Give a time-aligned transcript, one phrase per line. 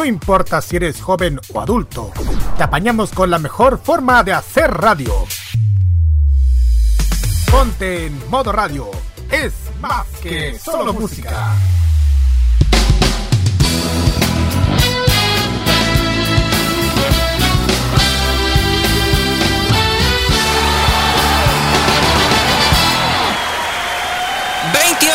[0.00, 2.10] No importa si eres joven o adulto,
[2.56, 5.12] te apañamos con la mejor forma de hacer radio.
[7.50, 8.90] Ponte en modo radio.
[9.30, 11.54] Es más que solo música.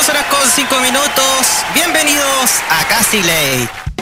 [0.10, 1.66] horas con 5 minutos.
[1.74, 3.95] Bienvenidos a Casi Late.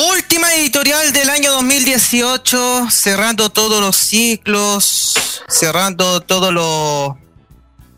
[0.00, 7.16] Última editorial del año 2018, cerrando todos los ciclos, cerrando todos los,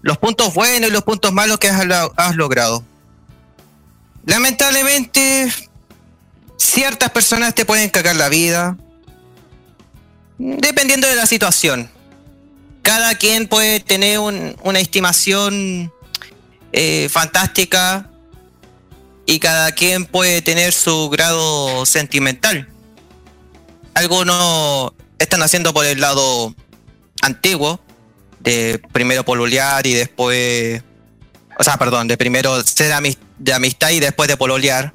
[0.00, 2.82] los puntos buenos y los puntos malos que has, logrado.
[4.24, 5.52] Lamentablemente,
[6.56, 8.78] ciertas personas te pueden cagar la vida,
[10.38, 11.90] dependiendo de la situación.
[12.80, 15.92] Cada quien puede tener una estimación
[16.72, 18.09] eh, fantástica
[19.30, 22.68] y cada quien puede tener su grado sentimental.
[23.94, 26.52] Algunos están haciendo por el lado
[27.22, 27.80] antiguo,
[28.40, 30.82] de primero pololear y después,
[31.56, 32.92] o sea, perdón, de primero ser
[33.38, 34.92] de amistad y después de pololear.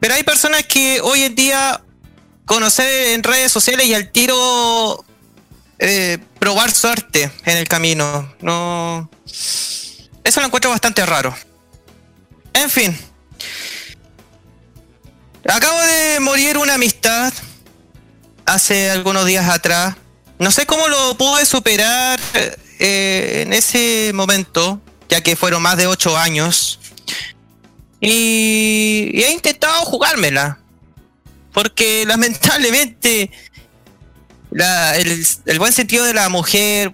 [0.00, 1.84] Pero hay personas que hoy en día
[2.44, 5.04] conocer en redes sociales y al tiro
[5.78, 8.34] eh, probar suerte en el camino.
[8.40, 9.08] No.
[9.24, 11.32] Eso lo encuentro bastante raro.
[12.54, 12.98] En fin,
[15.48, 17.32] Acabo de morir una amistad
[18.46, 19.96] hace algunos días atrás.
[20.38, 22.20] No sé cómo lo pude superar
[22.78, 26.78] eh, en ese momento, ya que fueron más de ocho años.
[28.00, 30.58] Y, he intentado jugármela.
[31.52, 33.30] Porque lamentablemente
[34.52, 36.92] el, buen sentido de la mujer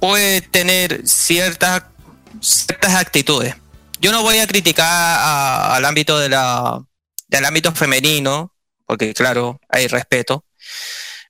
[0.00, 1.84] puede tener ciertas,
[2.40, 3.54] ciertas actitudes.
[4.00, 4.86] Yo no voy a criticar
[5.72, 6.82] al ámbito de la
[7.28, 8.54] del ámbito femenino,
[8.86, 10.44] porque claro, hay respeto.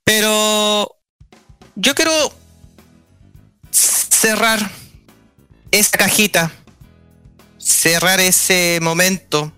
[0.05, 0.97] Pero
[1.75, 2.13] yo quiero
[3.71, 4.71] cerrar
[5.71, 6.53] esa cajita,
[7.59, 9.53] cerrar ese momento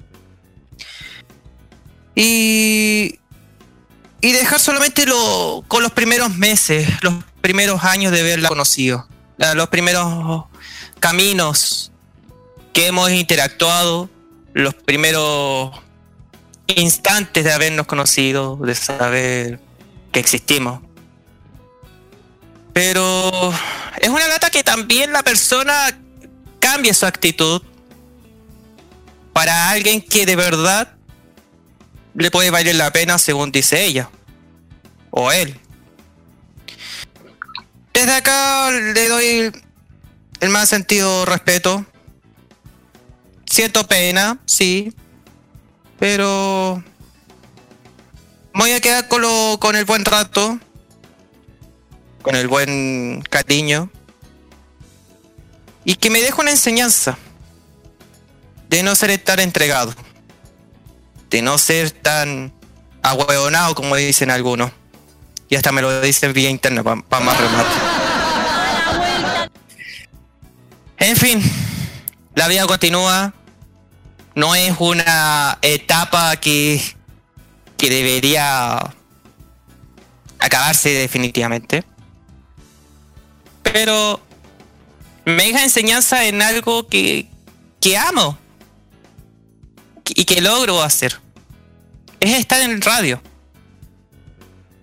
[2.15, 3.19] y,
[4.21, 9.09] y dejar solamente lo, con los primeros meses, los primeros años de haberla conocido,
[9.55, 10.45] los primeros
[10.99, 11.90] caminos
[12.73, 14.09] que hemos interactuado,
[14.53, 15.71] los primeros
[16.67, 19.61] instantes de habernos conocido, de saber
[20.13, 20.81] que existimos.
[22.73, 23.53] Pero
[24.01, 25.99] es una lata que también la persona
[26.61, 27.63] cambie su actitud
[29.33, 30.95] para alguien que de verdad
[32.15, 34.11] le puede valer la pena según dice ella
[35.11, 35.59] o él.
[37.93, 39.53] Desde acá le doy
[40.41, 41.85] el más sentido respeto.
[43.51, 44.95] Siento pena, sí,
[45.99, 46.85] pero
[48.55, 49.23] voy a quedar con,
[49.59, 50.61] con el buen rato,
[52.23, 53.91] con el buen cariño.
[55.85, 57.19] Y que me deje una enseñanza
[58.69, 59.93] de no ser tan entregado,
[61.29, 62.53] de no ser tan
[63.03, 64.71] ahueonado como dicen algunos.
[65.49, 67.71] Y hasta me lo dicen vía interna para más remate.
[70.99, 71.43] En fin,
[72.37, 73.35] la vida continúa
[74.35, 76.81] no es una etapa que,
[77.77, 78.79] que debería
[80.39, 81.85] acabarse definitivamente.
[83.63, 84.21] Pero
[85.25, 87.29] me deja enseñanza en algo que,
[87.81, 88.39] que amo
[90.09, 91.21] y que logro hacer.
[92.21, 93.23] Es estar en el radio.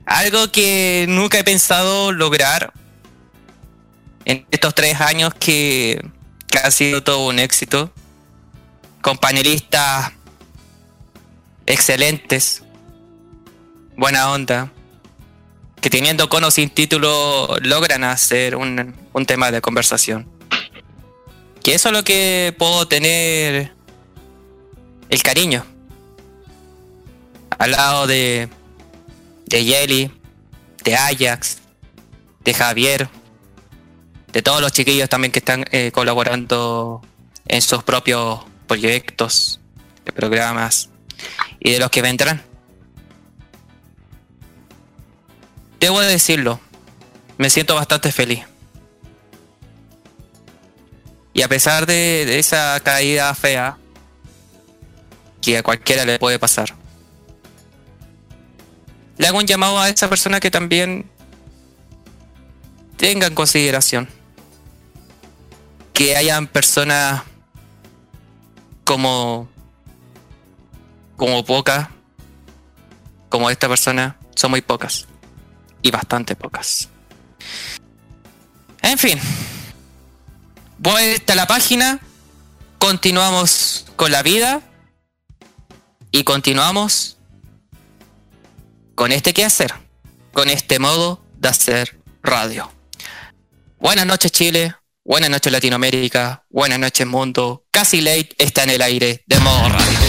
[0.06, 2.72] Algo que nunca he pensado lograr
[4.26, 6.02] en estos tres años que,
[6.48, 7.92] que ha sido todo un éxito
[9.02, 10.12] compañeristas
[11.66, 12.64] excelentes,
[13.96, 14.72] buena onda,
[15.82, 18.96] que teniendo con o sin título logran hacer un,
[19.26, 20.28] tema de conversación.
[21.64, 23.74] Que eso es lo que puedo tener
[25.10, 25.66] el cariño.
[27.58, 28.50] Al lado de,
[29.48, 30.12] de Yeli,
[30.84, 31.58] de Ajax,
[32.44, 33.10] de Javier,
[34.32, 37.02] de todos los chiquillos también que están eh, colaborando
[37.48, 39.60] en sus propios proyectos,
[40.06, 40.90] de programas
[41.60, 42.42] y de los que vendrán.
[45.80, 46.60] Debo decirlo,
[47.38, 48.44] me siento bastante feliz.
[51.34, 53.78] Y a pesar de, esa caída fea,
[55.42, 56.74] que a cualquiera le puede pasar,
[59.18, 61.10] le hago un llamado a esa persona que también
[62.98, 64.10] tenga en consideración
[65.94, 67.24] que hayan personas
[68.88, 69.50] como,
[71.18, 71.90] como pocas,
[73.28, 75.08] como esta persona, son muy pocas.
[75.82, 76.88] Y bastante pocas.
[78.82, 79.20] En fin.
[80.78, 82.00] Vuelta a la página.
[82.80, 84.62] Continuamos con la vida.
[86.12, 87.18] Y continuamos
[88.96, 89.74] con este quehacer.
[90.32, 92.72] Con este modo de hacer radio.
[93.80, 94.76] Buenas noches Chile.
[95.08, 96.44] Buenas noches Latinoamérica.
[96.50, 97.64] Buenas noches mundo.
[97.72, 100.00] Casi late está en el aire de modo radio.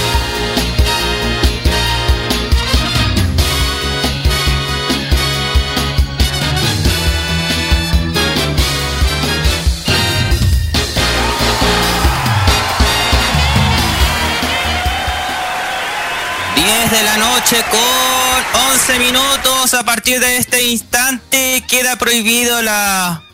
[16.56, 19.74] 10 de la noche con 11 minutos.
[19.74, 23.27] A partir de este instante queda prohibido la,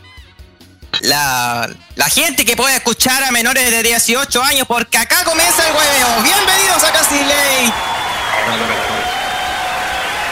[1.03, 5.75] la, la gente que pueda escuchar a menores de 18 años porque acá comienza el
[5.75, 6.23] hueveo.
[6.23, 7.21] Bienvenidos a Casi.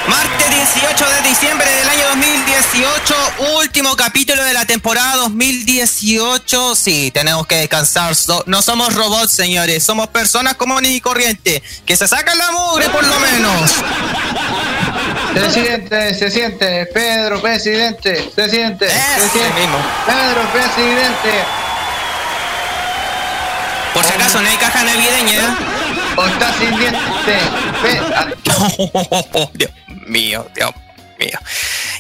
[0.09, 3.15] Martes 18 de diciembre del año 2018,
[3.59, 6.75] último capítulo de la temporada 2018.
[6.75, 8.15] Sí, tenemos que descansar.
[8.47, 9.85] no somos robots, señores.
[9.85, 11.63] Somos personas comunes y corrientes.
[11.87, 13.71] Que se sacan la mugre, por lo menos.
[15.35, 16.87] Se siente, se siente.
[16.87, 18.31] Pedro, presidente.
[18.35, 18.89] Se siente.
[18.89, 19.61] se siente.
[19.61, 19.79] Mismo.
[20.07, 21.45] Pedro, presidente.
[23.95, 25.59] Por si acaso, no hay caja navideña.
[26.17, 27.43] O está sin dientes.
[29.55, 29.71] Dios
[30.07, 30.71] mío, Dios
[31.19, 31.39] mío.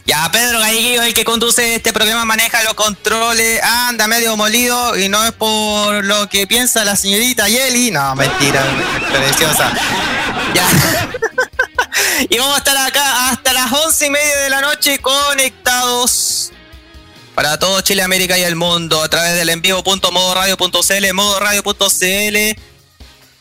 [0.04, 5.08] Ya, Pedro Gallego, el que conduce este programa, maneja los controles, anda medio molido y
[5.08, 7.90] no es por lo que piensa la señorita Yeli.
[7.90, 8.62] No, mentira,
[9.10, 9.72] preciosa.
[10.54, 10.66] Ya.
[12.28, 16.52] y vamos a estar acá hasta las once y media de la noche conectados
[17.34, 22.60] para todo Chile, América y el mundo a través del envivo.modoradio.cl, modoradio.cl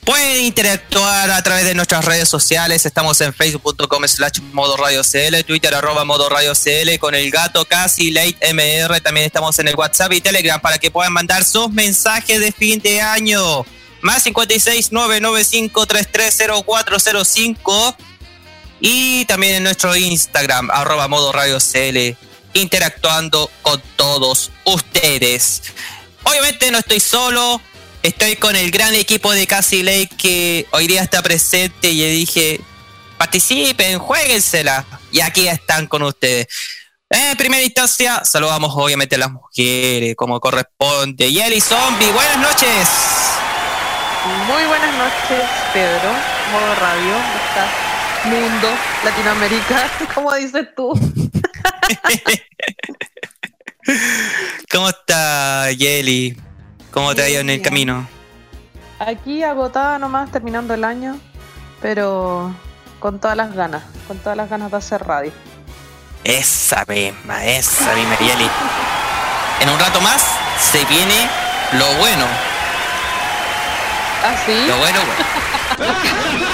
[0.03, 2.87] Pueden interactuar a través de nuestras redes sociales.
[2.87, 7.65] Estamos en facebook.com slash modo radio CL, Twitter arroba modo radio CL con el gato
[7.65, 8.99] casi late MR.
[9.01, 12.79] También estamos en el WhatsApp y Telegram para que puedan mandar sus mensajes de fin
[12.79, 13.63] de año.
[14.01, 17.95] Más 56 995 330405
[18.81, 22.17] y también en nuestro Instagram arroba modo radio CL
[22.53, 25.63] interactuando con todos ustedes.
[26.23, 27.61] Obviamente no estoy solo,
[28.03, 32.09] Estoy con el gran equipo de Casi Lake que hoy día está presente y le
[32.09, 32.59] dije,
[33.17, 34.85] participen, jueguensela.
[35.11, 36.47] Y aquí están con ustedes.
[37.11, 41.31] En primera instancia, saludamos obviamente a las mujeres como corresponde.
[41.31, 42.89] Yeli Zombie, buenas noches.
[44.47, 46.11] Muy buenas noches, Pedro.
[46.51, 47.15] Modo radio,
[47.49, 47.90] está
[48.25, 48.67] mundo,
[49.03, 50.93] Latinoamérica, como dices tú.
[54.71, 56.37] ¿Cómo está Yeli?
[56.91, 58.07] ¿Cómo te ha ido en el camino?
[58.99, 61.19] Aquí agotada nomás terminando el año,
[61.81, 62.53] pero
[62.99, 65.31] con todas las ganas, con todas las ganas de hacer radio.
[66.23, 68.49] Esa misma, esa misma, Yeli.
[69.59, 70.23] En un rato más
[70.59, 71.27] se viene
[71.73, 72.25] lo bueno.
[74.23, 74.65] ¿Ah, sí?
[74.67, 74.99] Lo bueno,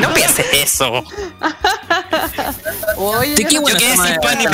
[0.00, 0.92] no pienses eso.
[2.96, 4.46] Oye, ¿qué bueno yo sin pan y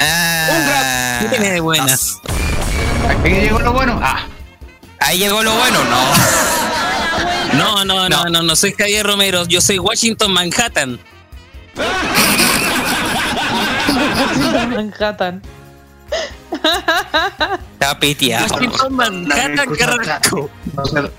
[0.00, 2.18] Ah, ¿Qué tiene de buenas?
[3.08, 3.98] ¿Aquí llegó lo bueno?
[4.02, 4.26] Ah.
[4.98, 6.12] Ahí llegó lo bueno, no.
[7.58, 10.98] No, no, no, no, no, soy Javier Romero, yo soy Washington Manhattan.
[14.70, 15.42] Manhattan.
[17.74, 18.58] Está piteado.
[20.74, 21.10] No sé,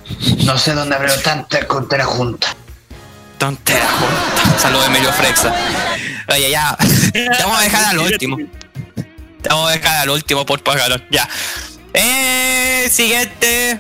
[0.44, 2.56] no sé dónde abrió tanta tontera junta.
[3.38, 4.60] Tontera junta.
[4.60, 5.54] Saludos, Emilio Frexa.
[6.30, 6.76] Oye, ya.
[7.42, 8.38] vamos a dejar al último.
[9.50, 11.06] Vamos a dejar al último por pagar.
[11.12, 11.30] Ya.
[11.94, 13.80] Eh, siguiente.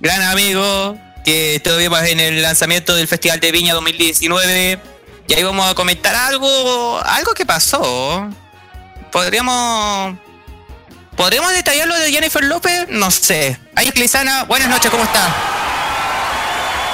[0.00, 0.98] Gran amigo.
[1.24, 4.78] Que estuvimos en el lanzamiento del Festival de Viña 2019.
[5.28, 7.00] Y ahí vamos a comentar algo.
[7.02, 8.28] Algo que pasó.
[9.10, 10.25] Podríamos.
[11.16, 12.88] ¿Podríamos detallar lo de Jennifer López?
[12.90, 13.58] No sé.
[13.74, 15.34] Ahí, Clisana, buenas noches, ¿cómo está?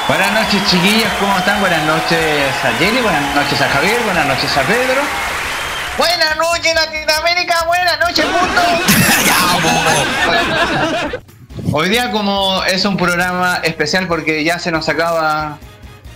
[0.06, 1.60] Buenas noches, chiquillas, ¿cómo están?
[1.60, 5.02] Buenas noches a Jenny, buenas noches a Javier, buenas noches a Pedro.
[5.98, 8.62] Buenas noches Latinoamérica, buenas noches mundo.
[11.72, 15.58] Hoy día como es un programa especial porque ya se nos acaba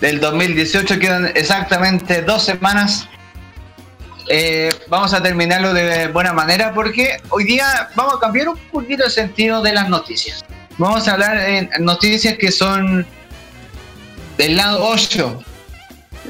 [0.01, 3.09] del 2018, quedan exactamente dos semanas.
[4.29, 9.05] Eh, vamos a terminarlo de buena manera porque hoy día vamos a cambiar un poquito
[9.05, 10.45] el sentido de las noticias.
[10.79, 13.07] Vamos a hablar en noticias que son
[14.37, 15.43] del lado 8.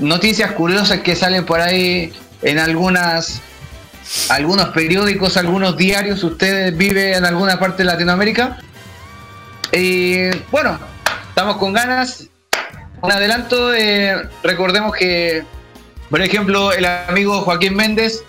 [0.00, 2.12] Noticias curiosas que salen por ahí
[2.42, 3.40] en algunas
[4.28, 8.58] algunos periódicos, algunos diarios, ustedes viven en alguna parte de Latinoamérica.
[9.72, 10.78] Y bueno,
[11.28, 12.28] estamos con ganas.
[13.02, 15.44] Un adelanto, eh, recordemos que,
[16.10, 18.22] por ejemplo, el amigo Joaquín Méndez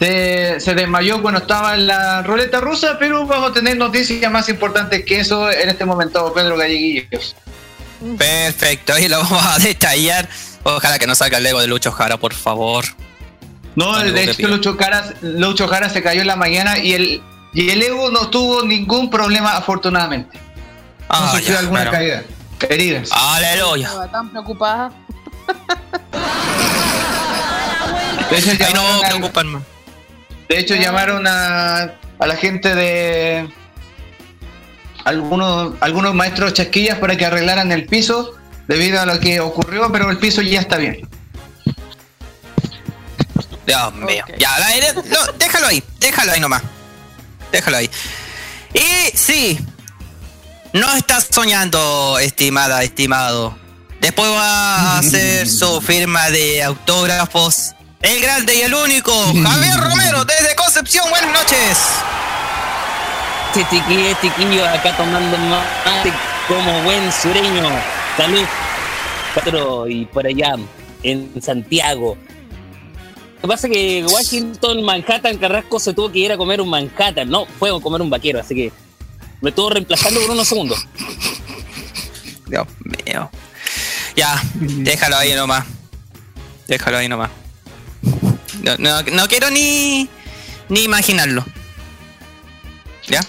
[0.00, 4.48] se, se desmayó cuando estaba en la ruleta rusa, pero vamos a tener noticias más
[4.48, 7.34] importantes que eso en este momento, Pedro Galleguillos.
[8.16, 10.28] Perfecto, ahí lo vamos a detallar.
[10.62, 12.84] Ojalá que no salga el ego de Lucho Jara, por favor.
[13.74, 14.48] No, Amigo, de hecho.
[14.48, 17.22] Lucho Jara, Lucho Jara se cayó en la mañana y el,
[17.54, 20.38] y el Evo no tuvo ningún problema afortunadamente.
[20.38, 21.90] No Ah, sufrió ya, alguna bueno.
[21.92, 22.22] caída.
[22.68, 23.08] Heridas.
[23.12, 23.86] Aleluya.
[23.86, 24.90] Estaba tan preocupada.
[28.30, 29.58] De hecho, Ahí no llamaron, al- preocuparme.
[30.48, 31.82] de hecho, llamaron a,
[32.18, 33.48] a la gente de
[35.04, 38.34] algunos, algunos maestros chasquillas para que arreglaran el piso
[38.66, 41.08] debido a lo que ocurrió, pero el piso ya está bien.
[43.66, 44.24] Dios mío.
[44.38, 46.62] Ya, la- no, déjalo ahí, déjalo ahí nomás.
[47.52, 47.90] Déjalo ahí.
[48.74, 49.58] Y sí,
[50.72, 53.56] no estás soñando, estimada, estimado.
[54.00, 57.72] Después va a hacer su firma de autógrafos.
[58.00, 61.10] El grande y el único, Javier Romero, desde Concepción.
[61.10, 61.78] Buenas noches.
[63.48, 66.12] Este chiquillo, chiquillo acá tomando mate
[66.46, 67.68] como buen sureño.
[68.16, 68.44] Salud.
[69.34, 70.54] Cuatro y por allá
[71.02, 72.16] en Santiago.
[73.36, 76.70] Lo que pasa es que Washington, Manhattan, Carrasco se tuvo que ir a comer un
[76.70, 77.28] Manhattan.
[77.28, 78.72] No, fue a comer un vaquero, así que
[79.40, 80.86] me estuvo reemplazando por unos segundos.
[82.46, 83.28] Dios mío.
[84.14, 85.66] Ya, déjalo ahí nomás.
[86.68, 87.30] Déjalo ahí nomás.
[88.62, 90.08] No, no- no quiero ni,
[90.68, 91.44] ni imaginarlo.
[93.06, 93.20] ¿Ya?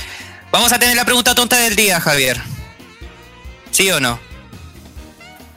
[0.52, 2.40] Vamos a tener la pregunta tonta del día, Javier.
[3.70, 4.18] ¿Sí o no?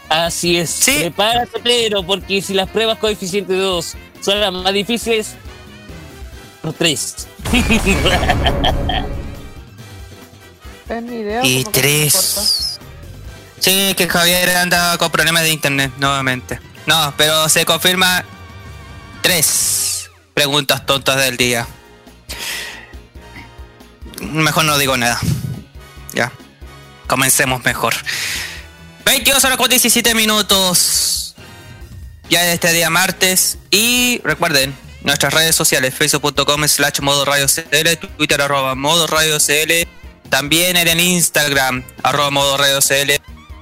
[0.09, 0.69] Así es.
[0.69, 0.95] Sí.
[0.99, 5.35] Prepárate, Pedro, porque si las pruebas coeficiente 2 son las más difíciles,
[6.63, 7.27] los 3.
[10.89, 11.43] Es mi idea.
[11.45, 12.79] Y tres.
[13.59, 16.59] Sí, que Javier anda con problemas de internet nuevamente.
[16.85, 18.23] No, pero se confirma
[19.21, 21.67] tres preguntas tontas del día.
[24.21, 25.19] Mejor no digo nada.
[26.13, 26.31] Ya.
[27.07, 27.93] Comencemos mejor.
[29.05, 31.35] 22 horas con 17 minutos.
[32.29, 33.57] Ya de este día martes.
[33.71, 39.87] Y recuerden, nuestras redes sociales, facebook.com slash modo CL, Twitter arroba modo CL,
[40.29, 43.11] también en el Instagram, arroba modo CL.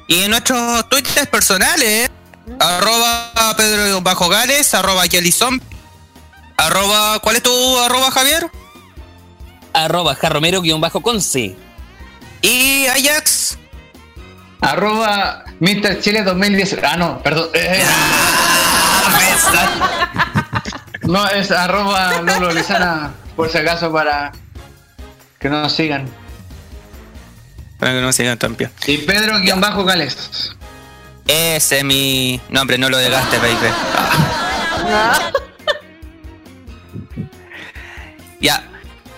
[0.07, 2.09] Y en nuestros twitters personales,
[2.59, 5.61] arroba Pedro Bajo Gales, arroba Yelizón,
[6.57, 8.49] arroba, ¿cuál es tu arroba Javier?
[9.73, 11.55] Arroba jarromero-conce.
[12.41, 13.57] Y Ajax.
[14.61, 15.99] Arroba Mr.
[15.99, 16.77] Chile 2010.
[16.83, 17.49] Ah, no, perdón.
[17.53, 17.83] Eh,
[21.03, 24.31] no, es arroba Lolo Lizana, por si acaso, para
[25.39, 26.07] que no nos sigan.
[27.79, 28.71] Para que no sigan también.
[28.87, 30.55] Y Pedro guion bajo Gales.
[31.27, 33.55] Ese es mi nombre, no lo dejaste, baby.
[34.88, 35.32] Ah,
[38.39, 38.63] Ya.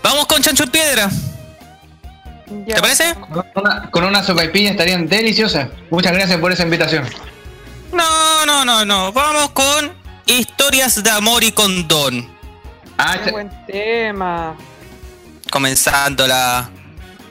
[0.02, 1.10] Vamos con Chancho en Piedra.
[2.66, 2.76] ya.
[2.76, 3.16] ¿Te parece?
[3.16, 4.24] Con una, con una
[4.72, 5.68] estarían deliciosas.
[5.90, 7.06] Muchas gracias por esa invitación.
[7.92, 9.12] No, no, no, no.
[9.12, 9.92] Vamos con
[10.26, 12.30] historias de amor y condón.
[12.98, 14.56] Ah, Qué buen tema.
[15.52, 16.70] Comenzando la,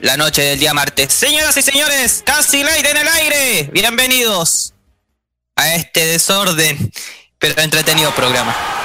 [0.01, 1.13] la noche del día martes.
[1.13, 3.69] Señoras y señores, casi light en el aire.
[3.71, 4.73] Bienvenidos
[5.55, 6.91] a este desorden,
[7.39, 8.76] pero entretenido programa.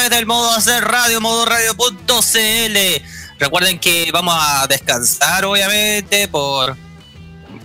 [0.00, 2.78] Través del modo hacer radio, modo radio.cl.
[3.38, 6.74] Recuerden que vamos a descansar, obviamente, por,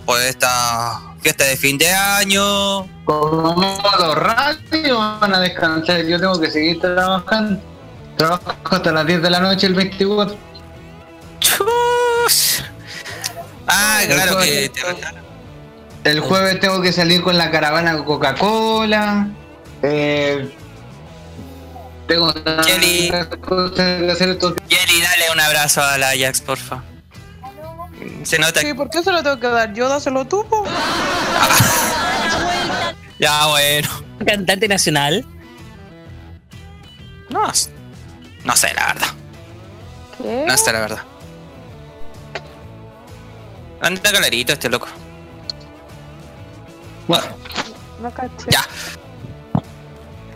[0.04, 2.86] por esta fiesta de fin de año.
[3.04, 6.04] Como modo radio van a descansar.
[6.04, 7.58] Yo tengo que seguir trabajando.
[8.18, 10.36] Trabajo hasta las 10 de la noche el 24.
[11.40, 12.64] Chus.
[13.66, 14.70] Ah, claro que
[16.04, 19.28] El jueves tengo que salir con la caravana Coca-Cola.
[19.82, 20.54] Eh,
[22.06, 24.38] tengo que hacer.
[24.68, 26.82] Jerry, dale un abrazo a la Ajax, porfa.
[28.24, 29.72] Se nota Sí, ¿por qué se lo tengo que dar?
[29.72, 30.64] Yo dáselo tú, po.
[33.18, 33.88] Ya, bueno.
[34.26, 35.24] Cantante nacional.
[37.30, 37.50] No,
[38.44, 39.08] no sé, la verdad.
[40.18, 40.44] ¿Qué?
[40.46, 41.02] No sé, la verdad.
[43.80, 44.86] Anda clarito este loco.
[47.08, 47.24] Bueno,
[48.02, 48.50] No caché.
[48.50, 48.66] Ya.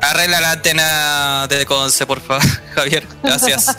[0.02, 2.42] Arregla la antena de Conce, por favor,
[2.74, 3.06] Javier.
[3.22, 3.76] Gracias.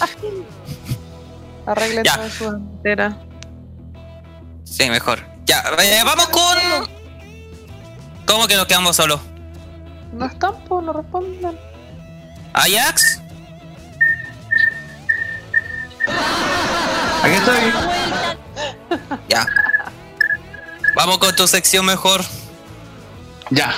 [1.66, 2.16] Arregle Ya.
[2.16, 3.18] toda su entera.
[4.64, 5.26] Sí, mejor.
[5.46, 6.58] Ya, eh, vamos con.
[8.26, 9.20] ¿Cómo que nos quedamos solos?
[10.14, 11.58] No están, po, no responden.
[12.54, 13.20] ¿Ajax?
[17.24, 17.74] aquí estoy.
[19.30, 19.46] Ya.
[20.96, 22.22] Vamos con tu sección mejor.
[23.50, 23.74] Ya.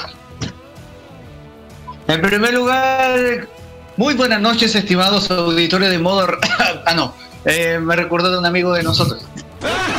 [2.08, 3.48] En primer lugar,
[3.96, 6.28] muy buenas noches, estimados auditores de modo.
[6.86, 7.14] ah, no.
[7.46, 9.26] Eh, me recordó de un amigo de nosotros.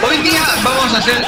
[0.07, 1.25] Hoy día vamos a hacer.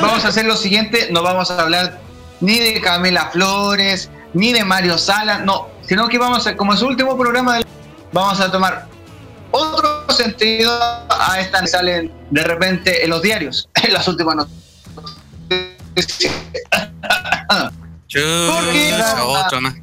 [0.00, 2.00] Vamos a hacer lo siguiente: no vamos a hablar
[2.40, 5.68] ni de Camila Flores, ni de Mario Sala, no.
[5.86, 7.60] Sino que vamos a, como es su último programa,
[8.12, 8.86] vamos a tomar
[9.52, 10.70] otro sentido
[11.08, 16.32] a esta que salen de repente en los diarios, en las últimas noticias.
[18.20, 19.74] Porque- Chucha, otro más.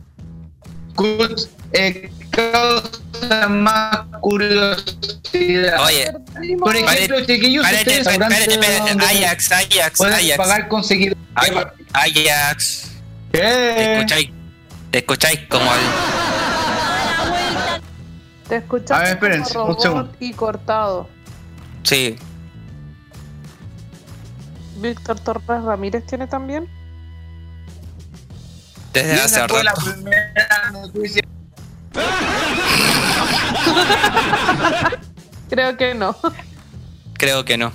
[0.95, 5.83] Cult- eh, causa más curiosidad.
[5.85, 6.11] Oye,
[6.59, 10.37] Por ejemplo, chiquillos, dónde Ajax, Ajax, Ajax.
[10.37, 11.17] pagar con seguidores.
[11.35, 12.91] Ay- Ajax.
[13.31, 13.93] ¿Te ¿Qué?
[13.95, 14.29] escucháis?
[14.91, 15.79] ¿Te escucháis como el...
[18.47, 20.11] Te escuchas A ver, espérense, como un segundo.
[20.19, 21.07] y cortado.
[21.83, 22.15] Sí.
[24.77, 26.67] Víctor Torres Ramírez tiene también.
[28.93, 29.81] Desde Y hace la rato.
[29.81, 31.21] primera noticia.
[35.49, 36.15] Creo que no.
[37.17, 37.71] Creo que no.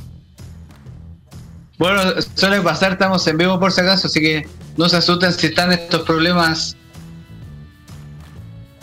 [1.79, 2.03] Bueno,
[2.35, 5.73] suele pasar, estamos en vivo por si acaso, así que no se asusten si están
[5.73, 6.77] estos problemas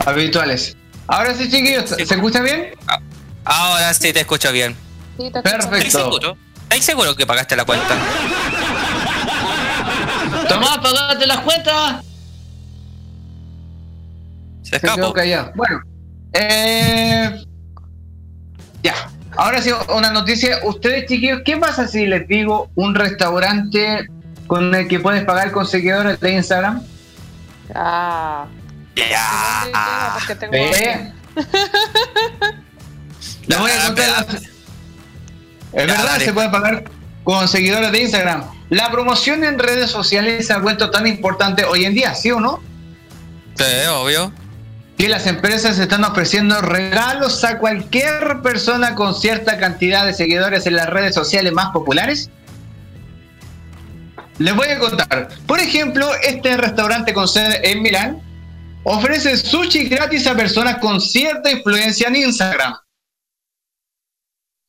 [0.04, 0.76] habituales.
[1.08, 2.74] Ahora sí, chiquillos, ¿se escucha bien?
[3.44, 4.76] Ahora sí te escucho bien.
[5.16, 5.76] Sí, te Perfecto.
[5.76, 6.36] ¿Estás seguro?
[6.68, 7.96] ¿Estás seguro que pagaste la cuenta?
[10.48, 12.04] Tomás, pagate las cuentas.
[14.72, 15.12] Se Se quedó escapó.
[15.12, 15.52] callado.
[15.54, 15.80] Bueno,
[16.32, 17.44] eh,
[18.82, 18.94] ya.
[19.36, 20.58] Ahora sí, una noticia.
[20.64, 24.08] Ustedes, chiquillos, ¿qué pasa si les digo un restaurante
[24.46, 26.82] con el que puedes pagar con seguidores de Instagram?
[27.74, 28.46] Ah.
[28.96, 30.10] Ya.
[30.14, 31.12] Porque tengo ¿Eh?
[33.46, 34.08] Les voy a contar.
[34.08, 34.50] las- Es
[35.72, 36.24] Ya, verdad, dale.
[36.26, 36.84] se puede pagar
[37.24, 38.44] con seguidores de Instagram.
[38.68, 42.40] La promoción en redes sociales se ha vuelto tan importante hoy en día, ¿sí o
[42.40, 42.60] no?
[43.56, 44.32] Sí, obvio.
[45.02, 50.76] Que las empresas están ofreciendo regalos a cualquier persona con cierta cantidad de seguidores en
[50.76, 52.30] las redes sociales más populares?
[54.38, 55.28] Les voy a contar.
[55.44, 58.22] Por ejemplo, este restaurante con sede en Milán
[58.84, 62.72] ofrece sushi gratis a personas con cierta influencia en Instagram.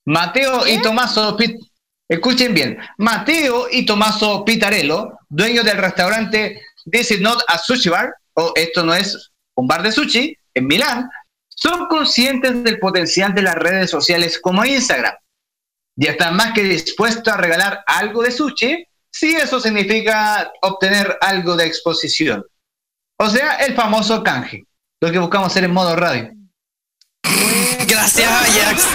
[0.07, 1.61] Mateo y Tomaso Pit
[2.09, 6.59] Escuchen bien, Mateo y Tomaso Pitarello, dueños del restaurante
[6.91, 10.67] This is not a sushi bar, o esto no es un bar de sushi, en
[10.67, 11.09] Milán,
[11.49, 15.15] son conscientes del potencial de las redes sociales como Instagram.
[15.95, 21.55] Y están más que dispuestos a regalar algo de sushi si eso significa obtener algo
[21.55, 22.43] de exposición.
[23.19, 24.65] O sea, el famoso canje,
[24.99, 26.31] lo que buscamos hacer en modo radio.
[27.87, 28.87] Gracias, Ajax.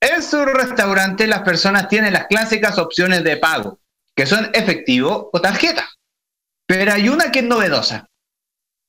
[0.00, 3.78] En, en su restaurante las personas tienen las clásicas opciones de pago,
[4.16, 5.88] que son efectivo o tarjeta.
[6.66, 8.07] Pero hay una que es novedosa,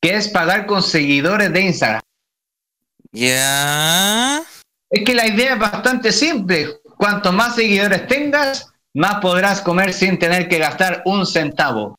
[0.01, 2.01] que es pagar con seguidores de Instagram.
[3.11, 4.41] Ya.
[4.89, 6.79] Es que la idea es bastante simple.
[6.97, 11.97] Cuanto más seguidores tengas, más podrás comer sin tener que gastar un centavo.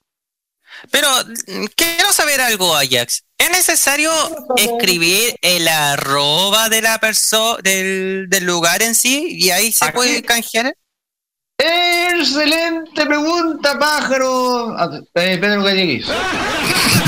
[0.91, 1.09] Pero
[1.47, 3.23] mm, quiero saber algo, Ajax.
[3.39, 4.13] ¿Es necesario
[4.57, 9.95] escribir el arroba de la persona del, del lugar en sí y ahí se Aquí.
[9.95, 10.75] puede canjear?
[11.57, 14.75] Excelente pregunta, pájaro.
[15.15, 16.07] Eh, Pedro Galleguis.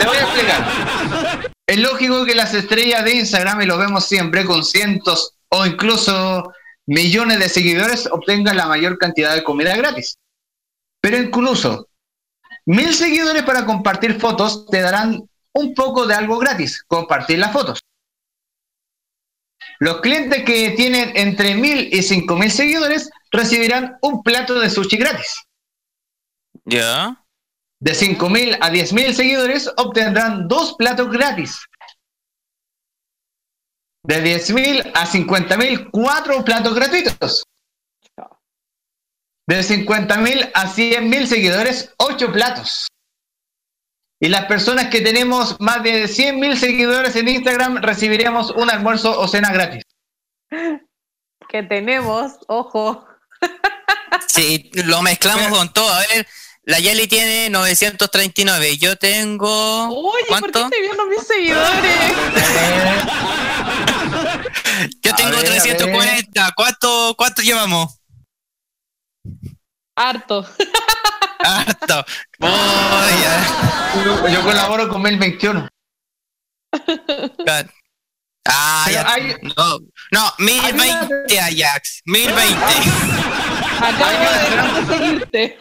[0.00, 1.52] Te voy a explicar.
[1.66, 6.52] Es lógico que las estrellas de Instagram, y lo vemos siempre, con cientos o incluso
[6.86, 10.16] millones de seguidores, obtengan la mayor cantidad de comida gratis.
[11.02, 11.88] Pero incluso
[12.64, 17.80] mil seguidores para compartir fotos te darán un poco de algo gratis, compartir las fotos.
[19.80, 24.96] Los clientes que tienen entre mil y cinco mil seguidores recibirán un plato de sushi
[24.96, 25.44] gratis.
[26.64, 27.19] Ya.
[27.80, 31.58] De 5.000 a 10.000 seguidores obtendrán dos platos gratis.
[34.02, 37.42] De 10.000 a 50.000, cuatro platos gratuitos.
[39.46, 42.86] De 50.000 a 100.000 seguidores, ocho platos.
[44.22, 49.26] Y las personas que tenemos más de 100.000 seguidores en Instagram recibiremos un almuerzo o
[49.26, 49.82] cena gratis.
[51.48, 53.06] Que tenemos, ojo.
[54.28, 55.90] Sí, lo mezclamos con todo.
[55.90, 56.26] A ver,
[56.70, 58.78] la Yeli tiene 939.
[58.78, 59.88] Yo tengo.
[59.88, 60.64] Oye, ¿por qué ¿Cuánto?
[60.64, 61.96] estoy viendo mis seguidores?
[65.02, 66.52] Yo tengo ver, a 340.
[66.56, 67.98] ¿Cuánto, ¿Cuánto llevamos?
[69.96, 70.46] Harto.
[71.40, 72.04] Harto.
[72.40, 73.00] Oh.
[74.04, 75.68] Yo, yo colaboro con 1021.
[78.46, 79.12] Ah, Pero ya.
[79.12, 79.78] hay- No,
[80.12, 82.00] no, 1020 Ajax.
[82.04, 82.56] 1020.
[83.82, 85.56] Acabo de seguirte.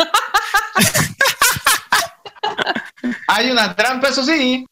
[3.28, 4.66] Hay una trampa, eso sí.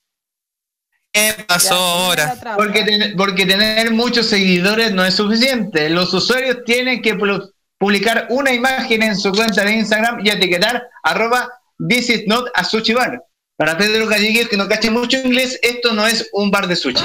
[1.13, 2.36] ¿Qué pasó ahora?
[2.57, 5.89] Porque, ten- porque tener muchos seguidores no es suficiente.
[5.89, 10.83] Los usuarios tienen que pu- publicar una imagen en su cuenta de Instagram y etiquetar
[11.03, 11.49] arroba
[11.88, 13.23] this is not a sushi bar.
[13.57, 17.03] Para Pedro que no cache mucho inglés, esto no es un bar de sushi.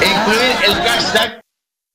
[0.00, 1.40] Incluir el hashtag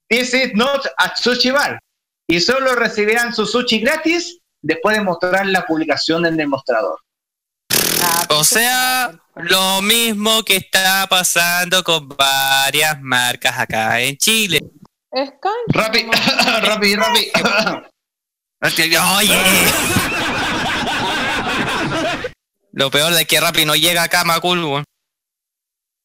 [0.10, 1.80] this is not a sushi bar.
[2.28, 7.00] Y solo recibirán su sushi gratis después de mostrar la publicación en el mostrador.
[8.04, 14.60] Ah, O sea, lo mismo que está pasando con varias marcas acá en Chile.
[15.12, 15.32] Es.
[15.70, 16.06] Rapi,
[16.66, 17.32] rapi, rapi.
[19.18, 19.38] Oye.
[22.74, 24.84] Lo peor de que Rappi no llega acá a Macul.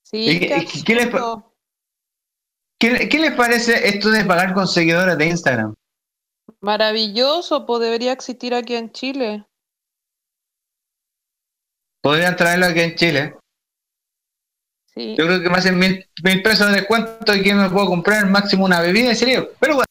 [0.04, 0.38] Sí, ¿Y
[0.84, 1.54] qué- les pa- absurdo.
[2.78, 5.74] ¿Qué, qué les parece esto de pagar con seguidores de Instagram?
[6.62, 9.44] Maravilloso, pues debería existir aquí en Chile.
[12.00, 13.36] Podrían traerlo aquí en Chile.
[14.94, 15.16] Sí.
[15.18, 18.26] Yo creo que me hacen mil, mil pesos de descuento y que me puedo comprar
[18.30, 19.50] máximo una bebida en serio.
[19.58, 19.86] Pero bueno,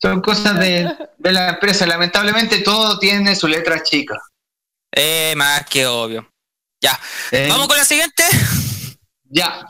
[0.00, 1.86] son cosas de, de la empresa.
[1.86, 4.18] Lamentablemente todo tiene su letra chica.
[4.94, 6.26] Eh, más que obvio.
[6.82, 6.98] Ya.
[7.32, 8.24] Eh, Vamos con la siguiente.
[9.26, 9.66] Ya.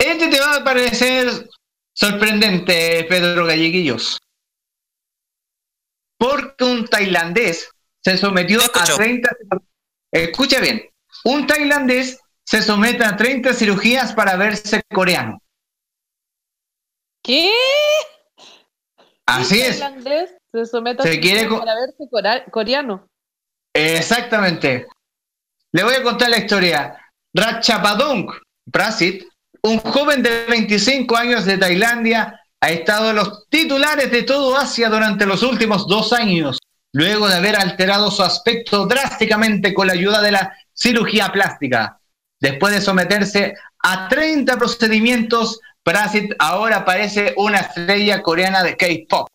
[0.00, 1.48] Este te va a parecer
[1.94, 4.18] sorprendente, Pedro Galleguillos.
[6.18, 7.70] Porque un tailandés
[8.02, 8.96] se sometió a escucho.
[8.96, 9.30] 30...
[10.12, 10.88] Escucha bien.
[11.24, 15.42] Un tailandés se somete a 30 cirugías para verse coreano.
[17.22, 17.50] ¿Qué?
[19.26, 19.78] Así Un es.
[19.80, 22.08] tailandés se somete a Se quiere para verse
[22.50, 23.08] coreano.
[23.74, 24.86] Exactamente.
[25.72, 26.96] Le voy a contar la historia.
[27.34, 28.32] Ratchapadong
[28.72, 29.24] Prasit,
[29.62, 34.88] un joven de 25 años de Tailandia, ha estado en los titulares de todo Asia
[34.88, 36.58] durante los últimos dos años,
[36.92, 42.00] luego de haber alterado su aspecto drásticamente con la ayuda de la cirugía plástica.
[42.40, 49.28] Después de someterse a 30 procedimientos, Prasit ahora parece una estrella coreana de K-pop.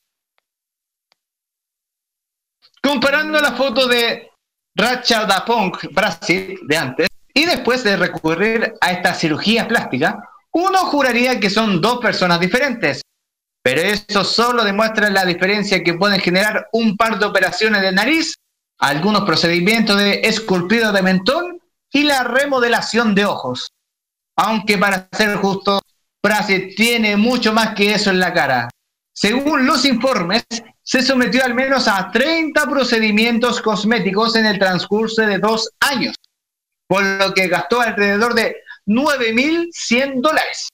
[2.83, 4.31] Comparando la foto de
[4.75, 11.49] Ratchadapong Brasil de antes y después de recurrir a esta cirugía plástica, uno juraría que
[11.49, 13.01] son dos personas diferentes.
[13.63, 18.35] Pero eso solo demuestra la diferencia que pueden generar un par de operaciones de nariz,
[18.79, 23.71] algunos procedimientos de esculpido de mentón y la remodelación de ojos.
[24.35, 25.81] Aunque para ser justo,
[26.23, 28.69] Brasil tiene mucho más que eso en la cara.
[29.13, 30.43] Según los informes,
[30.81, 36.15] se sometió al menos a 30 procedimientos cosméticos en el transcurso de dos años,
[36.87, 38.55] por lo que gastó alrededor de
[38.87, 40.69] 9.100 dólares.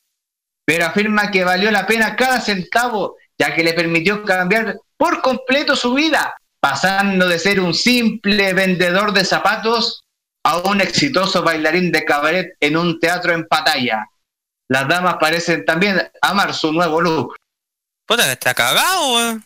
[0.67, 5.77] Pero afirma que valió la pena cada centavo, ya que le permitió cambiar por completo
[5.77, 10.03] su vida, pasando de ser un simple vendedor de zapatos
[10.43, 14.07] a un exitoso bailarín de cabaret en un teatro en Pattaya.
[14.69, 17.35] Las damas parecen también amar su nuevo look.
[18.05, 19.45] Puta, está cagado, weón.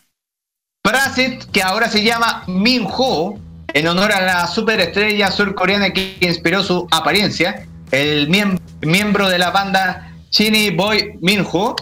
[0.82, 3.38] Prasit, que ahora se llama Min Ho,
[3.72, 9.50] en honor a la superestrella surcoreana que inspiró su apariencia, el miem- miembro de la
[9.50, 11.76] banda Chini Boy Min Ho,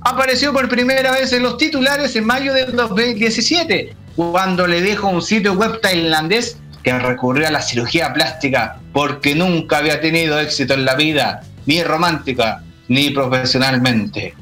[0.00, 5.10] apareció por primera vez en los titulares en mayo del 2017, cuando le dijo a
[5.10, 10.72] un sitio web tailandés que recurrió a la cirugía plástica porque nunca había tenido éxito
[10.72, 14.34] en la vida, ni romántica, ni profesionalmente.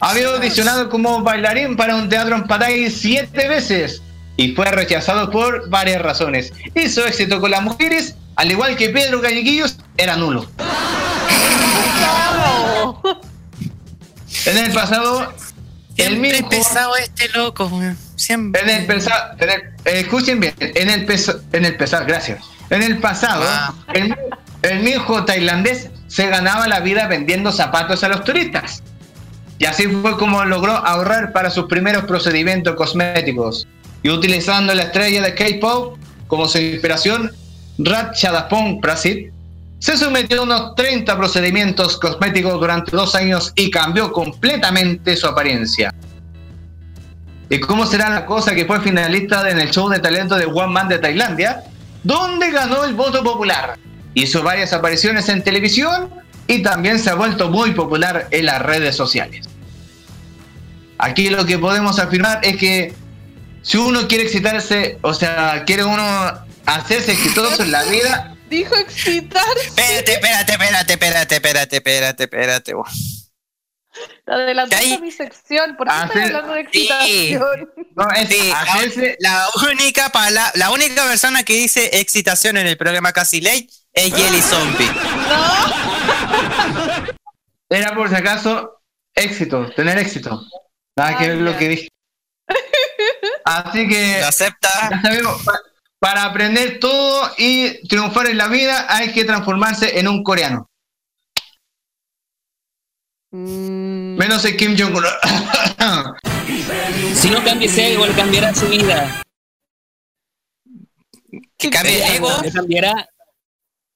[0.00, 4.02] Había audicionado como bailarín para un teatro en Pattaya siete veces
[4.38, 6.54] y fue rechazado por varias razones.
[6.74, 10.48] Y su éxito con las mujeres, al igual que Pedro Galleguillos, era nulo.
[14.46, 15.32] En el pasado,
[15.96, 16.48] el Siempre mismo...
[16.48, 17.70] pesado este loco.
[18.16, 18.60] Siempre.
[18.62, 19.36] En el pasado,
[19.84, 22.44] escuchen bien, en el, pesa- en el pasado, gracias.
[22.70, 23.72] En el pasado, Ah.
[23.94, 24.14] el,
[24.62, 28.82] el mijo tailandés se ganaba la vida vendiendo zapatos a los turistas.
[29.58, 33.66] Y así fue como logró ahorrar para sus primeros procedimientos cosméticos.
[34.02, 37.30] Y utilizando la estrella de K-pop como su inspiración,
[37.78, 39.32] Rat Chadapong Prasit
[39.84, 45.92] se sometió a unos 30 procedimientos cosméticos durante dos años y cambió completamente su apariencia.
[47.50, 50.72] ¿Y cómo será la cosa que fue finalista en el show de talento de One
[50.72, 51.64] Man de Tailandia,
[52.02, 53.78] donde ganó el voto popular?
[54.14, 56.08] Hizo varias apariciones en televisión
[56.46, 59.46] y también se ha vuelto muy popular en las redes sociales.
[60.96, 62.94] Aquí lo que podemos afirmar es que
[63.60, 66.02] si uno quiere excitarse, o sea, quiere uno
[66.64, 69.66] hacerse exitoso en la vida, Dijo excitarse.
[69.66, 72.72] Espérate, espérate, espérate, espérate, espérate, espérate, espérate.
[74.26, 75.76] Adelantando mi sección.
[75.76, 77.70] ¿Por qué Hacer- estoy hablando de excitación?
[77.94, 78.52] no es Sí,
[79.20, 84.14] la única pala- la única persona que dice excitación en el programa Casi Late es
[84.14, 84.90] Jelly Zombie.
[87.70, 88.80] era por si acaso
[89.14, 90.42] éxito, tener éxito.
[90.96, 91.58] Nada que Ah, ver lo ya.
[91.58, 91.88] que dije.
[93.44, 94.68] Así que ¿Lo acepta?
[94.90, 95.42] Ya sabemos,
[96.04, 100.70] para aprender todo y triunfar en la vida hay que transformarse en un coreano.
[103.30, 105.02] Mm, Menos el Kim Jong-un.
[107.14, 109.22] Si no cambia ese ego, le cambiará su vida.
[111.56, 112.30] Que cambie el ego.
[112.42, 113.08] Le cambiará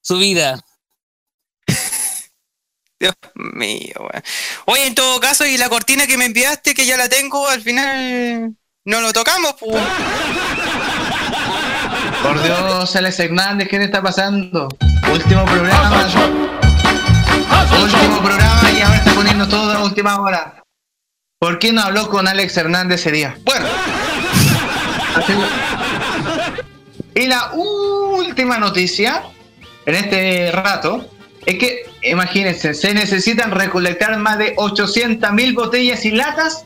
[0.01, 0.59] su vida.
[2.99, 4.23] Dios mío, weón.
[4.65, 7.61] Oye, en todo caso, y la cortina que me enviaste, que ya la tengo, al
[7.61, 9.79] final no lo tocamos, pues.
[12.23, 14.67] Por Dios, Alex Hernández, ¿qué te está pasando?
[15.11, 16.07] Último programa.
[17.81, 20.63] Último programa y ahora está poniendo todo a última hora.
[21.39, 23.37] ¿Por qué no habló con Alex Hernández ese día?
[23.43, 23.65] Bueno.
[27.15, 29.23] Y la última noticia
[29.85, 31.09] en este rato
[31.45, 36.65] es que, imagínense, se necesitan recolectar más de 800 mil botellas y latas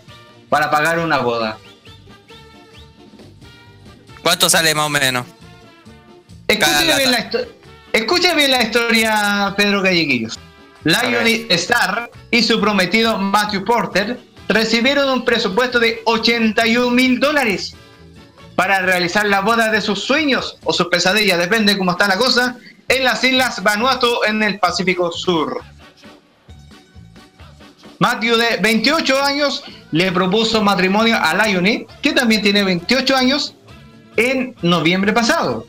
[0.49, 1.57] para pagar una boda.
[4.23, 5.25] ¿Cuánto sale más o menos?
[6.47, 7.39] Escucha bien, la lata.
[7.39, 7.47] histo-
[7.93, 10.39] escucha bien la historia, Pedro Galleguillos.
[10.83, 17.75] Lionel Star y su prometido Matthew Porter recibieron un presupuesto de 81 mil dólares
[18.55, 22.57] para realizar la boda de sus sueños o sus pesadillas, depende cómo está la cosa,
[22.89, 25.61] en las islas Vanuatu en el Pacífico Sur.
[27.99, 33.55] Matthew, de 28 años, le propuso matrimonio a Lionel, que también tiene 28 años,
[34.17, 35.65] en noviembre pasado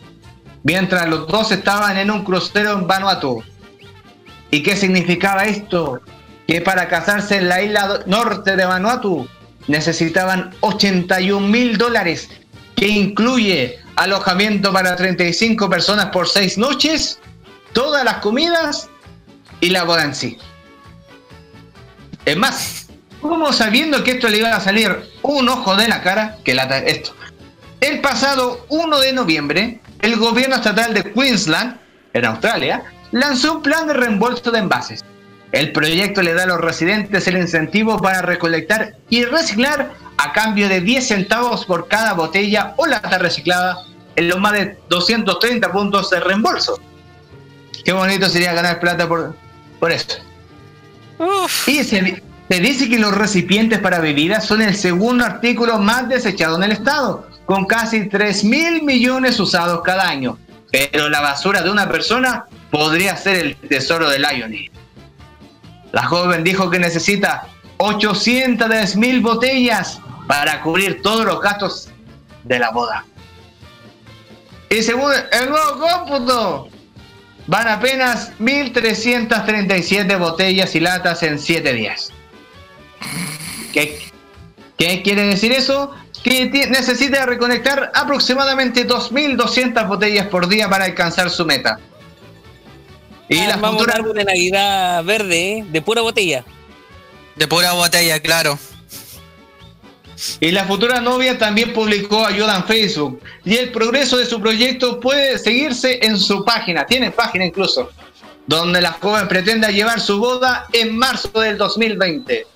[0.65, 3.45] mientras los dos estaban en un crucero en Vanuatu.
[4.51, 6.01] ¿Y qué significaba esto?
[6.49, 9.29] Que para casarse en la isla norte de Vanuatu
[9.69, 12.29] necesitaban 81 mil dólares,
[12.75, 17.21] que incluye alojamiento para 35 personas por 6 noches,
[17.73, 18.89] todas las comidas
[19.61, 20.39] y la boda en sí.
[22.25, 22.87] Es más,
[23.21, 26.53] como sabiendo que esto le iba a salir un ojo de la cara, que
[26.87, 27.15] esto,
[27.81, 31.79] el pasado 1 de noviembre, el gobierno estatal de Queensland,
[32.13, 35.05] en Australia, lanzó un plan de reembolso de envases.
[35.53, 40.69] El proyecto le da a los residentes el incentivo para recolectar y reciclar a cambio
[40.69, 43.79] de 10 centavos por cada botella o lata reciclada
[44.17, 46.81] en los más de 230 puntos de reembolso.
[47.85, 49.37] Qué bonito sería ganar plata por,
[49.79, 50.19] por eso.
[51.19, 56.57] Uf, Y se dice que los recipientes para bebidas son el segundo artículo más desechado
[56.57, 60.39] en el estado, con casi 3 mil millones usados cada año.
[60.71, 64.71] Pero la basura de una persona podría ser el tesoro de Lionel.
[65.93, 71.91] La joven dijo que necesita 800 mil botellas para cubrir todos los gastos
[72.45, 73.05] de la boda.
[74.71, 76.69] Y según el nuevo cómputo,
[77.47, 82.13] van apenas 1.337 botellas y latas en 7 días.
[83.73, 84.01] ¿Qué,
[84.77, 85.93] qué quiere decir eso?
[86.25, 91.79] Que necesita reconectar aproximadamente 2.200 botellas por día para alcanzar su meta.
[93.29, 95.65] Y la Vamos a futura un árbol de Navidad verde, ¿eh?
[95.69, 96.45] de pura botella.
[97.37, 98.59] de pura botella, claro.
[100.41, 103.21] Y la futura novia también publicó ayuda en Facebook.
[103.45, 107.91] Y el progreso de su proyecto puede seguirse en su página, tiene página incluso,
[108.47, 112.47] donde la joven pretende llevar su boda en marzo del 2020.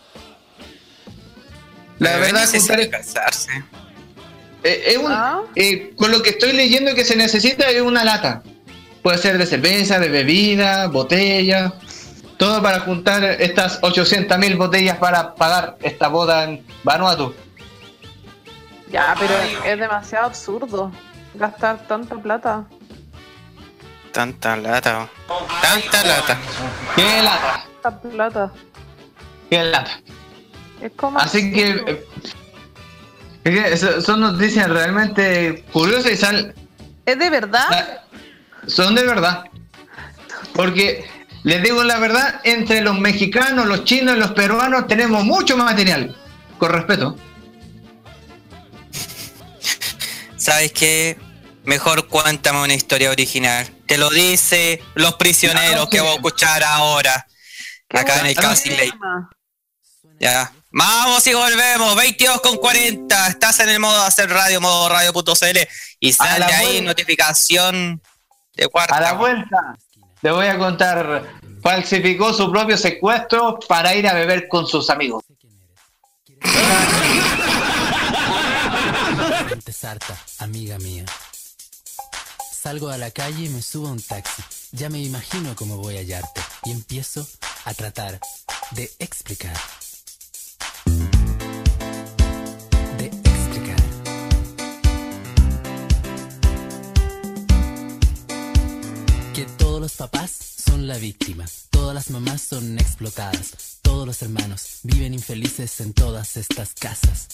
[1.99, 3.65] La Pero verdad, es casarse.
[4.63, 5.41] eh, es un- Ah.
[5.57, 8.43] eh, con lo que estoy leyendo que se necesita es una lata.
[9.03, 11.73] Puede ser de cerveza, de bebida, botella,
[12.37, 17.35] todo para juntar estas 800 mil botellas para pagar esta boda en Vanuatu.
[18.91, 19.35] Ya, pero
[19.65, 20.91] es demasiado absurdo
[21.35, 22.65] gastar tanta plata.
[24.13, 25.09] Tanta lata.
[25.63, 26.39] Tanta lata.
[26.97, 27.65] ¡Qué lata!
[27.83, 28.53] Tanta plata.
[29.51, 30.01] ¡Qué lata!
[30.81, 31.19] Es como.
[31.19, 32.05] Así que, eh,
[33.45, 36.55] es que eso- son noticias realmente curiosas y sal-
[37.07, 37.67] ¿Es de verdad?
[37.71, 38.05] ah,
[38.67, 39.45] son de verdad.
[40.55, 41.05] Porque
[41.45, 46.17] les digo la verdad, entre los mexicanos, los chinos y los peruanos tenemos mucho material.
[46.59, 47.17] Con respeto.
[50.37, 51.19] ¿Sabes qué?
[51.65, 53.69] Mejor cuéntame una historia original.
[53.87, 57.27] Te lo dice los prisioneros Claro, que voy a escuchar ahora.
[57.89, 58.91] Qué Acá en el Lake.
[58.91, 59.31] tema.
[60.21, 60.53] Ya.
[60.71, 61.97] Vamos y volvemos.
[61.97, 63.29] 22 con 40.
[63.29, 65.59] Estás en el modo de hacer radio, modo radio.cl.
[66.01, 66.85] Y sale ahí vuelta.
[66.85, 68.03] notificación
[68.55, 68.97] de cuarta.
[68.97, 69.77] A la vuelta,
[70.21, 71.25] te voy a contar.
[71.63, 75.25] Falsificó su propio secuestro para ir a beber con sus amigos.
[79.49, 81.05] Gente sarta, amiga mía.
[82.53, 84.43] Salgo a la calle y me subo a un taxi.
[84.73, 86.43] Ya me imagino cómo voy a hallarte.
[86.65, 87.27] Y empiezo
[87.65, 88.21] a tratar
[88.73, 89.57] de explicar.
[99.99, 101.45] Papás son la víctima.
[101.71, 103.79] Todas las mamás son explotadas.
[103.83, 107.27] Todos los hermanos viven infelices en todas estas casas.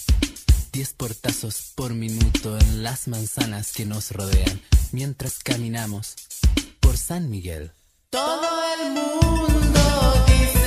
[0.72, 4.62] Diez portazos por minuto en las manzanas que nos rodean
[4.92, 6.16] mientras caminamos
[6.80, 7.70] por San Miguel.
[8.08, 8.48] Todo
[8.80, 10.63] el mundo dice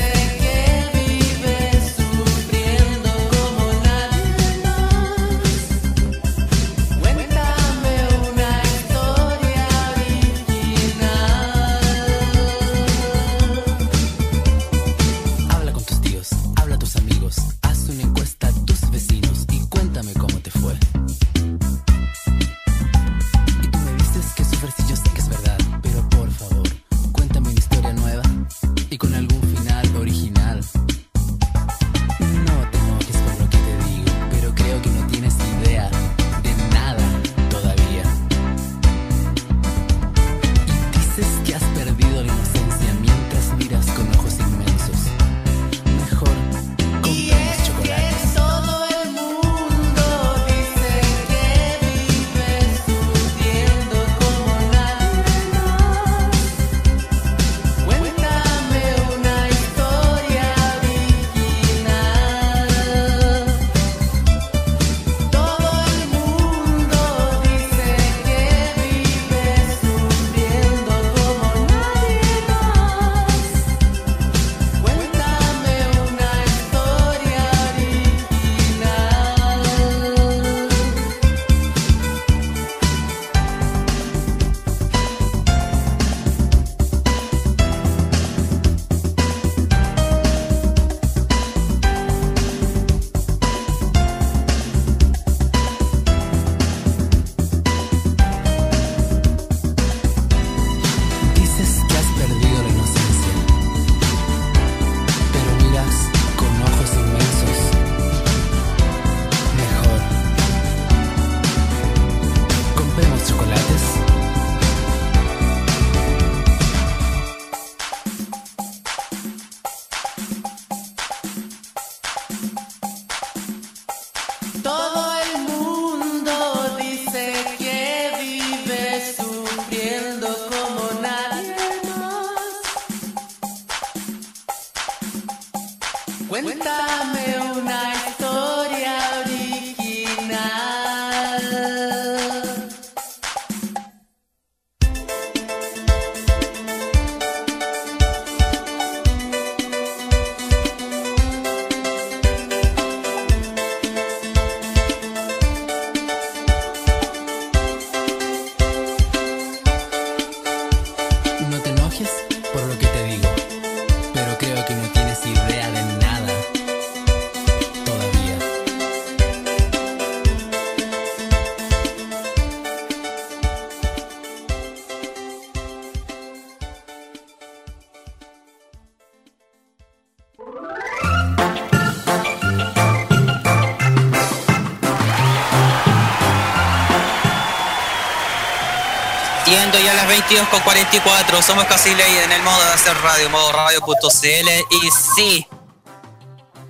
[190.30, 194.50] 22 con 44, somos casi ley en el modo de hacer radio, modo radio.cl.
[194.72, 195.48] Y sí,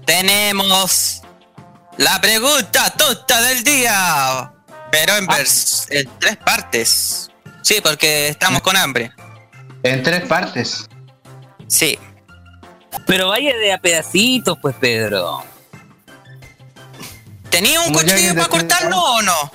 [0.06, 1.22] tenemos
[1.98, 4.54] la pregunta tonta del día,
[4.92, 7.32] pero en, vers- en tres partes.
[7.64, 9.12] Sí, porque estamos con hambre.
[9.82, 10.88] En tres partes.
[11.68, 11.98] Sí.
[13.08, 15.44] Pero vaya de a pedacitos, pues, Pedro.
[17.50, 19.52] ¿Tenía un cuchillo para cortarlo o no?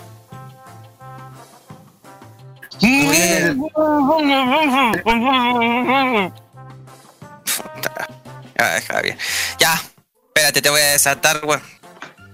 [8.59, 9.19] Ya, Javier.
[9.59, 9.83] Ya,
[10.29, 11.63] espérate, te voy a desatar, weón.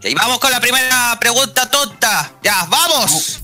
[0.03, 2.31] Y vamos con la primera pregunta tonta.
[2.43, 3.41] Ya, vamos.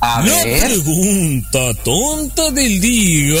[0.00, 0.60] A La ver.
[0.66, 3.40] pregunta tonta del día.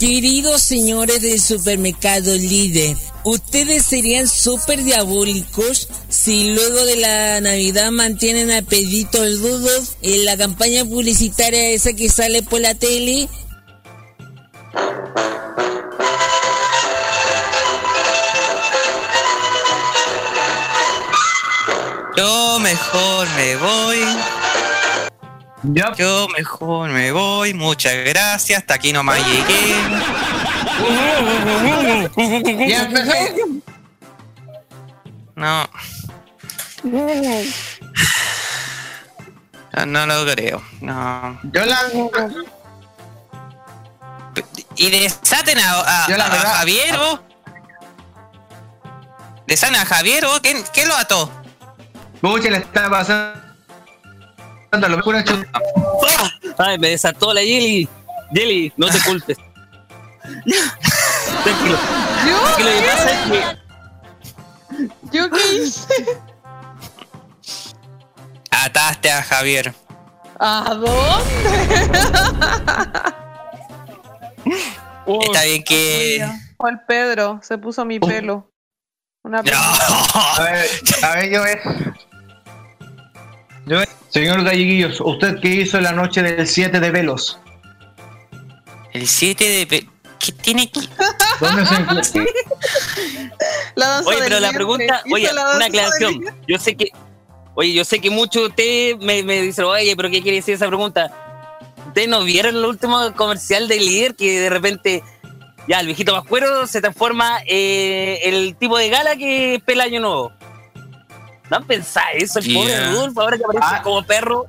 [0.00, 8.50] Queridos señores del supermercado líder, ¿ustedes serían súper diabólicos si luego de la Navidad mantienen
[8.50, 13.28] a Pedrito en la campaña publicitaria esa que sale por la tele?
[22.16, 24.39] Yo mejor me voy.
[25.96, 27.52] Yo mejor me voy.
[27.54, 28.60] Muchas gracias.
[28.60, 29.76] Hasta aquí nomás llegué.
[32.68, 32.88] ya.
[35.36, 35.68] No.
[39.86, 40.62] No, no lo creo.
[40.80, 41.38] No.
[41.44, 41.78] Yo la.
[44.76, 47.20] Y desaten a, a- a verdad- Javier, ¿o?
[49.46, 50.40] ¿Desaten a Javier, ¿o?
[50.40, 51.30] ¿Quién, quién lo ató?
[52.20, 53.40] Pucha, le está pasando
[54.72, 55.46] lo mejor a Chu-
[56.58, 57.88] Ay, me desató la Jelly.
[58.32, 59.36] Jelly, no te culpes.
[61.42, 61.78] Tranquilo.
[62.26, 62.48] ¿Yo?
[62.48, 63.60] Es que lo que pasa es que
[65.12, 66.04] ¿Yo qué hice?
[68.50, 69.74] Ataste a Javier.
[70.38, 71.90] ¿A dónde?
[75.24, 76.28] Está bien que.
[76.56, 78.50] Fue el Pedro, se puso mi pelo.
[79.22, 79.50] Una No.
[79.52, 80.66] A ver,
[81.02, 81.60] a ver, yo ver.
[84.08, 87.38] Señor Galleguillos, ¿usted qué hizo la noche del 7 de velos?
[88.92, 89.66] El 7 de.
[89.66, 90.80] pe- ¿Qué tiene que.?
[91.40, 92.24] ¿Dónde se encuentra?
[94.06, 96.20] Oye, pero la pregunta, oye, una aclaración.
[96.48, 96.90] Yo sé que,
[97.54, 100.54] oye, yo sé que muchos de ustedes me, me dicen, oye, pero ¿qué quiere decir
[100.54, 101.10] esa pregunta?
[101.86, 105.02] ¿Ustedes no vieron el último comercial de líder que de repente
[105.68, 110.32] ya el viejito Pascuero se transforma eh, el tipo de gala que es Pelayo Nuevo?
[111.50, 112.38] ¿No han pensado eso?
[112.38, 112.90] El pobre Yeah.
[112.92, 113.82] Rudolf ahora que aparece Ah.
[113.82, 114.46] como perro.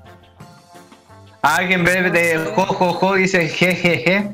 [1.42, 4.32] Alguien en vez de jo, jo, jo dice jejeje.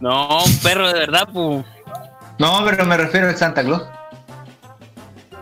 [0.00, 1.64] No, un perro de verdad, pues.
[2.38, 3.82] No, pero me refiero al Santa Claus.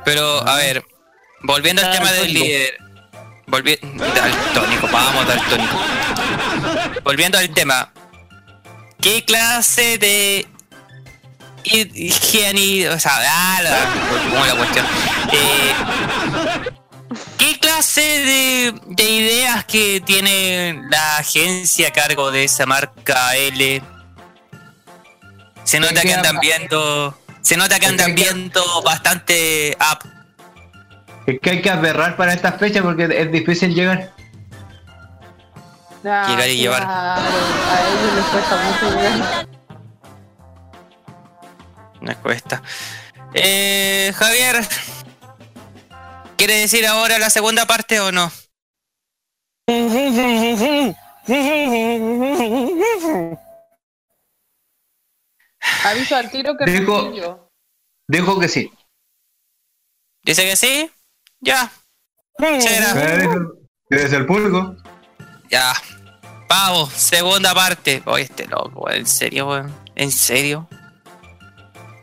[0.04, 0.82] Pero, a ver,
[1.42, 2.74] volviendo al tema del líder.
[3.48, 4.04] Volviendo.
[4.04, 5.76] Daltónico, vamos, daltónico.
[7.04, 7.92] Volviendo al tema.
[9.00, 10.46] ¿Qué clase de
[11.66, 13.76] O sea, ah, la,
[14.30, 14.86] ¿cómo la cuestión?
[15.32, 15.72] Eh,
[17.38, 23.82] ¿Qué clase de, de ideas que tiene la agencia a cargo de esa marca L?
[25.64, 27.18] Se nota que andan viendo.
[27.42, 30.08] Se nota que andan viendo bastante up.
[31.26, 34.12] Es que hay que aberrar para esta fecha porque es difícil llegar.
[36.02, 36.84] Llegar y llevar.
[36.84, 39.55] A ellos les cuesta mucho llegar.
[42.06, 42.62] Me cuesta.
[43.34, 44.64] Eh, Javier,
[46.36, 48.30] ¿quiere decir ahora la segunda parte o no?
[55.84, 57.50] Aviso al tiro que fui yo.
[58.06, 58.72] Dijo que sí.
[60.22, 60.88] ¿Dice que sí?
[61.40, 61.72] Ya.
[62.38, 63.14] Será.
[63.14, 63.34] Eh, dijo
[63.90, 64.76] que es el público.
[65.50, 65.72] Ya.
[66.48, 68.00] Vamos, segunda parte.
[68.06, 69.74] Oye, este loco, en serio, weón.
[69.96, 70.68] ¿En serio?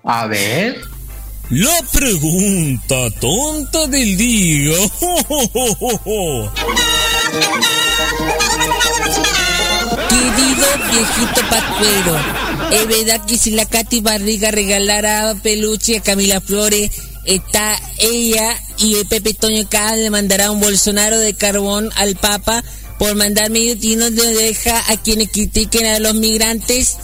[0.04, 0.82] A ver.
[1.50, 4.76] La pregunta tonta del día.
[10.10, 12.20] Querido viejito Pascuero,
[12.72, 16.92] es verdad que si la Katy Barriga regalara peluche a Camila Flores,
[17.24, 22.62] está ella y el Pepe Toño Cada le mandará un Bolsonaro de carbón al Papa
[23.00, 26.98] por mandar medio tino de oreja a quienes critiquen a los migrantes.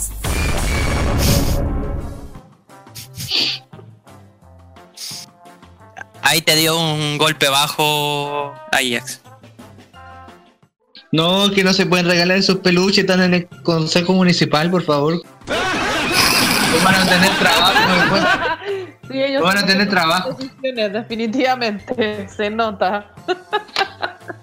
[6.22, 9.22] Ahí te dio un golpe bajo Ajax.
[11.12, 15.22] No, que no se pueden regalar esos peluches, están en el consejo municipal, por favor.
[16.84, 18.24] Van a tener trabajo después.
[19.10, 20.38] Sí, ellos Van a tener trabajo.
[20.62, 22.28] definitivamente.
[22.30, 23.12] Se nota.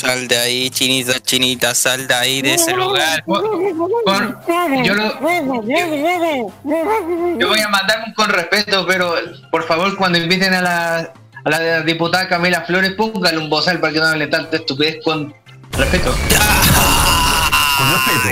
[0.00, 3.22] Sal de ahí, chinita, chinita, sal de ahí, de ese lugar.
[4.84, 5.14] Yo, lo-
[7.38, 9.14] yo voy a mandar con respeto, pero
[9.50, 11.12] por favor, cuando inviten a la,
[11.44, 15.34] a la diputada Camila Flores, póngale un bozal para que no hable tanta estupidez con
[15.72, 16.14] respeto.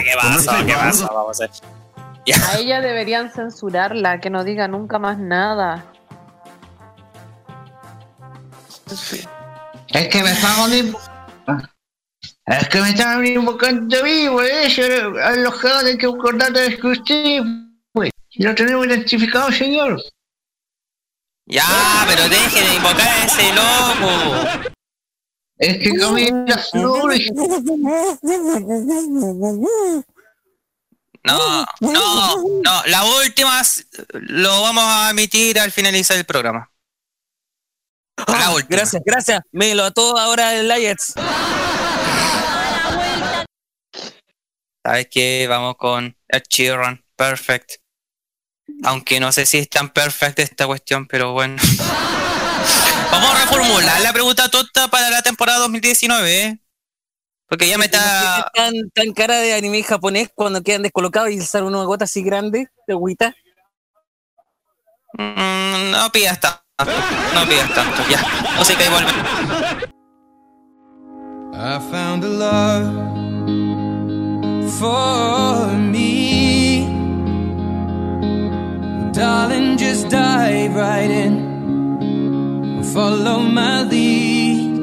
[0.04, 0.50] ¿Qué pasó?
[0.66, 1.10] ¿Qué pasó?
[1.12, 1.50] Vamos a ver.
[2.50, 5.84] A ella deberían censurarla, que no diga nunca más nada.
[9.88, 10.70] Es que me estaban
[12.46, 17.42] Es que me estaban invocando vivo, eso era alojado de que contrato de usted,
[17.92, 18.10] pues.
[18.36, 20.00] Lo tenemos identificado, señor.
[21.46, 24.70] Ya, pero deje de invocar a ese loco.
[25.58, 27.30] Es que Camila Flores.
[31.24, 32.82] No, no, no.
[32.86, 36.70] Las últimas lo vamos a emitir al finalizar el programa.
[38.26, 38.66] Última.
[38.68, 39.40] Gracias, gracias.
[39.52, 41.14] Me lo ató ahora el Ajax.
[44.84, 45.46] ¿Sabes qué?
[45.48, 47.04] Vamos con Ed Sheeran.
[47.16, 47.72] Perfect.
[48.84, 51.56] Aunque no sé si es tan perfecta esta cuestión, pero bueno.
[53.10, 56.60] Vamos a reformular la pregunta tonta para la temporada 2019, ¿eh?
[57.48, 58.50] Porque ya me está...
[58.54, 62.68] Tan, tan cara de anime japonés cuando quedan descolocados y sale una gota así grande
[62.86, 63.34] de agüita.
[65.14, 66.67] Mm, no pidas tanto.
[66.80, 68.20] No pidas tanto, ya.
[68.56, 69.10] Música y vuelve.
[71.52, 72.94] I found a love
[74.78, 76.86] for me.
[79.12, 82.84] Darling, just dive right in.
[82.94, 84.78] Follow my lead.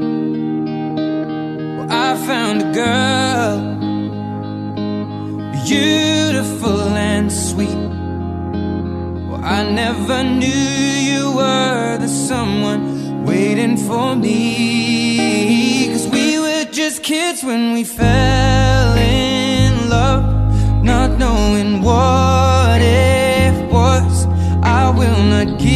[1.78, 3.58] Well, I found a girl,
[5.64, 7.80] beautiful and sweet.
[9.30, 11.75] Well, I never knew you were
[12.26, 15.90] someone waiting for me.
[15.92, 20.26] Cause we were just kids when we fell in love,
[20.84, 24.26] not knowing what it was.
[24.64, 25.75] I will not give.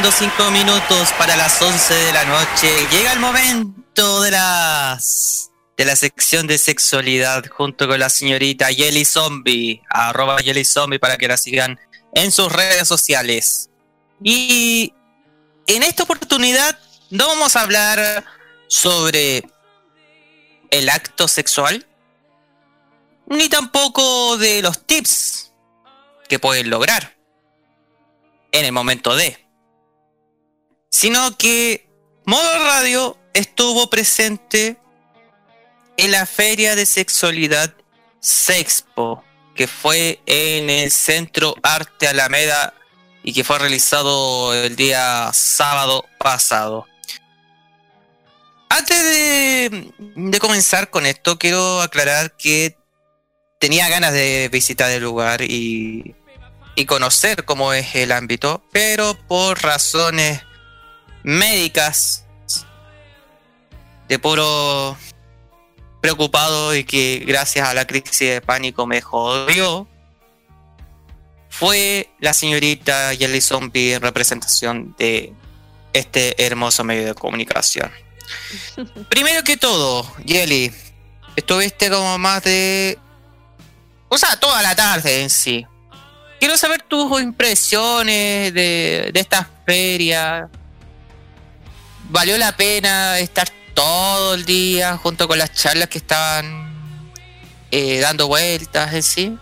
[0.00, 5.84] faltando cinco minutos para las 11 de la noche, llega el momento de las de
[5.84, 11.28] la sección de sexualidad junto con la señorita Yeli Zombie, arroba Yeli Zombie para que
[11.28, 11.78] la sigan
[12.14, 13.68] en sus redes sociales.
[14.22, 14.94] Y
[15.66, 16.78] en esta oportunidad
[17.10, 18.24] no vamos a hablar
[18.68, 19.44] sobre
[20.70, 21.86] el acto sexual,
[23.26, 25.52] ni tampoco de los tips
[26.28, 27.16] que pueden lograr
[28.52, 29.49] en el momento de
[30.90, 31.88] sino que
[32.26, 34.76] Modo Radio estuvo presente
[35.96, 37.74] en la feria de sexualidad
[38.20, 39.24] Sexpo,
[39.54, 42.74] que fue en el Centro Arte Alameda
[43.22, 46.86] y que fue realizado el día sábado pasado.
[48.68, 52.76] Antes de, comenzar con esto, quiero aclarar que
[53.58, 56.14] tenía ganas de visitar el lugar y,
[56.76, 60.42] y conocer cómo es el ámbito, pero por razones
[61.22, 62.24] médicas
[64.08, 64.96] de puro
[66.00, 69.86] preocupado y que gracias a la crisis de pánico me jodió
[71.48, 75.32] fue la señorita Jelly Zombie en representación de
[75.92, 77.90] este hermoso medio de comunicación.
[79.08, 80.72] Primero que todo, Jelly,
[81.36, 82.98] estuviste como más de...
[84.08, 85.66] O sea, toda la tarde en sí.
[86.38, 90.48] Quiero saber tus impresiones de, de esta feria.
[92.12, 96.68] ¿Valió la pena estar todo el día junto con las charlas que estaban
[97.70, 99.38] eh, dando vueltas en sí?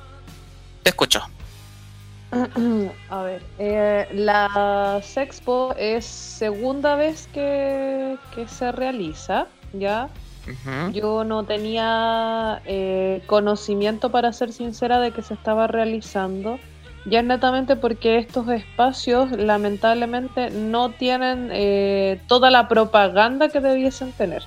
[0.83, 1.23] Te escucho.
[3.11, 10.11] A ver, eh, la Sexpo es segunda vez que, que se realiza, ¿ya?
[10.93, 16.59] Yo no tenía eh, conocimiento, para ser sincera, de que se estaba realizando.
[17.05, 24.13] Ya es netamente porque estos espacios lamentablemente no tienen eh, toda la propaganda que debiesen
[24.13, 24.43] tener.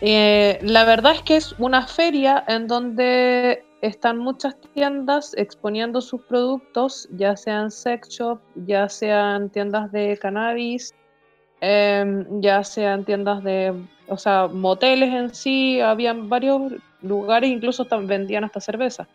[0.00, 6.22] Eh, la verdad es que es una feria en donde están muchas tiendas exponiendo sus
[6.22, 10.94] productos, ya sean sex shop, ya sean tiendas de cannabis,
[11.60, 13.74] em, ya sean tiendas de,
[14.08, 19.06] o sea, moteles en sí, habían varios lugares, incluso vendían hasta cerveza.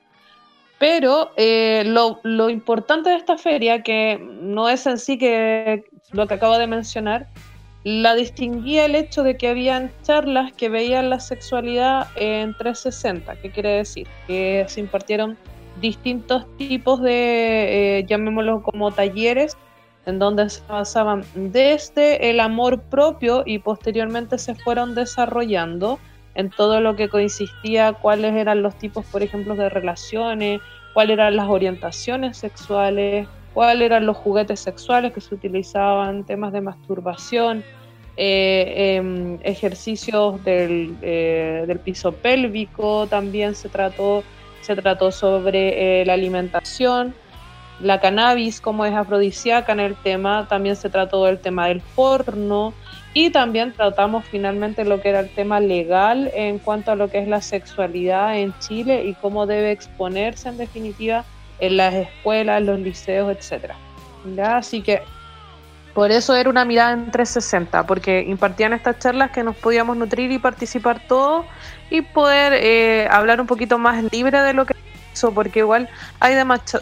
[0.80, 6.36] Pero eh, lo, importante de esta feria, que no es en sí que lo que
[6.36, 7.28] acabo de mencionar,
[7.84, 13.36] la distinguía el hecho de que habían charlas que veían la sexualidad en 360.
[13.38, 14.07] ¿Qué quiere decir?
[14.28, 15.38] Que se impartieron
[15.82, 19.57] distintos tipos de, eh, llamémoslo como talleres,
[20.05, 25.99] en donde se basaban desde el amor propio y posteriormente se fueron desarrollando
[26.38, 30.62] en todo lo que consistía, cuáles eran los tipos, por ejemplo, de relaciones,
[30.94, 36.62] cuáles eran las orientaciones sexuales, cuáles eran los juguetes sexuales que se utilizaban, temas de
[36.62, 37.64] masturbación,
[38.18, 44.24] eh, em, ejercicios del, eh, del piso pélvico, también se trató,
[44.62, 47.16] se trató sobre eh, la alimentación,
[47.80, 52.76] la cannabis, como es afrodisíaca en el tema, también se trató del tema del porno
[53.14, 57.20] y también tratamos finalmente lo que era el tema legal en cuanto a lo que
[57.20, 61.26] es la sexualidad en Chile y cómo debe exponerse en definitiva
[61.60, 63.38] en las escuelas, los liceos.
[64.36, 64.58] ¿Ya?
[64.58, 65.01] Así que
[65.97, 70.32] por eso era una mirada en 360, porque impartían estas charlas que nos podíamos nutrir
[70.32, 71.43] y participar todos
[71.89, 74.76] y poder eh, hablar un poquito más libre de lo que
[75.12, 75.89] eso, porque igual
[76.20, 76.36] hay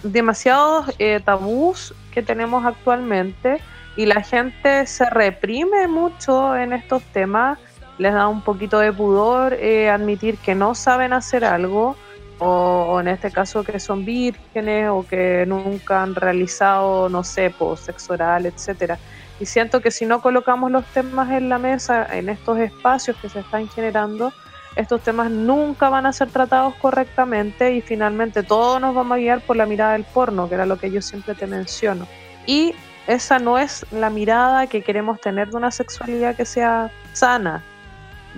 [0.03, 3.61] demasiados eh, tabús que tenemos actualmente
[3.95, 7.57] y la gente se reprime mucho en estos temas,
[7.97, 11.95] les da un poquito de pudor eh, admitir que no saben hacer algo
[12.39, 17.53] o, o en este caso que son vírgenes o que nunca han realizado, no sé,
[17.57, 18.97] pues, sexo oral, etcétera.
[19.39, 23.29] Y siento que si no colocamos los temas en la mesa, en estos espacios que
[23.29, 24.33] se están generando,
[24.75, 29.41] estos temas nunca van a ser tratados correctamente y finalmente todos nos vamos a guiar
[29.41, 32.07] por la mirada del porno, que era lo que yo siempre te menciono.
[32.45, 32.75] Y
[33.07, 37.63] esa no es la mirada que queremos tener de una sexualidad que sea sana.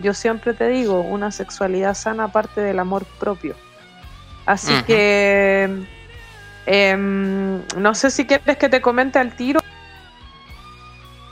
[0.02, 3.56] Yo siempre te digo, una sexualidad sana parte del amor propio.
[4.46, 5.70] Así que
[6.66, 9.60] em, no sé si quieres que te comente al tiro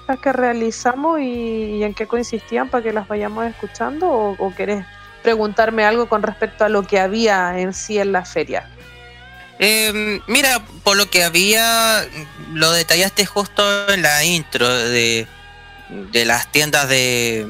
[0.08, 4.54] las que realizamos y, y en qué consistían para que las vayamos escuchando o, o
[4.54, 4.86] querés
[5.24, 8.70] preguntarme algo con respecto a lo que había en sí en la feria.
[9.60, 12.06] Eh, mira, por lo que había,
[12.54, 15.28] lo detallaste justo en la intro de,
[15.90, 17.48] de las tiendas de,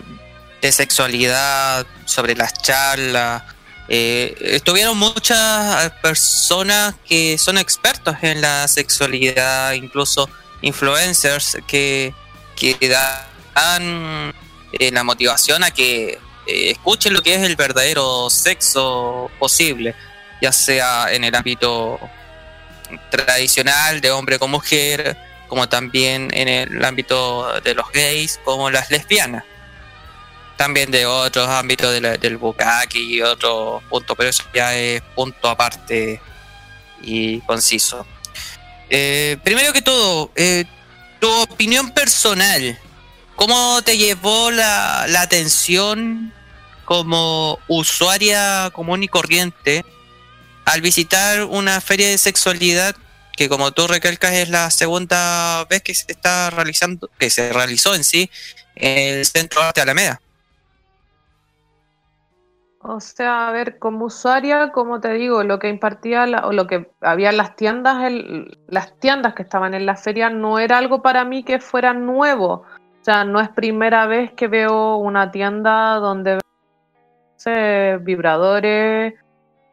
[0.61, 3.43] de sexualidad, sobre las charlas.
[3.87, 10.29] Eh, estuvieron muchas personas que son expertos en la sexualidad, incluso
[10.61, 12.13] influencers que,
[12.55, 14.33] que dan
[14.73, 19.93] eh, la motivación a que eh, escuchen lo que es el verdadero sexo posible
[20.41, 21.99] ya sea en el ámbito
[23.09, 25.17] tradicional de hombre con mujer,
[25.47, 29.43] como también en el ámbito de los gays, como las lesbianas.
[30.57, 36.21] También de otros ámbitos del bukkake y otro punto, pero eso ya es punto aparte
[37.01, 38.05] y conciso.
[38.89, 40.63] Eh, primero que todo, eh,
[41.19, 42.79] tu opinión personal.
[43.35, 46.31] ¿Cómo te llevó la, la atención
[46.85, 49.83] como usuaria común y corriente
[50.65, 52.95] al visitar una feria de sexualidad
[53.37, 57.93] que como tú recalcas es la segunda vez que se está realizando, que se realizó
[57.95, 58.29] en sí
[58.75, 60.21] en el Centro de Arte Alameda?
[62.87, 66.67] O sea, a ver, como usuaria, como te digo, lo que impartía la- o lo
[66.67, 70.77] que había en las tiendas, el- las tiendas que estaban en la feria no era
[70.77, 72.63] algo para mí que fuera nuevo.
[73.01, 76.39] O sea, no es primera vez que veo una tienda donde
[77.37, 79.15] sé, vibradores.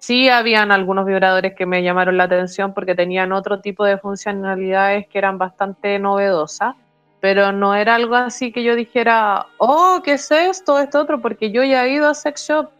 [0.03, 5.07] Sí, habían algunos vibradores que me llamaron la atención porque tenían otro tipo de funcionalidades
[5.07, 6.75] que eran bastante novedosas,
[7.21, 10.81] pero no era algo así que yo dijera, oh, ¿qué es esto?
[10.81, 12.71] Esto otro, porque yo ya he ido a sex shop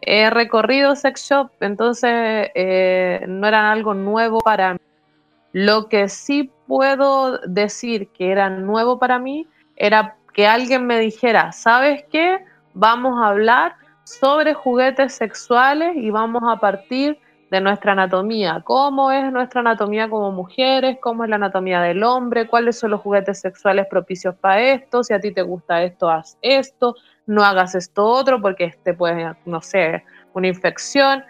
[0.00, 4.80] he recorrido sex shop, entonces eh, no era algo nuevo para mí.
[5.52, 9.46] Lo que sí puedo decir que era nuevo para mí
[9.76, 12.44] era que alguien me dijera, ¿sabes qué?
[12.72, 13.74] Vamos a hablar
[14.18, 17.18] sobre juguetes sexuales y vamos a partir
[17.50, 22.46] de nuestra anatomía, cómo es nuestra anatomía como mujeres, cómo es la anatomía del hombre,
[22.46, 26.38] cuáles son los juguetes sexuales propicios para esto, si a ti te gusta esto, haz
[26.42, 26.94] esto,
[27.26, 31.24] no hagas esto otro porque te puede, no sé, una infección.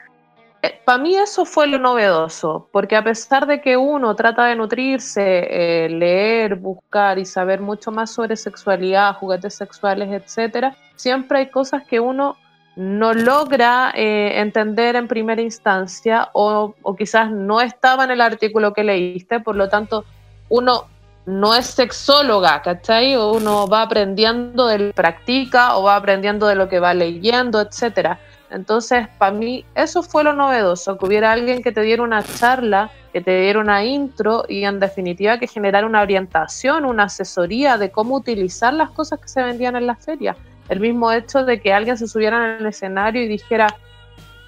[0.84, 5.84] Para mí eso fue lo novedoso, porque a pesar de que uno trata de nutrirse,
[5.84, 11.86] eh, leer, buscar y saber mucho más sobre sexualidad, juguetes sexuales, etcétera, siempre hay cosas
[11.86, 12.36] que uno
[12.76, 18.72] no logra eh, entender en primera instancia o, o quizás no estaba en el artículo
[18.72, 20.04] que leíste, por lo tanto
[20.48, 20.86] uno
[21.26, 23.14] no es sexóloga, ¿cachai?
[23.16, 26.94] O Uno va aprendiendo de lo que practica o va aprendiendo de lo que va
[26.94, 28.18] leyendo, etcétera.
[28.50, 32.90] Entonces, para mí, eso fue lo novedoso, que hubiera alguien que te diera una charla,
[33.12, 37.90] que te diera una intro y en definitiva que generara una orientación, una asesoría de
[37.90, 40.36] cómo utilizar las cosas que se vendían en las ferias.
[40.68, 43.76] El mismo hecho de que alguien se subiera en el escenario y dijera,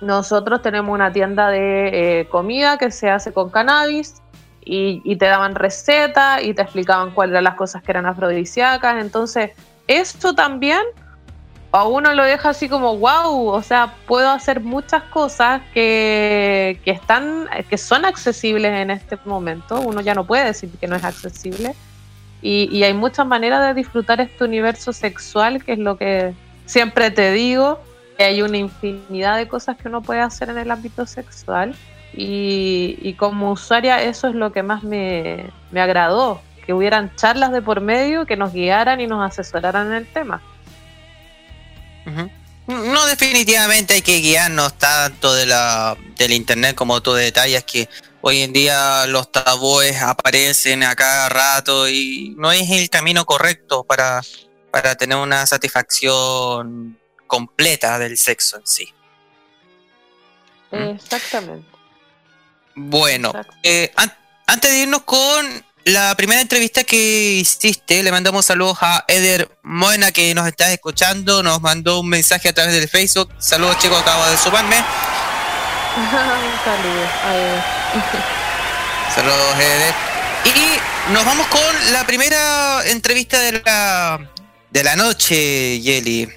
[0.00, 4.20] nosotros tenemos una tienda de eh, comida que se hace con cannabis
[4.64, 9.00] y, te daban recetas y te explicaban cuáles eran las cosas que eran afrodisíacas.
[9.00, 9.50] Entonces,
[9.86, 10.82] esto también
[11.72, 16.90] a uno lo deja así como wow, o sea, puedo hacer muchas cosas que, que
[16.90, 19.80] están, que son accesibles en este momento.
[19.80, 21.74] Uno ya no puede decir que no es accesible.
[22.42, 26.34] Y, y hay muchas maneras de disfrutar este universo sexual, que es lo que
[26.66, 27.80] siempre te digo,
[28.18, 31.74] que hay una infinidad de cosas que uno puede hacer en el ámbito sexual.
[32.12, 37.50] Y, y como usuaria eso es lo que más me, me agradó, que hubieran charlas
[37.50, 40.42] de por medio que nos guiaran y nos asesoraran en el tema.
[42.66, 47.88] No, definitivamente hay que guiarnos tanto de la, del internet como tú detalles que
[48.20, 53.82] hoy en día los tabúes aparecen a cada rato y no es el camino correcto
[53.84, 54.22] para,
[54.70, 58.94] para tener una satisfacción completa del sexo en sí.
[60.70, 61.66] Exactamente.
[62.74, 63.32] Bueno,
[63.62, 69.04] eh, an- antes de irnos con la primera entrevista que hiciste, le mandamos saludos a
[69.08, 73.30] Eder Moena que nos está escuchando, nos mandó un mensaje a través del Facebook.
[73.38, 74.76] Saludos chicos, acabo de sumarme.
[75.96, 76.10] Un
[76.64, 77.06] saludo.
[77.24, 77.62] Ay,
[79.14, 79.94] Saludos Eder.
[80.44, 84.30] Y nos vamos con la primera entrevista de la,
[84.70, 86.28] de la noche, Yeli.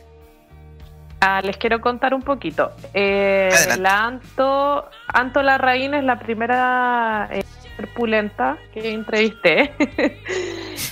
[1.21, 2.71] Ah, les quiero contar un poquito.
[2.93, 7.43] Eh, la Anto, Anto Larraín es la primera eh,
[7.83, 9.73] pulenta que entrevisté.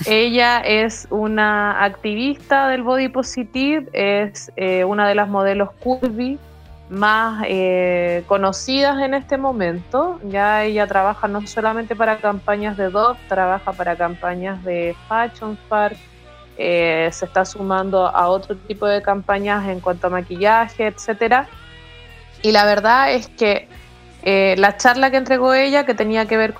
[0.06, 6.38] Ella es una activista del body positive, es eh, una de las modelos curvy
[6.90, 10.20] más eh, conocidas en este momento.
[10.24, 15.96] Ya ella trabaja no solamente para campañas de Dove, trabaja para campañas de Fashion Park,
[16.56, 21.48] eh, se está sumando a otro tipo de campañas en cuanto a maquillaje, etcétera.
[22.42, 23.68] Y la verdad es que
[24.56, 26.54] la charla que entregó ella, que tenía que ver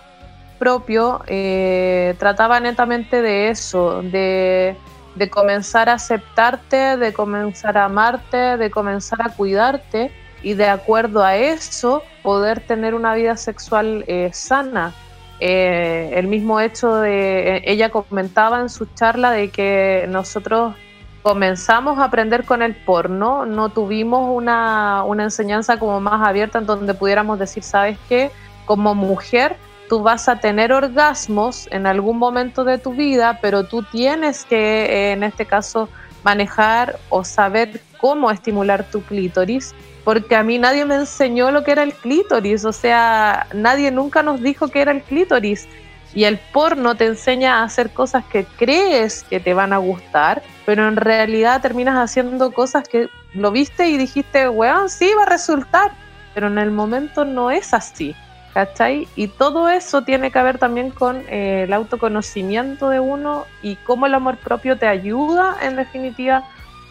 [0.59, 4.76] propio, eh, trataba netamente de eso, de,
[5.14, 10.11] de comenzar a aceptarte, de comenzar a amarte, de comenzar a cuidarte
[10.42, 14.92] y de acuerdo a eso poder tener una vida sexual eh, sana.
[15.40, 20.74] Eh, el mismo hecho de, ella comentaba en su charla de que nosotros
[21.22, 26.66] comenzamos a aprender con el porno, no tuvimos una, una enseñanza como más abierta en
[26.66, 28.30] donde pudiéramos decir, ¿sabes qué?
[28.66, 29.57] Como mujer,
[29.95, 34.86] tú vas a tener orgasmos en algún momento de tu vida, pero tú tienes que,
[34.86, 35.88] eh, en este caso,
[36.24, 39.72] manejar o saber cómo estimular tu clítoris,
[40.03, 44.24] porque a mí nadie me enseñó lo que era el clítoris, o sea, nadie nunca
[44.24, 45.68] nos dijo que era el clítoris.
[46.12, 50.42] Y el porno te enseña a hacer cosas que crees que te van a gustar,
[50.66, 55.26] pero en realidad terminas haciendo cosas que lo viste y dijiste, weón, sí va a
[55.26, 55.92] resultar,
[56.34, 58.16] pero en el momento no es así.
[58.55, 59.09] ¿Cachai?
[59.16, 64.07] Y todo eso tiene que ver también con eh, el autoconocimiento de uno y cómo
[64.07, 66.44] el amor propio te ayuda, en definitiva,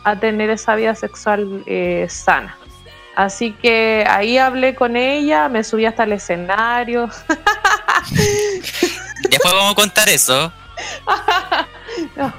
[0.03, 2.57] a tener esa vida sexual eh, sana.
[3.16, 7.09] Así que ahí hablé con ella, me subí hasta el escenario.
[9.30, 10.51] Después vamos a contar eso.
[12.18, 12.34] no,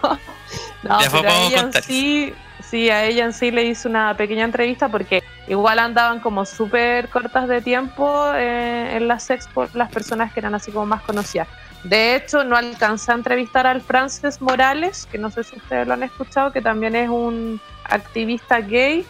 [0.83, 1.83] no Después pero a ella en contar.
[1.83, 2.35] sí,
[2.71, 7.09] sí, a ella en sí le hice una pequeña entrevista porque igual andaban como súper
[7.09, 11.49] cortas de tiempo eh, en las expo las personas que eran así como más conocidas.
[11.85, 15.93] De hecho, no alcancé a entrevistar al Frances Morales, que no sé si ustedes lo
[15.93, 19.05] han escuchado, que también es un activista gay,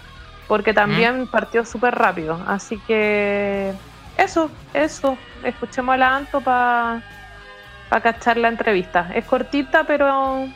[0.48, 2.42] porque también partió súper rápido.
[2.48, 3.72] Así que
[4.18, 5.16] eso, eso.
[5.44, 7.00] Escuchemos a la Anto para
[8.02, 9.08] cachar la entrevista.
[9.14, 10.48] Es cortita, pero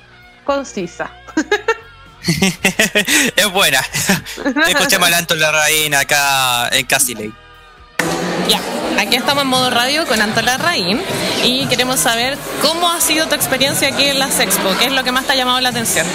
[0.45, 1.11] concisa.
[3.37, 3.81] es buena.
[4.69, 7.33] Escuchemos a Anton Larraín acá en Casiley.
[8.49, 8.61] Ya,
[8.99, 11.03] aquí estamos en modo radio con Antola Raín
[11.45, 15.05] y queremos saber cómo ha sido tu experiencia aquí en las Expo, qué es lo
[15.05, 16.07] que más te ha llamado la atención.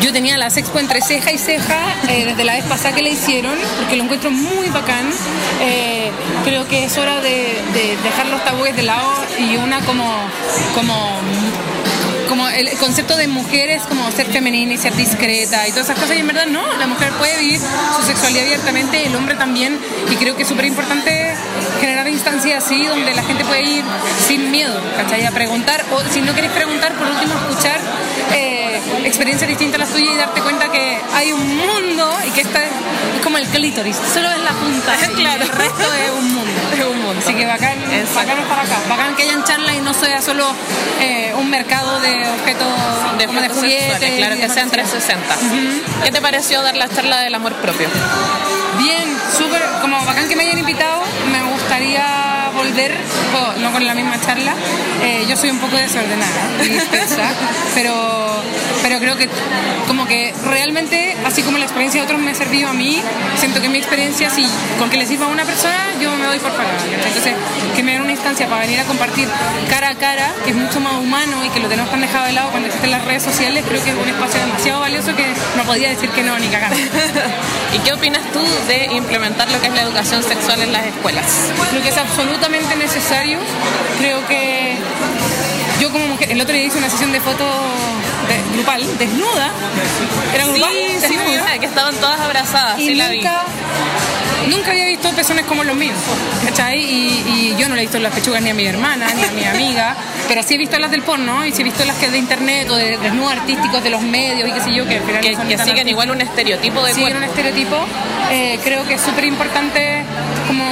[0.00, 3.08] Yo tenía la Expo entre ceja y ceja eh, desde la vez pasada que la
[3.08, 5.10] hicieron, porque lo encuentro muy bacán.
[5.60, 6.12] Eh,
[6.44, 10.04] creo que es hora de, de dejar los tabúes de lado y una como,
[10.74, 11.18] como,
[12.26, 15.98] como el concepto de mujer es como ser femenina y ser discreta y todas esas
[15.98, 16.16] cosas.
[16.16, 17.60] Y en verdad no, la mujer puede vivir
[17.96, 19.78] su sexualidad abiertamente, el hombre también.
[20.10, 21.34] Y creo que es súper importante
[21.80, 23.84] generar instancias así donde la gente puede ir
[24.26, 25.24] sin miedo, ¿cachai?
[25.24, 27.80] A preguntar, o si no quieres preguntar, por último escuchar
[28.32, 32.40] eh, experiencias distintas a las tuyas y darte cuenta que hay un mundo y que
[32.42, 32.70] esta es
[33.22, 35.42] como el clítoris, solo es la punta claro.
[35.42, 36.52] el resto es un mundo.
[36.76, 37.20] Es un mundo.
[37.24, 37.78] Así que bacán,
[38.14, 40.44] bacán estar acá, bacán que hayan charlas y no sea solo
[41.00, 42.66] eh, un mercado de objetos
[43.18, 43.84] De como de objetos juguetes.
[43.98, 46.04] sexuales, claro que sean 360.
[46.04, 47.88] ¿Qué te pareció dar la charla del amor propio?
[48.78, 49.04] Bien,
[49.36, 51.02] súper, como bacán que me hayan invitado,
[51.32, 52.04] me gustaría
[52.56, 52.92] volver,
[53.34, 54.54] o no con la misma charla.
[55.02, 57.30] Eh, yo soy un poco desordenada y dispersa,
[57.74, 58.42] pero,
[58.82, 59.28] pero creo que
[59.86, 63.00] como que realmente, así como la experiencia de otros me ha servido a mí,
[63.38, 64.46] siento que mi experiencia, si
[64.78, 66.78] con que le sirva a una persona, yo me doy por pagada.
[67.04, 67.34] Entonces,
[67.74, 69.28] que me den una instancia para venir a compartir
[69.68, 72.32] cara a cara, que es mucho más humano y que lo tenemos tan dejado de
[72.32, 75.26] lado cuando existen las redes sociales, creo que es un espacio demasiado valioso que
[75.56, 76.76] no podía decir que no ni cagando.
[77.74, 81.26] ¿Y qué opinas tú de implementar lo que es la educación sexual en las escuelas?
[81.70, 81.98] Creo que es
[82.46, 83.38] absolutamente necesario.
[83.98, 84.76] Creo que
[85.80, 87.46] yo como mujer, el otro día hice una sesión de fotos
[88.28, 89.50] de- grupal, desnuda.
[90.34, 91.52] Era Sí, grupal, sí, desnuda.
[91.52, 93.16] vi, que estaban todas abrazadas, Y sí la vi.
[93.18, 93.42] nunca,
[94.48, 95.96] nunca había visto pezones como los míos,
[96.44, 96.78] ¿cachai?
[96.80, 99.30] Y, y yo no le he visto las pechugas ni a mi hermana, ni a
[99.32, 99.96] mi amiga,
[100.28, 102.70] pero sí he visto las del porno y sí he visto las que de internet
[102.70, 105.32] o de desnudos artísticos de los medios y qué sé yo, que al final Que,
[105.32, 107.18] no son que tan siguen igual un estereotipo de siguen cuerpo.
[107.18, 107.76] un estereotipo.
[108.30, 110.02] Eh, creo que es súper importante
[110.48, 110.64] como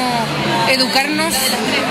[0.70, 1.33] educarnos,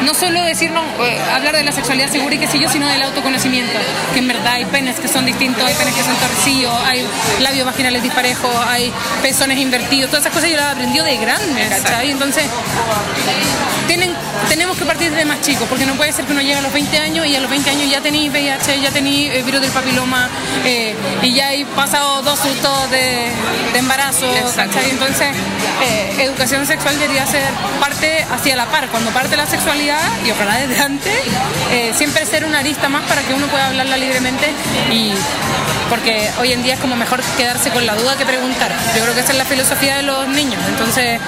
[0.04, 3.02] no solo decirnos, eh, hablar de la sexualidad segura y qué sé yo, sino del
[3.02, 3.74] autoconocimiento,
[4.14, 7.06] que en verdad hay penes que son distintos, hay penes que son torcidos, hay
[7.40, 12.12] labios vaginales disparejos, hay pezones invertidos, todas esas cosas yo las aprendí de grande, ¿cachai?
[12.12, 12.44] Entonces,
[13.88, 14.14] tienen,
[14.50, 16.74] tenemos que partir de más chicos, porque no puede ser que uno llegue a los
[16.74, 19.72] 20 años y a los 20 años ya tenéis VIH, ya tenéis eh, virus del
[19.72, 20.30] papiloma
[20.66, 23.32] eh, y ya hay pasado dos sustos de,
[23.74, 24.90] de embarazo, ¿cachai?
[24.90, 25.30] Entonces,
[25.84, 27.44] eh, educación sexual debería ser
[27.80, 31.14] parte hacia la par, cuando parte la y ojalá desde antes,
[31.72, 34.52] eh, siempre ser una arista más para que uno pueda hablarla libremente
[34.92, 35.14] y
[35.90, 38.72] porque hoy en día es como mejor quedarse con la duda que preguntar.
[38.96, 40.60] Yo creo que esa es la filosofía de los niños.
[40.68, 41.20] Entonces,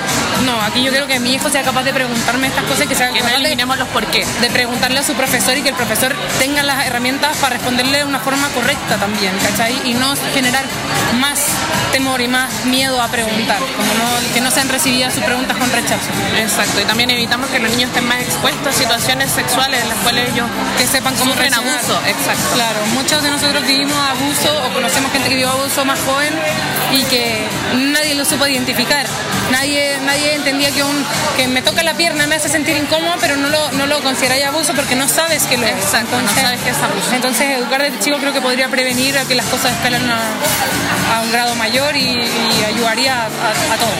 [0.46, 2.96] no, aquí yo quiero que mi hijo sea capaz de preguntarme estas cosas y que
[2.96, 4.26] sea Que no de- eliminemos los por qué.
[4.42, 8.06] de preguntarle a su profesor y que el profesor tenga las herramientas para responderle de
[8.06, 9.76] una forma correcta también, ¿cachai?
[9.86, 10.66] Y no generar
[11.20, 11.40] más
[11.92, 15.72] temor y más miedo a preguntar, como no, que no sean recibidas sus preguntas con
[15.72, 16.10] rechazo.
[16.38, 19.98] Exacto, y también evitamos que los niños estén más expuestos a situaciones sexuales en las
[20.00, 20.48] cuales ellos
[20.78, 22.00] que sepan cómo sufren abuso.
[22.06, 22.44] Exacto.
[22.56, 26.34] Claro, muchos de nosotros vivimos abuso o conocemos gente que vivió abuso más joven
[26.94, 27.46] y que
[27.94, 29.06] nadie lo supo identificar.
[29.52, 31.06] Nadie, nadie entendía que un
[31.38, 34.46] que me toca la pierna me hace sentir incómodo, pero no lo, no lo consideráis
[34.46, 35.74] abuso porque no sabes que lo es.
[35.76, 37.14] Exacto, no sabes que es abuso.
[37.14, 41.22] Entonces, educar desde chico creo que podría prevenir a que las cosas escalan a, a
[41.22, 43.94] un grado mayor y, y ayudaría a, a- a todos.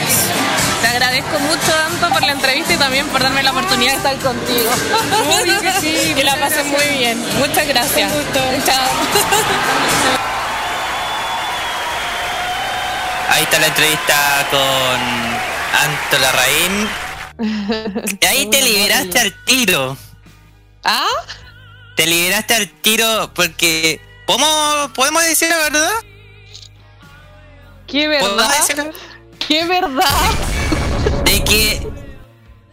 [0.82, 4.18] Te agradezco mucho, Anto, por la entrevista y también por darme la oportunidad de estar
[4.18, 4.70] contigo.
[5.42, 6.66] Obvio que sí, que la gracias.
[6.66, 7.24] muy bien.
[7.40, 8.12] Muchas gracias.
[8.12, 8.40] Un gusto.
[8.66, 8.86] Chao.
[13.30, 14.60] Ahí está la entrevista con
[15.82, 16.90] Anto Larraín.
[18.22, 19.98] Y ahí te liberaste al tiro.
[20.84, 21.06] ¿Ah?
[21.98, 24.00] te liberaste al tiro porque.
[24.26, 25.92] ¿Podemos, ¿podemos decir la verdad?
[27.88, 28.58] ¿Qué ¿Podemos verdad?
[28.60, 28.92] decir la-
[29.48, 30.32] ¿Qué verdad?
[31.26, 31.88] De que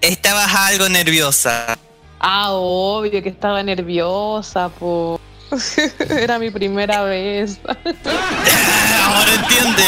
[0.00, 1.76] estabas algo nerviosa.
[2.20, 5.20] Ah, obvio que estaba nerviosa, po.
[6.08, 7.58] Era mi primera vez.
[9.04, 9.84] Ahora entiende.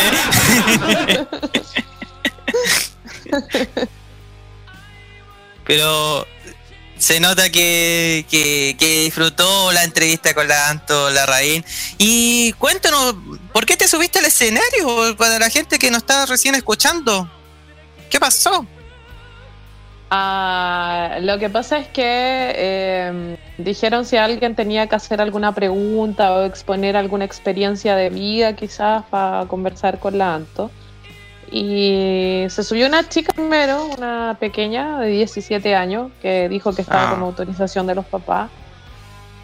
[5.66, 6.26] Pero
[6.98, 11.64] se nota que, que, que disfrutó la entrevista con la Anto Larraín.
[11.98, 13.14] Y cuéntanos,
[13.52, 17.30] ¿por qué te subiste al escenario para la gente que nos está recién escuchando?
[18.10, 18.66] ¿Qué pasó?
[20.10, 22.02] Ah, lo que pasa es que
[22.56, 28.54] eh, dijeron si alguien tenía que hacer alguna pregunta o exponer alguna experiencia de vida
[28.54, 30.70] quizás para conversar con la Anto.
[31.50, 37.10] Y se subió una chica primero, una pequeña de 17 años, que dijo que estaba
[37.10, 37.14] Ah.
[37.14, 38.50] con autorización de los papás.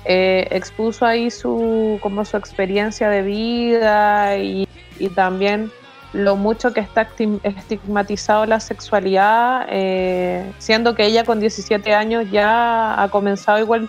[0.04, 4.66] Eh, expuso ahí su, como su experiencia de vida y,
[4.98, 5.70] y también
[6.12, 7.08] lo mucho que está
[7.42, 13.88] estigmatizado la sexualidad, eh, siendo que ella con 17 años ya ha comenzado igual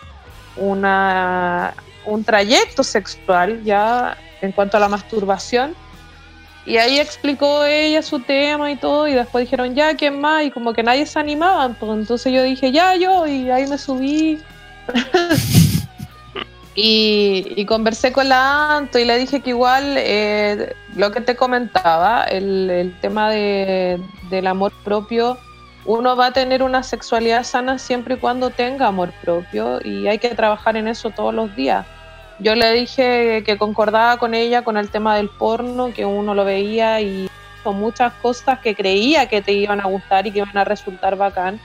[0.55, 1.73] una,
[2.05, 5.75] un trayecto sexual ya en cuanto a la masturbación.
[6.63, 10.43] Y ahí explicó ella su tema y todo, y después dijeron, ya, ¿quién más?
[10.43, 13.79] Y como que nadie se animaba, pues, entonces yo dije, ya, yo, y ahí me
[13.79, 14.39] subí.
[16.75, 22.23] y, conversé con la Anto y le dije que igual eh, lo que te comentaba,
[22.23, 23.99] el, el tema de,
[24.29, 25.37] del amor propio,
[25.85, 30.19] uno va a tener una sexualidad sana siempre y cuando tenga amor propio y hay
[30.19, 31.85] que trabajar en eso todos los días.
[32.39, 36.45] Yo le dije que concordaba con ella con el tema del porno, que uno lo
[36.45, 37.29] veía y
[37.63, 41.15] con muchas cosas que creía que te iban a gustar y que iban a resultar
[41.15, 41.59] bacán,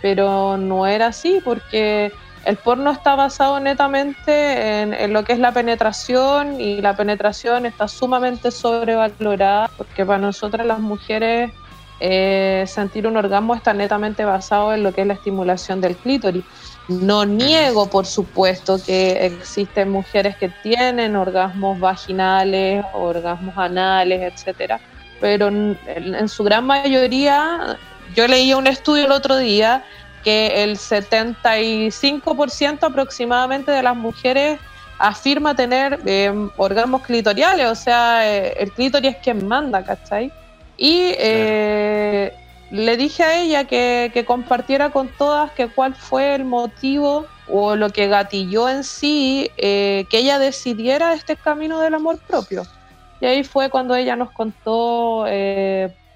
[0.00, 2.12] pero no era así porque
[2.44, 7.86] el porno está basado netamente en, lo que es la penetración y la penetración está
[7.86, 11.52] sumamente sobrevalorada porque para nosotras las mujeres
[12.00, 16.44] eh, sentir un orgasmo está netamente basado en lo que es la estimulación del clítoris.
[16.88, 24.80] No niego, por supuesto, que existen mujeres que tienen orgasmos vaginales, orgasmos anales, etcétera,
[25.20, 27.78] pero en, en su gran mayoría,
[28.16, 29.84] yo leí un estudio el otro día
[30.22, 34.58] que el 75% aproximadamente de las mujeres
[34.98, 40.32] afirma tener eh, orgasmos clitoriales, o sea, eh, el clítoris es quien manda, ¿cachai?
[40.76, 42.32] Y eh,
[42.70, 47.74] le dije a ella que, que compartiera con todas que cuál fue el motivo o
[47.74, 52.62] lo que gatilló en sí eh, que ella decidiera este camino del amor propio.
[53.20, 55.26] Y ahí fue cuando ella nos contó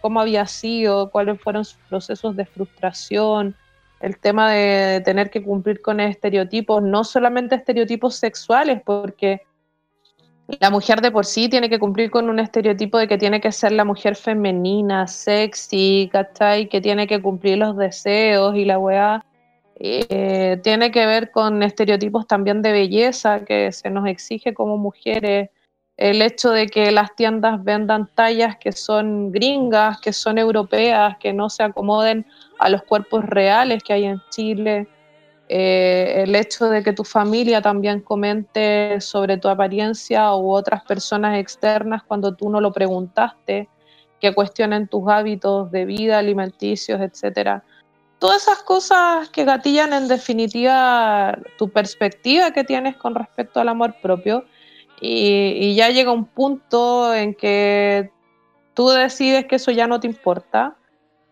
[0.00, 3.56] cómo había sido, cuáles fueron sus procesos de frustración,
[4.00, 9.42] el tema de tener que cumplir con estereotipos, no solamente estereotipos sexuales, porque
[10.60, 13.50] la mujer de por sí tiene que cumplir con un estereotipo de que tiene que
[13.50, 16.68] ser la mujer femenina, sexy, ¿cachai?
[16.68, 19.24] Que tiene que cumplir los deseos y la weá.
[19.78, 25.50] Eh, tiene que ver con estereotipos también de belleza que se nos exige como mujeres.
[25.96, 31.32] El hecho de que las tiendas vendan tallas que son gringas, que son europeas, que
[31.32, 32.26] no se acomoden
[32.58, 34.88] a los cuerpos reales que hay en Chile.
[35.48, 41.38] Eh, el hecho de que tu familia también comente sobre tu apariencia u otras personas
[41.38, 43.68] externas cuando tú no lo preguntaste,
[44.20, 47.62] que cuestionen tus hábitos de vida, alimenticios, etcétera.
[48.18, 53.94] Todas esas cosas que gatillan en definitiva tu perspectiva que tienes con respecto al amor
[54.02, 54.44] propio
[55.00, 58.10] y, ya llega un punto en que
[58.74, 60.76] tú decides que eso ya no te importa.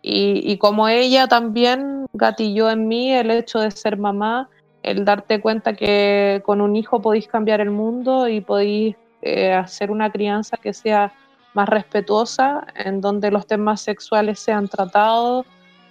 [0.03, 4.51] Y, y como ella también gatilló en mí el hecho de ser mamá,
[4.83, 9.91] el darte cuenta que con un hijo podéis cambiar el mundo y podéis eh, hacer
[9.91, 11.15] una crianza que sea
[11.55, 15.47] más respetuosa, en donde los temas sexuales sean tratados,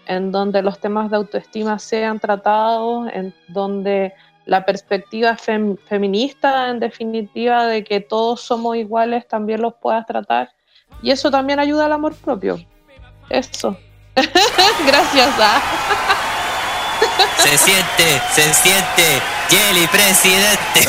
[0.06, 4.14] en donde los temas de autoestima sean tratados, en donde
[4.46, 10.52] la perspectiva fem- feminista, en definitiva, de que todos somos iguales, también los puedas tratar.
[11.02, 12.64] Y eso también ayuda al amor propio.
[13.30, 13.78] Eso.
[14.16, 15.30] Gracias.
[15.40, 15.62] ah.
[17.38, 19.22] Se siente, se siente.
[19.50, 20.82] Jelly, presidente.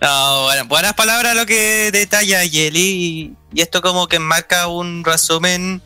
[0.00, 3.34] No, bueno, buenas palabras lo que detalla Jelly.
[3.54, 5.80] Y esto como que marca un resumen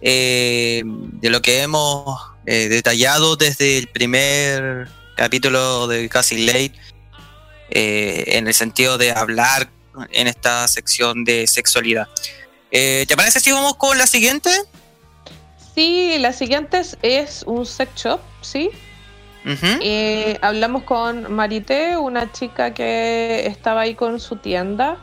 [0.00, 6.72] eh, de lo que hemos eh, detallado desde el primer capítulo de Cassie Late.
[7.74, 9.70] eh, en el sentido de hablar
[10.10, 12.06] en esta sección de sexualidad.
[12.70, 14.50] Eh, ¿Te parece si vamos con la siguiente?
[15.74, 18.70] Sí, la siguiente es, es un sex shop, ¿sí?
[19.44, 24.98] Eh, hablamos con Marité, una chica que estaba ahí con su tienda.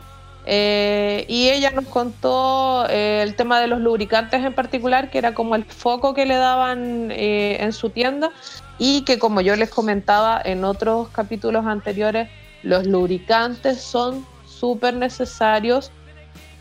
[0.46, 5.34] Eh, y ella nos contó eh, el tema de los lubricantes en particular, que era
[5.34, 8.30] como el foco que le daban eh, en su tienda.
[8.78, 12.28] Y que como yo les comentaba en otros capítulos anteriores,
[12.62, 15.92] los lubricantes son súper necesarios.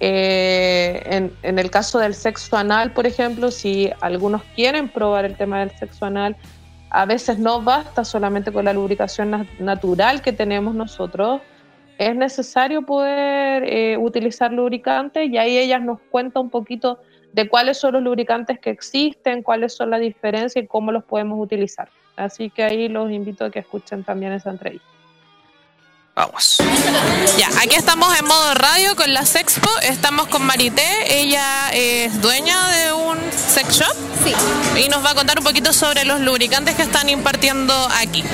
[0.01, 5.71] En, el caso del sexo anal, por ejemplo, si algunos quieren probar el tema del
[5.77, 6.35] sexo anal,
[6.89, 11.41] a veces no basta solamente con la lubricación na- natural que tenemos nosotros.
[11.99, 16.99] Es necesario poder eh, utilizar lubricantes y ahí ellas nos cuenta un poquito
[17.33, 21.37] de cuáles son los lubricantes que existen, cuáles son las diferencias y cómo los podemos
[21.37, 21.89] utilizar.
[22.15, 24.87] Así que ahí los invito a que escuchen también esa entrevista.
[26.19, 26.57] Vamos.
[27.37, 29.69] Ya, aquí estamos en modo radio con la Sexpo.
[29.83, 30.83] Estamos con Marité.
[31.17, 33.95] Ella es dueña de un sex shop.
[34.25, 34.33] Sí.
[34.83, 38.25] Y nos va a contar un poquito sobre los lubricantes que están impartiendo aquí.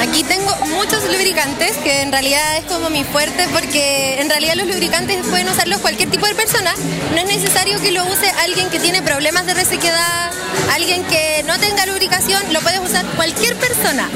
[0.00, 4.68] Aquí tengo muchos lubricantes, que en realidad es como mi fuerte, porque en realidad los
[4.68, 6.72] lubricantes pueden usarlos cualquier tipo de persona.
[7.12, 10.30] No es necesario que lo use alguien que tiene problemas de resequedad,
[10.72, 14.08] alguien que no tenga lubricación, lo puede usar cualquier persona.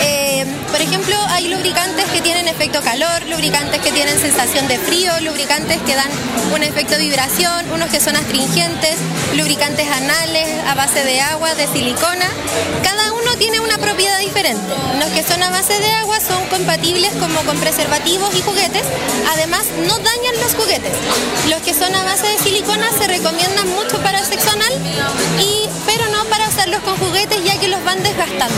[0.00, 5.12] Eh, por ejemplo, hay lubricantes que tienen efecto calor, lubricantes que tienen sensación de frío,
[5.22, 6.08] lubricantes que dan
[6.54, 8.94] un efecto vibración, unos que son astringentes,
[9.36, 12.26] lubricantes anales a base de agua, de silicona.
[12.84, 14.62] Cada uno tiene una propiedad diferente.
[15.00, 18.82] Los que son a base de agua son compatibles como con preservativos y juguetes.
[19.32, 20.92] Además, no dañan los juguetes.
[21.50, 24.72] Los que son a base de silicona se recomiendan mucho para el sexo anal,
[25.40, 28.54] y, pero no para usarlos con juguetes ya que los van desgastando.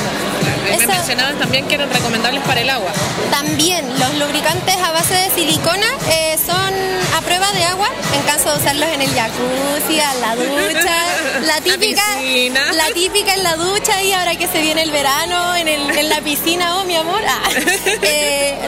[0.65, 2.91] Me Esa- mencionabas también que eran recomendables para el agua.
[3.31, 6.74] también los lubricantes a base de silicona eh, son
[7.16, 10.97] a prueba de agua en caso de usarlos en el jacuzzi, a la ducha,
[11.43, 12.02] la típica,
[12.73, 16.09] la típica en la ducha y ahora que se viene el verano en, el- en
[16.09, 17.40] la piscina, oh mi amor, ah.
[18.02, 18.59] Eh,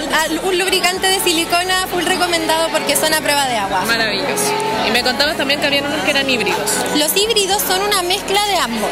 [0.45, 3.83] un lubricante de silicona full recomendado porque son a prueba de agua.
[3.87, 4.53] Maravilloso.
[4.87, 6.71] Y me contabas también que habían unos que eran híbridos.
[6.97, 8.91] Los híbridos son una mezcla de ambos.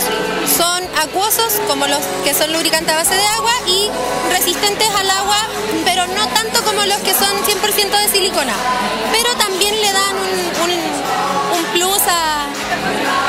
[0.57, 3.89] Son acuosos, como los que son lubricantes a base de agua, y
[4.33, 5.37] resistentes al agua,
[5.85, 8.55] pero no tanto como los que son 100% de silicona.
[9.13, 12.45] Pero también le dan un, un- un plus a,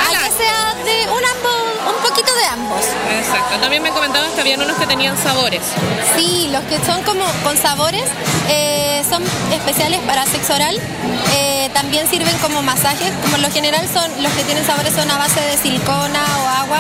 [0.07, 2.85] a que sea de un, ambo- un poquito de ambos.
[3.11, 3.59] Exacto.
[3.59, 5.61] También me comentabas que habían unos que tenían sabores.
[6.15, 8.03] Sí, los que son como con sabores
[8.49, 10.77] eh, son especiales para sexo oral.
[11.35, 13.11] Eh, también sirven como masajes.
[13.23, 16.79] Como lo general son los que tienen sabores son a base de silicona o agua.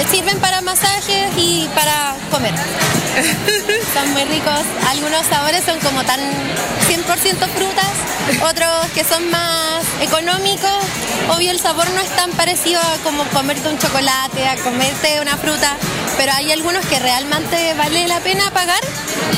[0.00, 2.54] Eh, sirven para masajes y para comer.
[3.94, 4.60] son muy ricos.
[4.88, 6.20] Algunos sabores son como tan
[6.88, 7.04] 100%
[7.48, 7.92] frutas,
[8.50, 10.70] otros que son más económicos.
[11.30, 15.36] Obvio el sabor no es tan parecido a como comerte un chocolate, a comerte una
[15.36, 15.76] fruta,
[16.16, 18.80] pero hay algunos que realmente vale la pena pagar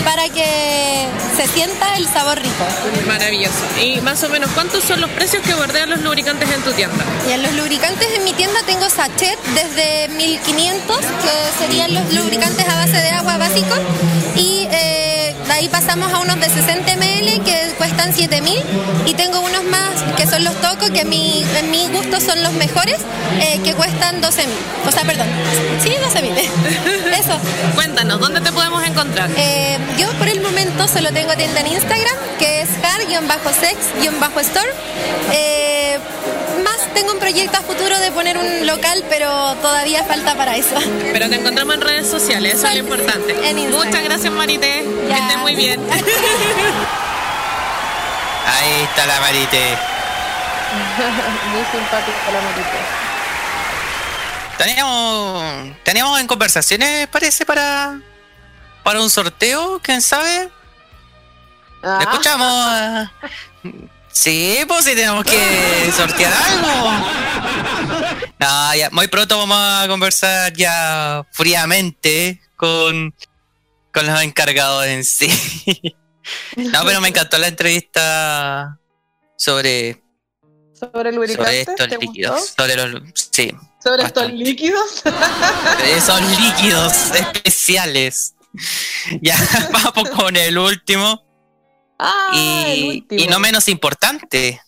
[0.05, 2.65] para que se sienta el sabor rico.
[3.09, 3.65] Maravilloso.
[3.82, 7.05] Y más o menos, ¿cuántos son los precios que bordean los lubricantes en tu tienda?
[7.28, 12.69] Y en los lubricantes en mi tienda tengo sachet desde 1500, que serían los lubricantes
[12.69, 13.81] a base de agua básicos,
[14.36, 15.03] y eh,
[15.46, 18.62] de ahí pasamos a unos de 60 ml que cuestan 7000,
[19.06, 22.42] y tengo unos más que son los tocos, que a mi, en mi gusto son
[22.42, 22.98] los mejores,
[23.40, 24.46] eh, que cuestan 12000.
[24.86, 25.26] O sea, perdón,
[25.82, 26.38] sí, 12000.
[27.18, 27.38] Eso.
[27.74, 29.30] Cuéntanos, ¿dónde te podemos encontrar?
[29.36, 34.72] Eh, yo por el momento solo tengo tienda en Instagram, que es har-sex-store.
[35.32, 35.98] Eh,
[36.94, 40.76] tengo un proyecto a futuro de poner un local, pero todavía falta para eso.
[41.12, 43.34] Pero te encontramos en redes sociales, eso es lo importante.
[43.70, 44.84] Muchas gracias, Marité.
[45.06, 45.80] Que estés muy bien.
[48.46, 49.58] Ahí está la Marite.
[51.52, 52.78] Muy simpática la Marité.
[54.58, 58.00] Teníamos, teníamos en conversaciones, parece, para,
[58.82, 60.50] para un sorteo, quién sabe.
[61.82, 61.98] Ah.
[62.00, 63.10] Escuchamos.
[64.14, 66.90] Sí, pues si tenemos que sortear algo.
[68.38, 73.12] No, ya, muy pronto vamos a conversar ya fríamente con,
[73.92, 75.28] con los encargados en sí.
[76.56, 78.78] No, pero me encantó la entrevista
[79.36, 80.00] sobre,
[80.78, 82.40] Sobre sobre estos ¿te líquidos.
[82.40, 82.62] gustó?
[82.62, 85.02] Sobre los, sí, Sobre estos líquidos.
[85.84, 88.34] esos líquidos especiales.
[89.20, 89.36] Ya,
[89.72, 91.22] vamos con el último.
[91.98, 92.32] Ah,
[92.74, 94.60] y, no menos importante.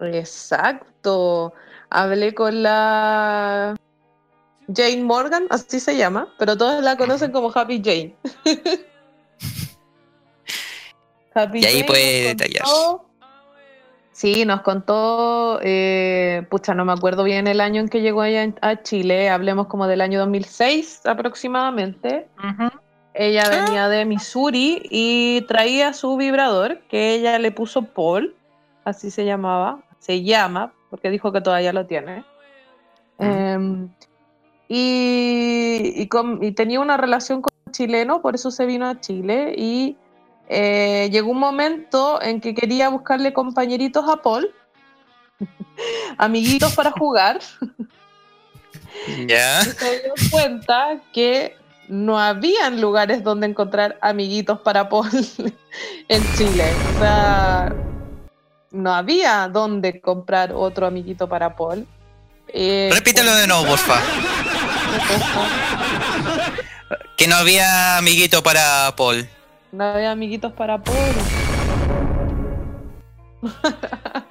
[0.00, 1.52] Exacto.
[1.90, 3.74] Hablé con la
[4.74, 8.14] Jane Morgan, así se llama, pero todos la conocen como Happy Jane.
[11.34, 12.64] Happy Y ahí Jane puede detallar.
[12.64, 13.06] contó-
[14.12, 18.58] Sí, nos contó, eh, pucha, no me acuerdo bien el año en que llegó en-
[18.60, 22.28] a Chile, hablemos como del año 2006 aproximadamente.
[23.22, 28.34] Ella venía de Missouri y traía su vibrador, que ella le puso Paul,
[28.84, 32.24] así se llamaba, se llama, porque dijo que todavía lo tiene.
[33.18, 33.90] Em,
[34.68, 38.98] y, y con- y tenía una relación con un chileno, por eso se vino a
[39.00, 39.98] Chile y
[40.48, 44.50] eh, llegó un momento en que quería buscarle compañeritos a Paul,
[46.16, 47.40] amiguitos para jugar,
[49.26, 49.60] Ya.
[49.60, 51.59] se dio cuenta que
[51.90, 55.10] no habían lugares donde encontrar amiguitos para Paul
[56.08, 56.64] en Chile.
[56.96, 57.74] O sea,
[58.70, 61.86] no había donde comprar otro amiguito para Paul.
[62.48, 64.00] Eh, Repítelo de nuevo, porfa.
[67.16, 69.28] Que no había amiguito para Paul.
[69.72, 70.96] No había amiguitos para Paul.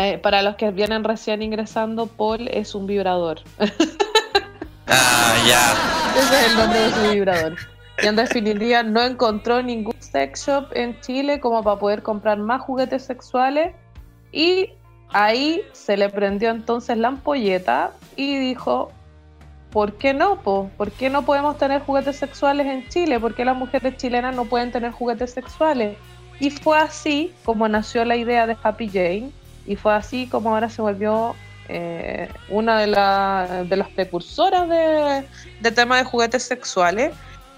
[0.00, 3.40] Eh, para los que vienen recién ingresando, Paul es un vibrador.
[4.88, 6.20] Ah, ya.
[6.20, 7.56] Ese es el nombre de su vibrador.
[8.02, 12.62] Y en definitiva no encontró ningún sex shop en Chile como para poder comprar más
[12.62, 13.74] juguetes sexuales.
[14.32, 14.70] Y
[15.10, 18.92] ahí se le prendió entonces la ampolleta y dijo,
[19.70, 20.40] ¿por qué no?
[20.42, 20.70] po?
[20.76, 23.18] ¿Por qué no podemos tener juguetes sexuales en Chile?
[23.20, 25.96] ¿Por qué las mujeres chilenas no pueden tener juguetes sexuales?
[26.40, 29.30] Y fue así como nació la idea de Happy Jane
[29.66, 31.34] y fue así como ahora se volvió
[31.68, 35.26] eh, una de, la- de las precursoras de,
[35.60, 37.12] de temas de juguetes sexuales.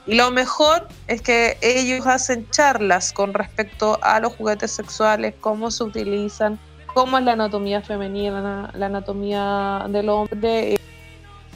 [0.07, 5.71] Y lo mejor es que ellos hacen charlas con respecto a los juguetes sexuales, cómo
[5.71, 6.59] se utilizan,
[6.95, 10.77] cómo es la anatomía femenina, la anatomía del hombre, eh,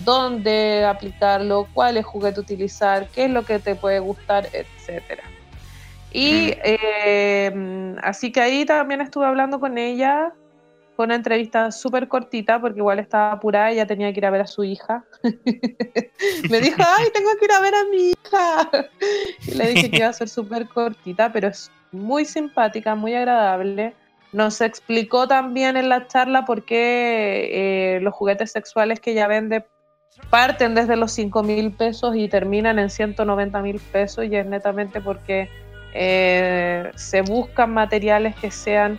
[0.04, 5.24] dónde aplicarlo, cuál es juguete utilizar, qué es lo que te puede gustar, etcétera.
[6.12, 10.32] Y eh, así que ahí también estuve hablando con ella,
[10.96, 14.42] fue una entrevista súper cortita porque igual estaba apurada, ella tenía que ir a ver
[14.42, 15.04] a su hija.
[16.50, 18.70] Me dijo, ay, tengo que ir a ver a mi hija.
[19.46, 23.94] Y le dije que iba a ser súper cortita, pero es muy simpática, muy agradable.
[24.32, 29.64] Nos explicó también en la charla por qué eh, los juguetes sexuales que ella vende
[30.30, 35.00] parten desde los 5 mil pesos y terminan en 190 mil pesos y es netamente
[35.00, 35.48] porque
[35.92, 38.98] eh, se buscan materiales que sean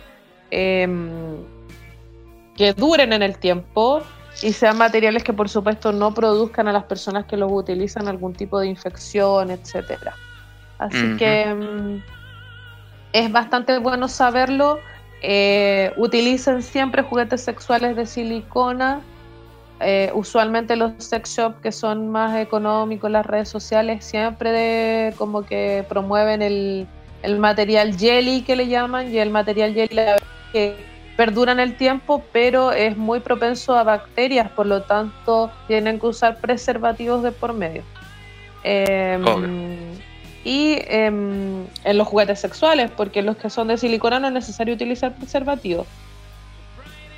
[0.50, 1.55] em,
[2.56, 4.02] que duren en el tiempo
[4.42, 8.34] y sean materiales que por supuesto no produzcan a las personas que los utilizan algún
[8.34, 10.14] tipo de infección, etcétera.
[10.78, 12.02] Así que mm,
[13.12, 14.78] es bastante bueno saberlo.
[15.22, 19.00] Eh, utilicen siempre juguetes sexuales de silicona.
[19.80, 25.44] Eh, usualmente los sex shops que son más económicos, las redes sociales, siempre de- como
[25.44, 26.86] que promueven el,
[27.22, 29.96] el material jelly que le llaman, y el material jelly
[30.52, 30.76] que
[31.16, 36.06] perdura en el tiempo, pero es muy propenso a bacterias, por lo tanto tienen que
[36.06, 37.82] usar preservativos de por medio.
[38.62, 39.24] Em,
[40.44, 44.74] y em, en los juguetes sexuales, porque los que son de silicona no es necesario
[44.74, 45.86] utilizar preservativos.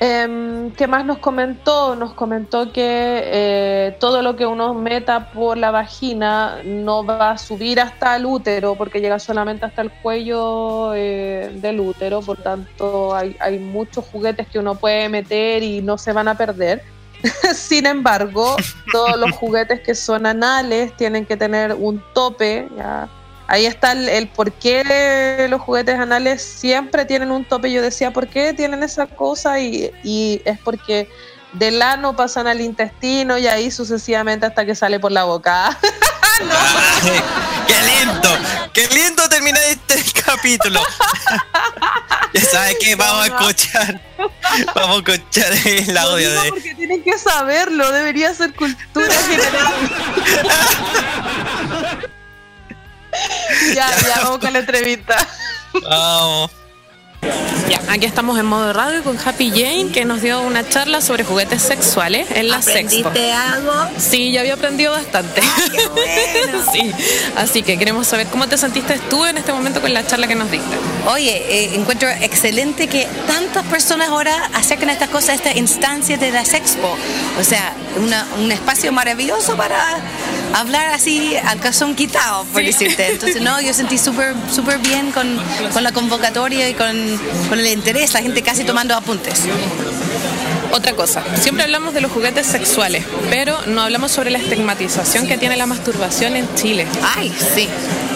[0.00, 1.96] Em, ¿Qué más nos comentó?
[1.96, 7.38] Nos comentó que eh, todo lo que uno meta por la vagina no va a
[7.38, 13.12] subir hasta el útero porque llega solamente hasta el cuello eh, del útero, por tanto
[13.12, 16.82] hay, hay muchos juguetes que uno puede meter y no se van a perder.
[17.52, 18.54] Sin embargo,
[18.92, 22.68] todos los juguetes que son anales tienen que tener un tope.
[22.76, 23.08] ¿ya?
[23.48, 27.72] Ahí está el, el por qué los juguetes anales siempre tienen un tope.
[27.72, 29.58] Yo decía, ¿por qué tienen esa cosa?
[29.58, 31.08] Y, y es porque
[31.54, 35.76] del ano pasan al intestino y ahí sucesivamente hasta que sale por la boca.
[37.66, 38.38] ¡Qué lindo!
[38.72, 40.80] ¡Qué lindo terminar este capítulo!
[42.32, 44.00] ya sabes que vamos a escuchar.
[44.74, 46.50] Vamos a escuchar el audio de.
[46.50, 49.74] porque tienen que saberlo, debería ser cultura general.
[53.74, 55.16] Ya, ya, vamos con la entrevista.
[55.82, 56.57] Vamos.
[57.22, 61.24] Ya, aquí estamos en modo radio con Happy Jane que nos dio una charla sobre
[61.24, 62.56] juguetes sexuales en la.
[62.58, 63.72] ¿Aprendiste algo?
[63.98, 65.42] Sí, yo había aprendido bastante.
[66.72, 66.92] sí,
[67.36, 70.34] así que queremos saber cómo te sentiste tú en este momento con la charla que
[70.34, 70.76] nos diste.
[71.08, 76.30] Oye, eh, encuentro excelente que tantas personas ahora acerquen estas cosas a esta instancia de
[76.30, 76.96] la Sexpo.
[77.38, 79.78] O sea, una- un espacio maravilloso para
[80.54, 83.08] hablar así al calzón quitado, por decirte.
[83.12, 85.38] Entonces, no, yo sentí súper súper bien con,
[85.72, 87.07] con la convocatoria y con,
[87.48, 89.46] con el interés, la gente casi tomando apuntes.
[90.72, 95.38] Otra cosa, siempre hablamos de los juguetes sexuales, pero no hablamos sobre la estigmatización que
[95.38, 96.86] tiene la masturbación en Chile.
[97.16, 97.68] Ay, sí.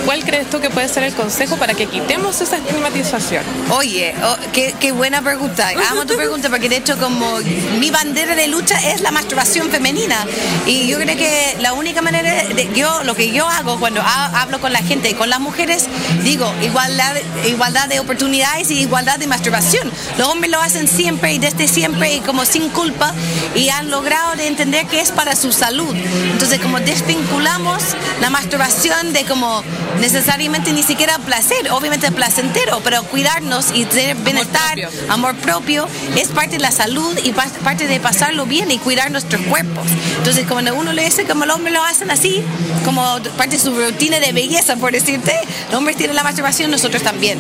[0.05, 3.45] ¿cuál crees tú que puede ser el consejo para que quitemos esa estigmatización?
[3.71, 5.71] Oye, oh, qué, qué buena pregunta.
[5.91, 7.39] Amo tu pregunta porque de hecho como
[7.79, 10.17] mi bandera de lucha es la masturbación femenina
[10.67, 14.43] y yo creo que la única manera de yo lo que yo hago cuando ha-
[14.43, 15.87] hablo con la gente y con las mujeres
[16.25, 17.15] digo igualdad
[17.47, 19.89] igualdad de oportunidades y igualdad de masturbación.
[20.19, 23.15] Los hombres lo hacen siempre y desde siempre y como sin culpa
[23.55, 25.95] y han logrado de entender que es para su salud.
[26.33, 27.83] Entonces como desvinculamos
[28.21, 29.63] la masturbación de como
[30.01, 34.79] necesariamente ni siquiera placer, obviamente placentero, pero cuidarnos y tener bienestar,
[35.09, 39.11] amor propio, es parte de la salud y pa- parte de pasarlo bien y cuidar
[39.11, 39.85] nuestros cuerpos.
[40.19, 42.43] Entonces cuando uno le dice como los hombres lo hacen así,
[42.85, 43.03] como
[43.37, 45.35] parte de su rutina de belleza, por decirte,
[45.71, 47.39] los hombres tienen la masturbación, nosotros también.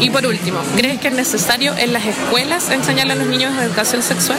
[0.00, 4.02] Y por último, ¿crees que es necesario en las escuelas enseñarle a los niños educación
[4.02, 4.38] sexual?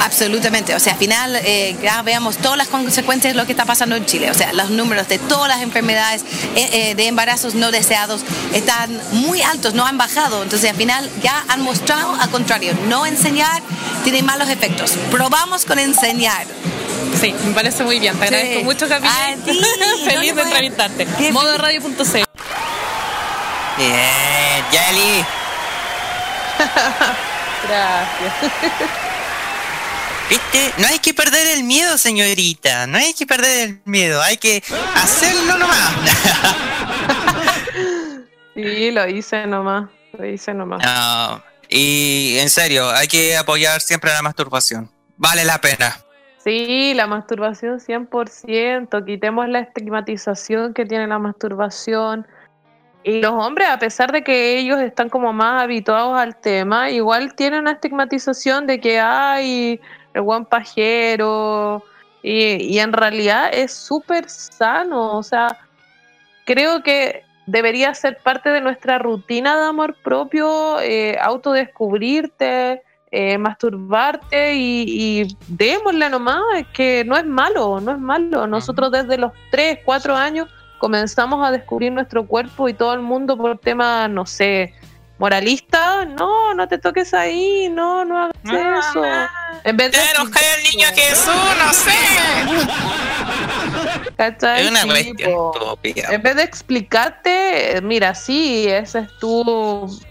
[0.00, 3.64] Absolutamente, o sea, al final eh, ya veamos todas las consecuencias de lo que está
[3.64, 6.22] pasando en Chile, o sea, los números de todas las enfermedades
[6.54, 8.22] eh, eh, de embarazos no deseados
[8.54, 13.04] están muy altos, no han bajado, entonces al final ya han mostrado al contrario, no
[13.04, 13.62] enseñar
[14.04, 16.46] tiene malos efectos, probamos con enseñar.
[17.20, 18.34] Sí, me parece muy bien, te Sí.
[18.34, 18.94] agradezco mucho, ti,
[20.04, 21.06] Feliz de entrevistarte.
[21.32, 22.29] Modoradio.cl
[23.80, 25.24] Bien, Yeli.
[27.66, 28.34] Gracias.
[30.28, 30.74] ¿Viste?
[30.76, 32.86] No hay que perder el miedo, señorita.
[32.86, 34.20] No hay que perder el miedo.
[34.20, 34.62] Hay que
[34.94, 35.94] hacerlo nomás.
[38.52, 39.88] Sí, lo hice nomás.
[40.18, 40.84] Lo hice nomás.
[40.84, 44.90] No, y en serio, hay que apoyar siempre la masturbación.
[45.16, 45.96] Vale la pena.
[46.44, 52.26] Sí, la masturbación 100%, quitemos la estigmatización que tiene la masturbación.
[53.02, 57.34] Y los hombres, a pesar de que ellos están como más habituados al tema, igual
[57.34, 59.80] tienen una estigmatización de que hay
[60.12, 61.82] el buen pajero.
[62.22, 65.16] Y, y en realidad es súper sano.
[65.16, 65.58] O sea,
[66.44, 74.54] creo que debería ser parte de nuestra rutina de amor propio, eh, autodescubrirte, eh, masturbarte
[74.54, 78.46] y, y démosle nomás, es que no es malo, no es malo.
[78.46, 80.48] Nosotros desde los 3, 4 años
[80.80, 84.74] comenzamos a descubrir nuestro cuerpo y todo el mundo por tema, no sé,
[85.18, 89.04] moralista, no, no te toques ahí, no, no hagas eso.
[89.62, 91.92] En vez de Pero que el niño Jesús, no sé.
[94.16, 94.64] ¿Cachai?
[94.64, 95.52] Es una cuestión.
[95.84, 99.44] En vez de explicarte, eh, mira, sí, ese es tu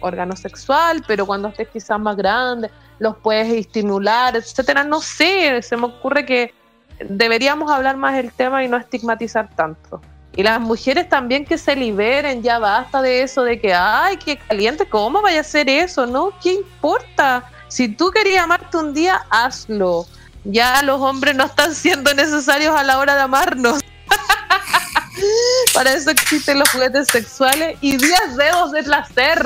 [0.01, 2.69] órgano sexual, pero cuando estés quizás más grande,
[2.99, 4.83] los puedes estimular, etcétera.
[4.83, 6.53] No sé, se me ocurre que
[6.99, 9.99] deberíamos hablar más del tema y no estigmatizar tanto.
[10.39, 14.37] Y las mujeres también que se liberen, ya basta de eso, de que, ay, qué
[14.37, 16.05] caliente, ¿cómo vaya a hacer eso?
[16.05, 17.43] No, ¿qué importa?
[17.67, 20.05] Si tú querías amarte un día, hazlo.
[20.45, 23.81] Ya los hombres no están siendo necesarios a la hora de amarnos.
[25.73, 29.45] Para eso existen los juguetes sexuales y 10 dedos de placer.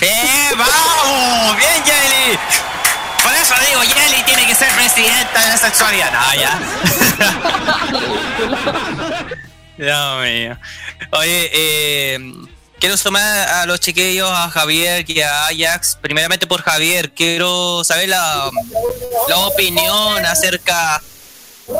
[0.00, 1.56] ¡Bien, vamos!
[1.56, 2.36] ¡Bien, Yeli!
[3.22, 6.10] Por eso digo, Yeli tiene que ser presidenta de la sexualidad.
[6.10, 6.58] No, ya.
[9.80, 10.58] Dios mío.
[11.12, 12.18] Oye, eh,
[12.78, 15.96] quiero sumar a los chiquillos, a Javier y a Ajax.
[16.00, 18.50] Primeramente por Javier, quiero saber la,
[19.28, 21.02] la opinión acerca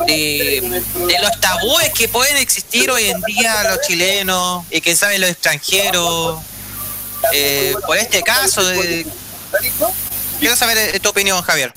[0.07, 0.83] de,
[1.21, 6.41] los tabúes que pueden existir hoy en día los chilenos y que saben los extranjeros.
[7.35, 9.07] Eh, por este caso, de-
[10.39, 11.75] quiero saber eh, tu opinión, Javier.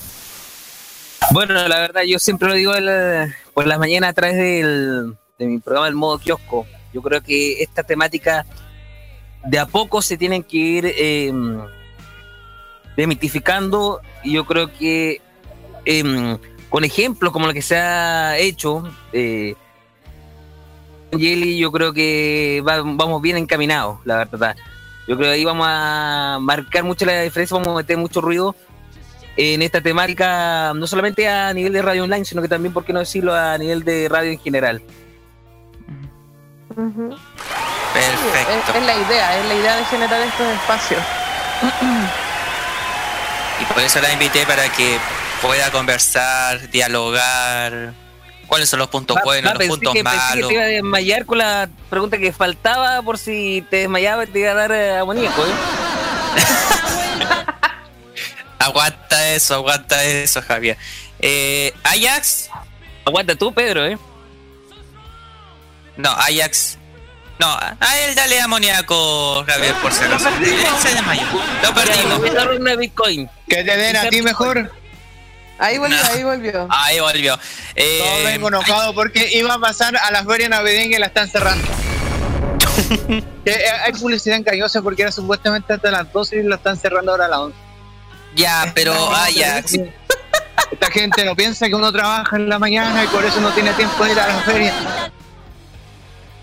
[1.32, 5.46] Bueno, la verdad, yo siempre lo digo la- por las mañanas a través del, de
[5.46, 6.66] mi programa El Modo Kiosco.
[6.92, 8.46] Yo creo que esta temática
[9.44, 11.32] de a poco se tienen que ir eh,
[12.96, 15.20] demitificando y yo creo que
[15.84, 16.38] em,
[16.68, 19.54] con ejemplos como lo que se ha hecho, eh,
[21.12, 24.56] yo creo que va- vamos bien encaminados, la verdad.
[25.06, 28.56] Yo creo que ahí vamos a marcar mucho la diferencia, vamos a meter mucho ruido
[29.36, 32.92] en esta temática, no solamente a nivel de radio online, sino que también, por qué
[32.92, 34.80] no decirlo, a nivel de radio en general.
[36.74, 38.70] Perfecto.
[38.72, 41.02] Es, es la idea, es la idea de generar estos espacios.
[43.60, 44.98] Y por eso la invité para que
[45.40, 47.92] pueda conversar, dialogar.
[48.48, 50.48] ¿Cuáles son los puntos buenos, los pensé puntos que, pensé que malos?
[50.48, 54.40] te iba a desmayar con la pregunta que faltaba por si te desmayaba y te
[54.40, 55.50] iba a dar eh, amoníaco, ¿eh?
[58.58, 60.76] Aguanta eso, aguanta eso, Javier.
[61.20, 62.50] Eh, Ajax.
[63.04, 63.98] Aguanta tú, Pedro, ¿eh?
[65.96, 66.78] No, Ajax.
[67.38, 70.28] No, a él dale amoníaco, Javier, por si acaso.
[70.80, 71.22] Se desmayó.
[71.62, 72.20] Lo perdimos.
[72.58, 73.28] Una Bitcoin.
[73.48, 74.72] Que te den a ti mejor.
[75.58, 76.66] Ahí volvió, ahí volvió.
[76.70, 77.38] Ahí volvió.
[77.76, 81.28] Eh, No vengo enojado porque iba a pasar a la feria navideña y la están
[81.28, 81.66] cerrando.
[83.46, 87.26] Eh, hay publicidad engañosa porque era supuestamente hasta las 12 y lo están cerrando ahora
[87.26, 87.58] a las 11.
[88.36, 89.74] Ya, pero Ajax.
[90.72, 93.74] Esta gente no piensa que uno trabaja en la mañana y por eso no tiene
[93.74, 94.72] tiempo de ir a la feria.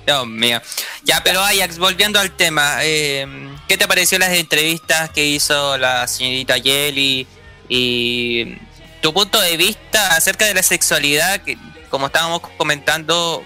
[0.05, 0.61] Dios mío.
[1.03, 3.25] Ya, pero Ajax, volviendo al tema, eh,
[3.67, 7.27] ¿qué te pareció las entrevistas que hizo la señorita Yeli
[7.69, 8.57] y
[9.01, 11.41] tu punto de vista acerca de la sexualidad?
[11.41, 11.57] Que,
[11.89, 13.43] como estábamos comentando,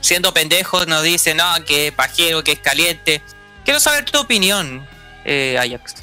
[0.00, 3.20] siendo pendejos, nos dicen, no, que es pajero, que es caliente.
[3.64, 4.86] Quiero saber tu opinión,
[5.24, 5.96] eh, Ajax.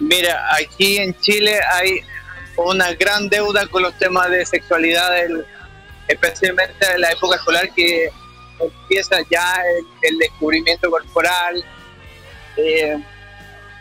[0.00, 2.00] Mira, aquí en Chile hay
[2.56, 5.10] una gran deuda con los temas de sexualidad,
[6.08, 8.10] especialmente en la época escolar que
[8.62, 11.64] empieza ya el, el descubrimiento corporal.
[12.56, 12.96] eh,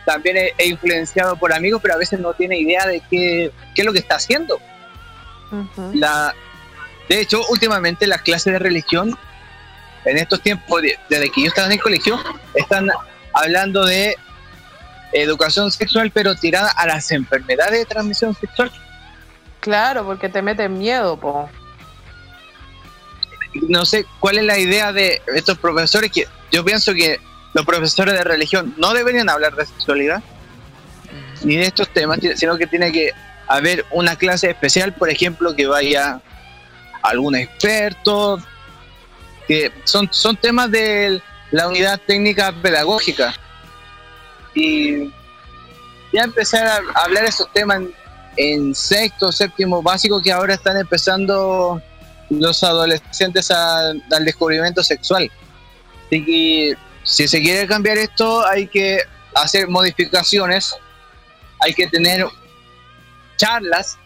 [0.06, 3.82] también es, es influenciado por amigos, pero a veces no tiene idea de qué, qué
[3.82, 4.60] es lo que está haciendo.
[5.94, 6.34] La,
[7.10, 9.16] de hecho, últimamente las clases de religión,
[10.06, 12.20] en estos tiempos, de- desde que yo estaba en el colegio,
[12.56, 12.88] están
[13.34, 14.16] hablando de
[15.14, 18.72] educación sexual, pero tirada a las enfermedades de transmisión sexual.
[19.60, 21.50] Claro, porque te meten miedo, po.
[23.54, 27.20] No sé cuál es la idea de estos profesores, que yo pienso que
[27.54, 30.24] los profesores de religión no deberían hablar de sexualidad
[31.44, 33.12] ni de estos temas, sino que tiene que
[33.48, 36.22] haber una clase especial, por ejemplo, que vaya
[37.02, 38.40] algún experto,
[39.48, 41.22] que son, son temas de
[41.52, 43.34] la unidad técnica pedagógica.
[44.54, 45.12] Y
[46.14, 47.94] ya empezar a hablar esos temas en,
[48.38, 51.82] en sexto, séptimo básico, que ahora están empezando
[52.32, 55.30] los adolescentes a- al descubrimiento sexual.
[56.08, 59.00] Así que si se quiere cambiar esto, hay que
[59.36, 60.76] hacer modificaciones,
[61.60, 62.26] hay que tener
[63.38, 63.98] charlas,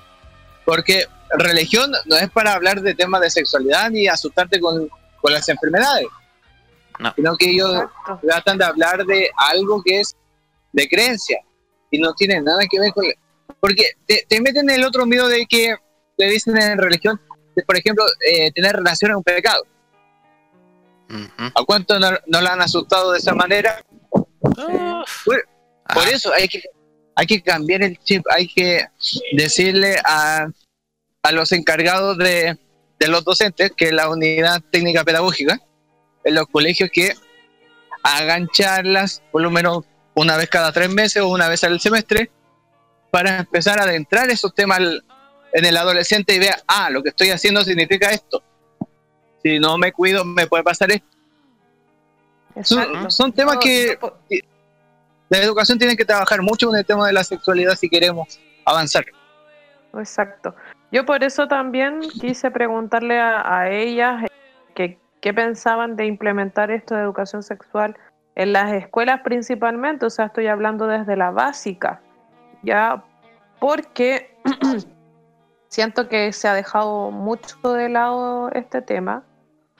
[0.65, 1.05] porque
[1.37, 4.89] religión no es para hablar de temas de sexualidad ni asustarte con,
[5.21, 6.07] con las enfermedades,
[7.15, 7.83] sino que ellos
[8.21, 10.15] tratan de hablar de algo que es
[10.71, 11.39] de creencia
[11.91, 13.05] y no tiene nada que ver con...
[13.59, 15.75] Porque te, te meten el otro miedo de que
[16.17, 17.19] te dicen en religión,
[17.63, 19.63] por ejemplo, eh, tener relación es un pecado.
[21.53, 23.83] ¿A cuánto no, no la han asustado de esa manera?
[25.23, 25.47] Por,
[25.93, 26.63] por eso hay que,
[27.15, 28.85] hay que cambiar el chip, hay que
[29.33, 30.47] decirle a,
[31.23, 32.57] a los encargados de,
[32.99, 35.59] de los docentes, que es la unidad técnica pedagógica,
[36.23, 37.13] en los colegios que
[38.01, 39.83] hagan charlas por lo menos
[40.15, 42.31] una vez cada tres meses o una vez al semestre
[43.11, 45.03] para empezar a adentrar esos temas al-
[45.55, 48.43] en el adolescente y vea, ah, lo que estoy haciendo significa esto.
[49.41, 51.07] Si no me cuido, me puede pasar esto.
[52.61, 53.97] Son, son temas que
[55.29, 59.05] la educación tiene que trabajar mucho con el tema de la sexualidad si queremos avanzar.
[59.93, 60.53] Exacto.
[60.91, 64.27] Yo por eso también quise preguntarle a, a ellas eh,
[64.75, 67.95] que qué pensaban de implementar esto de educación sexual
[68.35, 72.01] en las escuelas principalmente, o sea, estoy hablando desde la básica,
[72.61, 73.05] ya
[73.59, 74.35] porque
[75.75, 79.23] siento que se ha dejado mucho de lado este tema.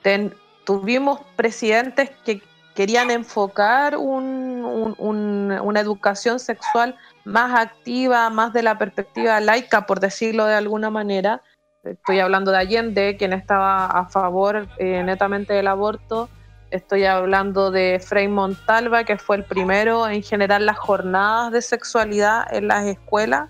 [0.01, 0.33] Ten-
[0.65, 2.41] tuvimos presidentes que
[2.75, 9.85] querían enfocar un- un- un- una educación sexual más activa, más de la perspectiva laica,
[9.85, 11.41] por decirlo de alguna manera.
[11.85, 16.27] Estoy hablando de Allende, quien estaba a favor eh, netamente del aborto.
[16.71, 22.53] Estoy hablando de Frei Montalva, que fue el primero en generar las jornadas de sexualidad
[22.53, 23.49] en las escuelas.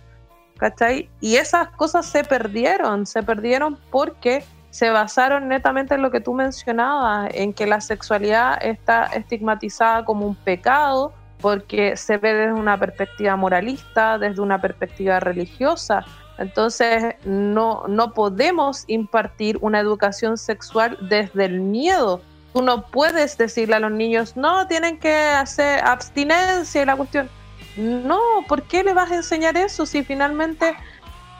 [0.57, 1.09] ¿Cachai?
[1.19, 6.33] Y esas cosas se perdieron, se perdieron porque se basaron netamente en lo que tú
[6.33, 12.77] mencionabas, en que la sexualidad está estigmatizada como un pecado, porque se ve desde una
[12.77, 16.03] perspectiva moralista, desde una perspectiva religiosa.
[16.37, 22.21] Entonces, no, no podemos impartir una educación sexual desde el miedo.
[22.53, 27.29] Tú no puedes decirle a los niños, no, tienen que hacer abstinencia y la cuestión.
[27.77, 30.75] No, ¿por qué le vas a enseñar eso si finalmente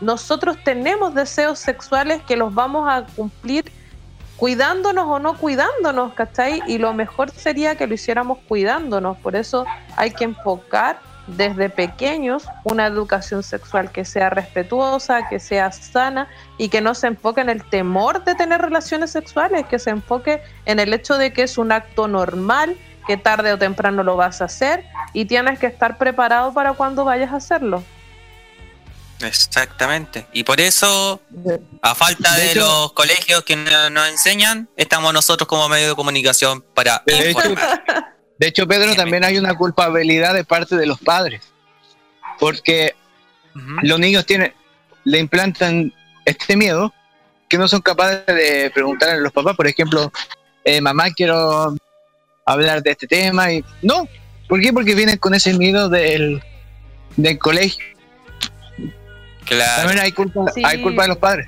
[0.02, 3.72] nosotros tenemos deseos sexuales que los vamos a cumplir
[4.36, 6.62] cuidándonos o no cuidándonos, ¿cachai?
[6.68, 9.18] Y lo mejor sería que lo hiciéramos cuidándonos.
[9.18, 15.72] Por eso hay que enfocar desde pequeños una educación sexual que sea respetuosa, que sea
[15.72, 19.90] sana y que no se enfoque en el temor de tener relaciones sexuales, que se
[19.90, 24.16] enfoque en el hecho de que es un acto normal, que tarde o temprano lo
[24.16, 27.84] vas a hacer y tienes que estar preparado para cuando vayas a hacerlo.
[29.22, 30.28] Exactamente.
[30.34, 31.22] Y por eso,
[31.82, 35.90] a falta de, De hecho- los colegios que no- nos enseñan, estamos nosotros como medio
[35.90, 37.56] de comunicación para De hecho,
[38.38, 41.42] de hecho, Pedro, también hay una culpabilidad de parte de los padres,
[42.40, 42.94] porque
[43.84, 44.54] los niños tienen,
[45.06, 45.94] le implantan
[46.26, 46.94] este miedo
[47.48, 50.12] que no son capaces de preguntar a los papás, por ejemplo,
[50.66, 51.74] eh, mamá, quiero
[52.46, 54.08] hablar de este tema y no,
[54.48, 54.72] ¿por qué?
[54.72, 56.42] Porque vienen con ese miedo del,
[57.18, 57.84] del colegio.
[59.46, 59.82] Claro.
[59.84, 60.64] También hay culpa, Sí.
[60.66, 61.48] hay culpa de los padres.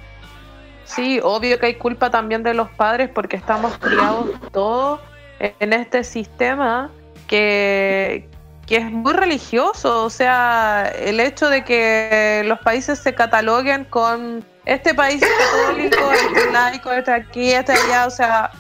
[0.86, 5.00] Sí, obvio que hay culpa también de los padres porque estamos criados todos
[5.40, 6.90] en este sistema
[7.28, 8.28] que,
[8.66, 10.06] que es muy religioso.
[10.06, 16.12] O sea, el hecho de que los países se cataloguen con este país es católico,
[16.12, 18.52] este es laico, este aquí, este allá, o sea,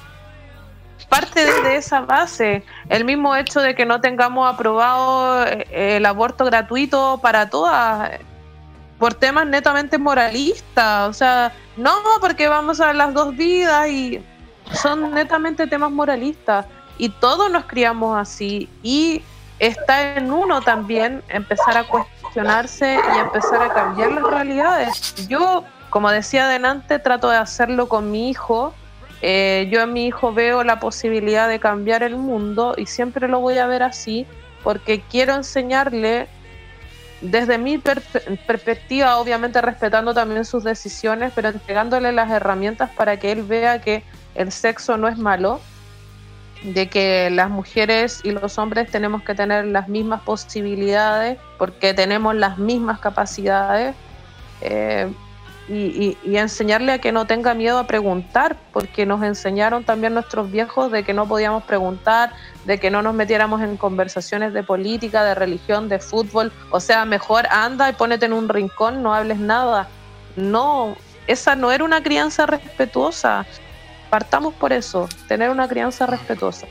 [1.10, 2.64] parte de esa base.
[2.90, 8.12] El mismo hecho de que no tengamos aprobado eh, el aborto gratuito para todas
[8.98, 11.10] por temas netamente moralistas.
[11.10, 14.24] O sea, no, porque vamos a las dos vidas y
[14.72, 16.66] son netamente temas moralistas.
[16.98, 18.70] Y todos nos criamos así.
[18.82, 19.22] Y
[19.60, 25.28] está en uno también empezar a cuestionarse y empezar a cambiar las realidades.
[25.28, 28.74] Yo, como decía adelante, trato de hacerlo con mi hijo.
[29.22, 33.40] Eh, yo en mi hijo veo la posibilidad de cambiar el mundo y siempre lo
[33.40, 34.28] voy a ver así
[34.64, 36.28] porque quiero enseñarle
[37.22, 38.04] desde mi per-
[38.46, 44.04] perspectiva, obviamente respetando también sus decisiones, pero entregándole las herramientas para que él vea que
[44.36, 45.60] el sexo no es malo,
[46.64, 52.36] de que las mujeres y los hombres tenemos que tener las mismas posibilidades porque tenemos
[52.36, 53.96] las mismas capacidades.
[54.62, 55.08] eh,
[55.70, 60.14] y, y- y enseñarle a que no tenga miedo a preguntar, porque nos enseñaron también
[60.14, 62.32] nuestros viejos de que no podíamos preguntar,
[62.66, 66.52] de que no nos metiéramos en conversaciones de política, de religión, de fútbol.
[66.72, 69.88] O sea, mejor anda y ponete en un rincón, no hables nada.
[70.36, 70.96] No,
[71.28, 73.46] esa no era una crianza respetuosa.
[74.10, 76.68] Partamos por eso, tener una crianza respetuosa.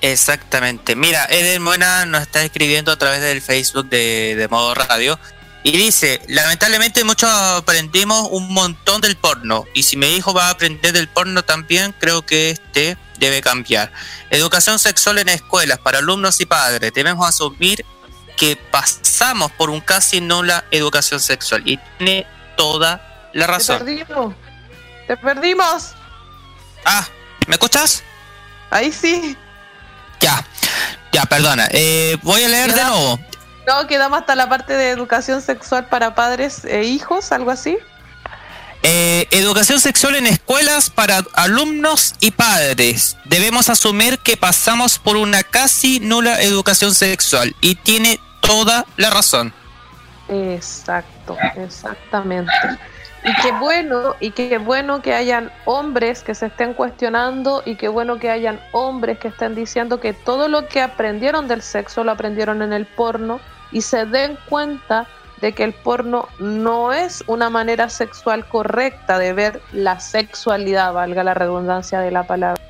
[0.00, 0.96] Exactamente.
[0.96, 5.18] Mira, Eden Buena nos está escribiendo a través del Facebook de, de Modo Radio
[5.64, 10.50] y dice, lamentablemente muchos aprendimos un montón del porno y si mi hijo va a
[10.50, 13.90] aprender del porno también, creo que este debe cambiar.
[14.28, 16.92] Educación sexual en escuelas para alumnos y padres.
[16.92, 17.82] Debemos asumir
[18.36, 22.26] que pasamos por un casi nula educación sexual y tiene
[22.58, 23.78] toda la Te razón.
[23.78, 24.34] perdimos.
[25.06, 25.94] Te perdimos.
[26.84, 27.06] Ah,
[27.46, 28.02] ¿me escuchas?
[28.68, 29.34] Ahí sí.
[30.20, 30.46] Ya,
[31.10, 31.68] ya, perdona.
[31.70, 33.18] Eh, voy a leer de nuevo.
[33.66, 37.78] No, quedamos hasta la parte de educación sexual para padres e hijos, algo así.
[38.82, 43.16] Eh, educación sexual en escuelas para alumnos y padres.
[43.24, 49.54] Debemos asumir que pasamos por una casi nula educación sexual y tiene toda la razón.
[50.28, 52.52] Exacto, exactamente.
[53.24, 57.88] Y qué bueno, y qué bueno que hayan hombres que se estén cuestionando y qué
[57.88, 62.12] bueno que hayan hombres que estén diciendo que todo lo que aprendieron del sexo lo
[62.12, 63.40] aprendieron en el porno
[63.74, 65.06] y se den cuenta
[65.42, 71.22] de que el porno no es una manera sexual correcta de ver la sexualidad, valga
[71.22, 72.62] la redundancia de la palabra.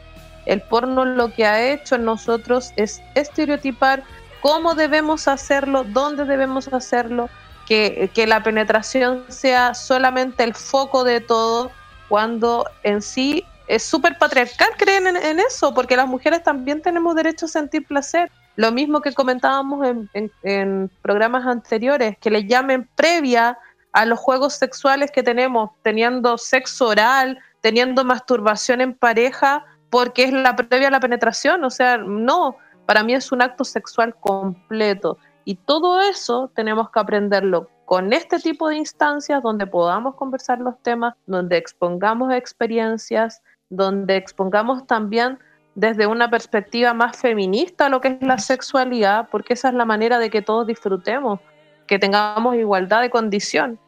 [0.47, 4.03] El porno lo que ha hecho en nosotros es estereotipar
[4.41, 7.29] cómo debemos hacerlo, dónde debemos hacerlo,
[7.67, 11.71] que, que la penetración sea solamente el foco de todo,
[12.09, 17.15] cuando en sí es súper patriarcal, creen en, en eso, porque las mujeres también tenemos
[17.15, 18.31] derecho a sentir placer.
[18.57, 23.59] Lo mismo que comentábamos en, programas anteriores, que le llamen previa
[23.93, 30.33] a los juegos sexuales que tenemos, teniendo sexo oral, teniendo masturbación en pareja, porque es
[30.33, 31.65] la previa a la penetración.
[31.65, 32.57] O sea, no,
[32.87, 35.19] para mí es un acto sexual completo.
[35.45, 40.81] Y todo eso tenemos que aprenderlo con este tipo de instancias donde podamos conversar los
[40.83, 45.39] temas, donde expongamos experiencias, donde expongamos también
[45.75, 50.19] desde una perspectiva más feminista lo que es la sexualidad, porque esa es la manera
[50.19, 51.41] de que todos disfrutemos,
[51.87, 53.79] que tengamos igualdad de condición.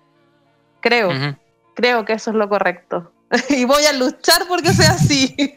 [0.80, 1.10] Creo,
[1.74, 3.12] creo que eso es lo correcto.
[3.48, 5.34] y voy a luchar porque sea así.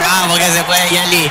[0.00, 1.30] Vamos, que se puede, Yeli.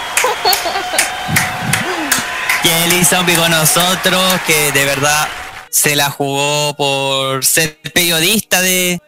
[2.64, 5.27] Yeli Zombie con nosotros, que de verdad
[5.69, 8.99] se la jugó por ser periodista de,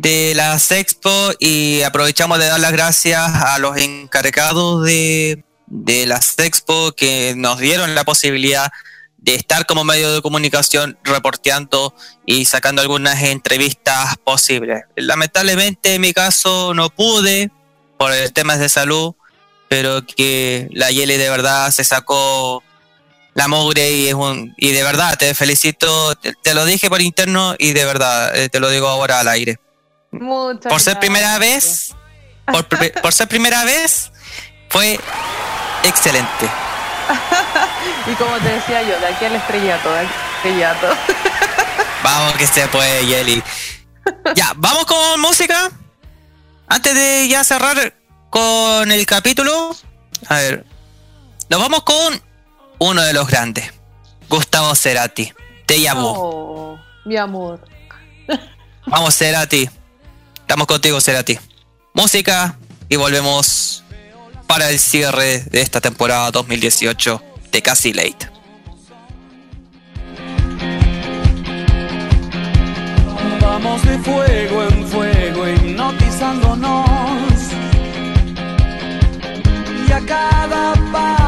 [0.00, 6.20] de la Sexpo y aprovechamos de dar las gracias a los encargados de, de la
[6.20, 8.70] Sexpo que nos dieron la posibilidad
[9.16, 11.94] de estar como medio de comunicación reporteando
[12.26, 14.84] y sacando algunas entrevistas posibles.
[14.96, 17.50] Lamentablemente en mi caso no pude
[17.96, 19.14] por temas de salud,
[19.68, 22.62] pero que la Yeli de verdad se sacó
[23.32, 27.00] la mugre y es un y de verdad te felicito, te, te lo dije por
[27.00, 29.58] interno y de verdad eh, te lo digo ahora al aire.
[30.20, 30.98] Muchas Por ser gracias.
[30.98, 31.94] primera vez,
[33.02, 34.10] por, ser primera vez
[34.68, 34.98] fue
[35.84, 36.50] excelente.
[38.06, 40.86] y como te decía yo, de aquí al estrellato, de aquí al estrellato.
[42.02, 43.42] Vamos que se puede, Yeli.
[44.36, 45.70] Ya, vamos con música.
[46.68, 47.94] Antes de ya cerrar
[48.30, 49.74] con el capítulo.
[50.28, 50.64] A ver.
[51.48, 52.22] Nos vamos con
[52.78, 53.72] uno de los grandes.
[54.28, 55.32] Gustavo Cerati.
[55.66, 56.12] Te Vu.
[56.16, 57.60] Oh, mi amor.
[58.86, 59.68] Vamos, Cerati.
[60.46, 61.36] Estamos contigo, Cerati.
[61.92, 62.56] Música
[62.88, 63.82] y volvemos
[64.46, 67.20] para el cierre de esta temporada 2018
[67.50, 68.30] de Casi Late.
[73.40, 77.40] Vamos de fuego en fuego hipnotizándonos
[79.88, 81.25] Y a cada paso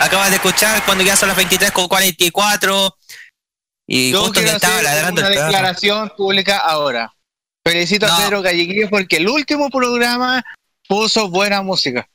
[0.00, 2.96] Acabas de escuchar cuando ya son las 23 con 44.
[3.86, 5.46] Y Yo justo estaba ladrando una el perro.
[5.46, 7.12] declaración pública ahora.
[7.66, 10.42] Felicito a Pedro Galleguillo porque el último programa
[10.88, 12.08] puso buena música.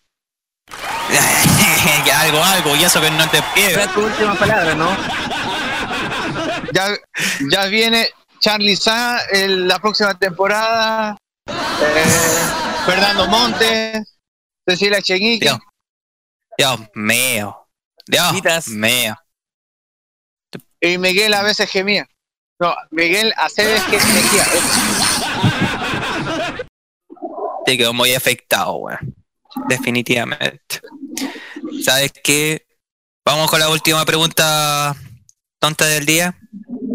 [2.06, 3.94] ya algo, algo, y eso que no te pierdas.
[3.94, 4.90] tu última palabra, ¿no?
[6.74, 6.88] Ya,
[7.52, 8.10] ya viene
[8.40, 11.16] Charlie Sa en la próxima temporada.
[11.48, 12.06] eh,
[12.88, 14.18] Fernando Montes,
[14.68, 15.46] Cecilia Cheñique.
[15.46, 15.60] Dios,
[16.58, 17.65] Dios mío.
[18.08, 19.16] Dios mío.
[20.80, 22.08] Y Miguel a veces gemía.
[22.60, 24.46] No, Miguel a veces que gemía.
[27.66, 29.16] Te quedó muy afectado, weón.
[29.68, 30.82] Definitivamente.
[31.84, 32.68] ¿Sabes qué?
[33.26, 34.96] Vamos con la última pregunta
[35.60, 36.38] tonta del día.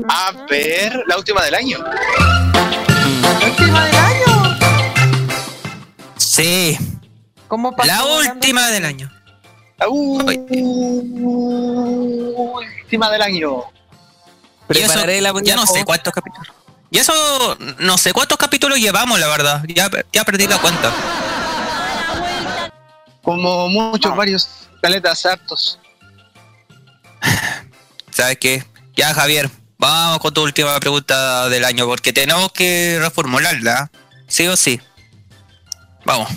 [0.08, 1.78] A ver, la última del año.
[1.82, 4.58] ¿La última del año?
[6.16, 6.78] Sí.
[7.48, 9.19] ¿Cómo pasó La última del año.
[9.80, 11.10] La última
[13.10, 13.64] del año.
[14.68, 15.04] Y eso,
[15.42, 16.52] ya no sé cuántos capítulos.
[16.90, 19.64] Y eso, no sé cuántos capítulos llevamos, la verdad.
[19.68, 20.92] Ya, ya perdí la cuenta.
[23.22, 24.48] Como muchos, varios
[24.82, 25.78] caletas hartos.
[28.10, 28.64] ¿Sabes qué?
[28.96, 29.50] Ya, Javier,
[29.80, 33.90] Vamos con tu última pregunta del año, porque tenemos que reformularla.
[34.28, 34.78] Sí o sí.
[36.04, 36.28] Vamos.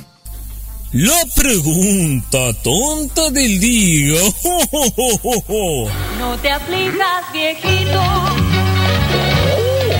[0.94, 4.22] La pregunta tonta del día.
[6.20, 7.99] No te aflijas, viejito,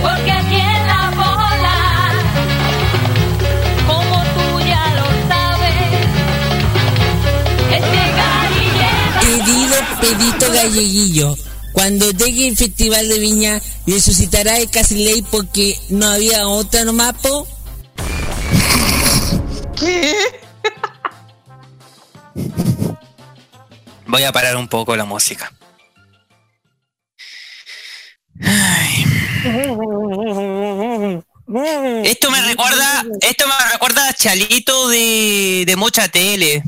[0.04, 2.14] porque aquí en la bola,
[3.88, 5.74] como tú ya lo sabes,
[7.72, 8.04] este.
[9.26, 11.36] Querido Pedito Galleguillo,
[11.72, 17.48] cuando llegue el Festival de Viña, resucitará el Casiley porque no había otra nomás, po.
[24.08, 25.52] Voy a parar un poco la música.
[32.04, 36.64] Esto me recuerda, esto me recuerda Chalito de, de mucha tele.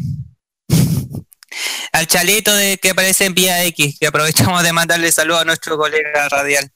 [1.92, 5.78] Al Chalito de que aparece en Vía X, que aprovechamos de mandarle saludos a nuestro
[5.78, 6.70] colega radial.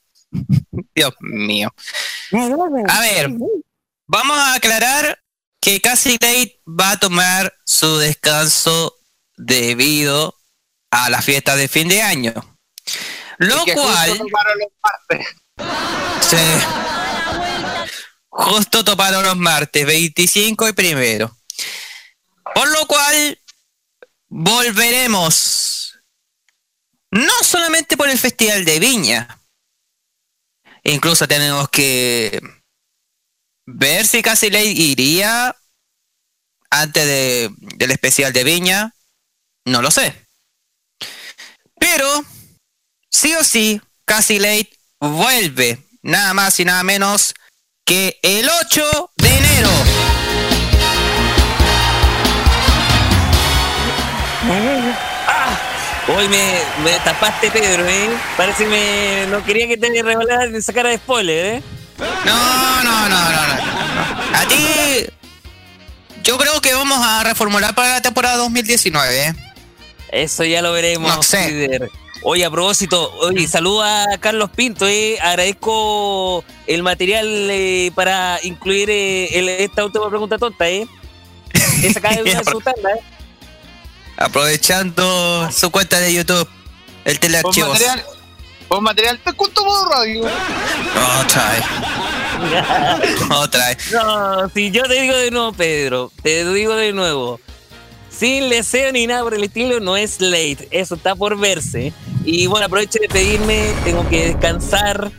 [0.95, 1.73] Dios mío.
[2.87, 3.29] A ver,
[4.07, 5.19] vamos a aclarar
[5.61, 6.17] que Cassie
[6.67, 8.95] va a tomar su descanso
[9.35, 10.35] debido
[10.91, 12.33] a la fiesta de fin de año.
[13.37, 15.27] Lo Y que justo cual, tomaron los martes.
[16.21, 16.37] sí,
[18.29, 21.35] justo toparon los martes, 25 y primero.
[22.55, 23.39] Por lo cual,
[24.27, 25.99] volveremos,
[27.11, 29.39] no solamente por el Festival de Viña,
[30.83, 32.41] incluso tenemos que
[33.75, 35.55] ver si Cassie Lane iría
[36.71, 38.93] antes de- del especial de Viña,
[39.65, 40.15] no lo sé.
[41.79, 42.23] Pero,
[43.09, 44.69] sí o sí, Cassie Late
[44.99, 47.33] vuelve nada más y nada menos
[47.85, 49.69] que el 8 de enero.
[56.07, 58.09] Hoy me, me tapaste, Pedro, ¿eh?
[58.35, 61.63] Parece que me, no quería que te revelara de sacara de spoiler, ¿eh?
[61.99, 64.37] No, no, no, no, no.
[64.37, 65.05] A ti,
[66.23, 69.33] yo creo que vamos a reformular para la temporada 2019, ¿eh?
[70.11, 71.13] Eso ya lo veremos.
[71.15, 71.51] No sé.
[71.51, 71.89] líder.
[72.23, 75.17] Oye, a propósito, oye, saluda a Carlos Pinto, eh.
[75.21, 80.87] Agradezco el material eh, para incluir eh, el- esta última pregunta tonta, eh.
[81.83, 83.01] Esa de una de su tanda, eh.
[84.17, 86.47] Aprovechando su cuenta de YouTube,
[87.05, 87.19] el
[87.69, 88.03] material,
[88.69, 90.21] pon material, te cuento modo radio.
[91.21, 91.63] Otra vez.
[93.31, 93.91] Otra vez.
[93.91, 97.39] No, si yo te digo de nuevo, Pedro, te digo de nuevo.
[98.09, 100.67] Sin leseo ni nada por el estilo, no es late.
[100.71, 101.93] Eso está por verse.
[102.25, 103.73] Y bueno, aprovecho de despedirme.
[103.83, 105.11] Tengo que descansar.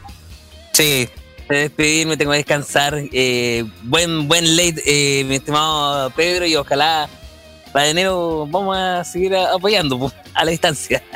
[0.73, 1.09] Sí.
[1.49, 2.95] De despedirme, tengo que descansar.
[3.13, 6.47] Eh, buen, buen late, eh, mi estimado Pedro.
[6.47, 7.09] Y ojalá
[7.73, 11.03] para enero vamos a seguir a- apoyando pues, a la distancia.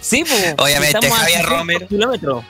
[0.00, 0.54] Sí, pues.
[0.56, 1.88] Obviamente, Javier 600 Romero.
[1.88, 2.44] kilómetros.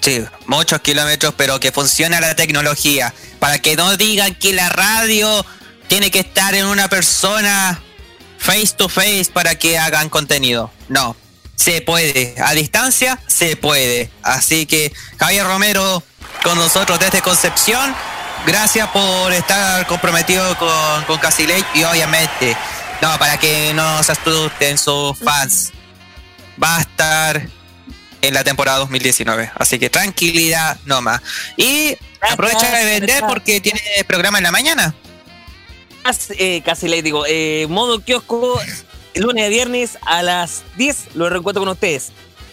[0.00, 3.12] Sí, muchos kilómetros, pero que funcione la tecnología.
[3.38, 5.44] Para que no digan que la radio
[5.88, 7.80] tiene que estar en una persona
[8.38, 10.70] face to face para que hagan contenido.
[10.88, 11.16] No,
[11.56, 12.34] se puede.
[12.38, 14.10] A distancia se puede.
[14.22, 16.02] Así que Javier Romero
[16.42, 17.94] con nosotros desde Concepción.
[18.46, 21.18] Gracias por estar comprometido con, con
[21.74, 22.56] y obviamente,
[23.02, 25.72] no, para que no se asusten sus fans.
[26.62, 27.48] Va a estar
[28.22, 29.52] en la temporada 2019.
[29.54, 31.20] Así que tranquilidad nomás.
[31.56, 34.94] Y aprovecha de vender porque tiene programa en la mañana.
[36.38, 38.60] Eh, casi le digo, eh, modo kiosco,
[39.14, 42.12] lunes a viernes a las 10 lo reencuentro con ustedes.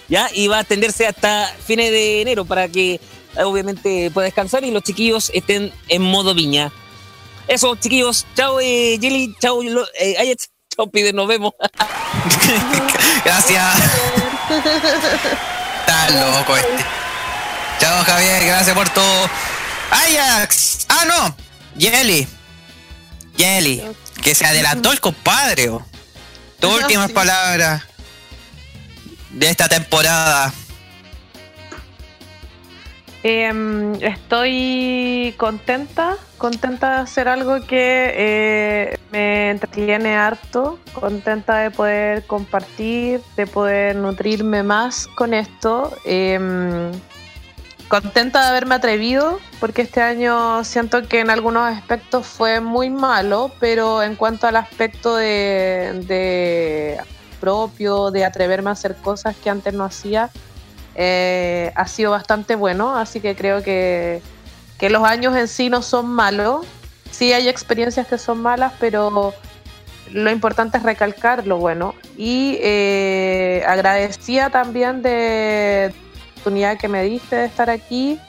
[0.09, 0.29] ¿Ya?
[0.33, 2.99] Y va a extenderse hasta fines de enero para que eh,
[3.43, 6.71] obviamente pueda descansar y los chiquillos estén en modo viña.
[7.47, 8.25] Eso, chiquillos.
[8.35, 9.35] Chao, eh, Jelly.
[9.39, 10.35] Chao, eh.
[11.13, 11.53] Nos vemos.
[13.25, 13.75] Gracias.
[15.79, 16.85] Está loco este.
[17.79, 19.29] Chao Javier, gracias por todo.
[19.91, 20.85] Ajax.
[20.87, 21.35] Ah, no.
[21.77, 22.27] Jelly.
[23.37, 23.83] Jelly.
[24.21, 25.69] Que se adelantó el compadre.
[25.69, 25.85] oh.
[26.59, 27.83] Tus últimas palabras
[29.31, 30.53] de esta temporada.
[33.25, 42.25] Em, estoy contenta, contenta de hacer algo que eh, me entretiene harto, contenta de poder
[42.25, 46.91] compartir, de poder nutrirme más con esto, em,
[47.87, 53.51] contenta de haberme atrevido, porque este año siento que en algunos aspectos fue muy malo,
[53.57, 56.97] pero en cuanto al aspecto de, de
[57.39, 60.29] propio, de atreverme a hacer cosas que antes no hacía,
[60.95, 64.21] eh, ha sido bastante bueno, así que creo que,
[64.77, 66.65] que los años en sí no son malos.
[67.11, 69.33] Sí hay experiencias que son malas, pero
[70.11, 71.95] lo importante es recalcar lo bueno.
[72.17, 78.19] Y eh, agradecía también de la oportunidad que me diste de estar aquí,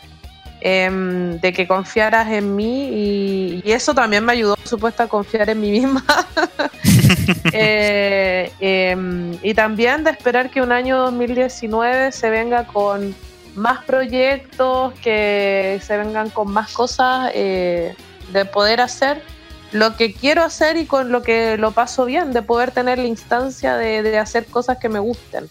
[0.60, 5.08] em, de que confiaras en mí y, y eso también me ayudó, por supuesto, a
[5.08, 6.04] confiar en mí misma.
[7.56, 13.14] Eh, em, y también de esperar que un año 2019 se venga con
[13.54, 17.94] más proyectos, que se vengan con más cosas eh,
[18.32, 19.22] de poder hacer
[19.70, 23.06] lo que quiero hacer y con lo que lo paso bien, de poder tener la
[23.06, 25.48] instancia de, de hacer cosas que me gusten.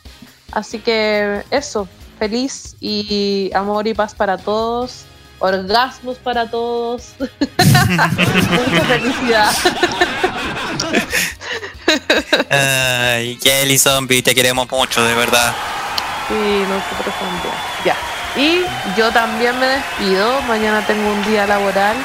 [0.52, 1.88] Así que eso,
[2.20, 5.06] feliz y amor y paz para todos,
[5.40, 9.52] orgasmos para todos, mucha felicidad.
[12.50, 15.54] Ay, Kelly Zombie, te queremos mucho, de verdad.
[16.28, 17.54] Sí, nosotros también.
[17.86, 17.96] Ya.
[18.36, 18.64] Y
[18.98, 20.42] yo también me despido.
[20.44, 21.96] Mañana tengo un día laboral.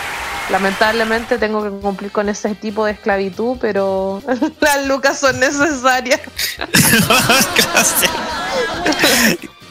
[0.50, 4.22] Lamentablemente tengo que cumplir con ese tipo de esclavitud, pero
[4.60, 6.20] las lucas son necesarias.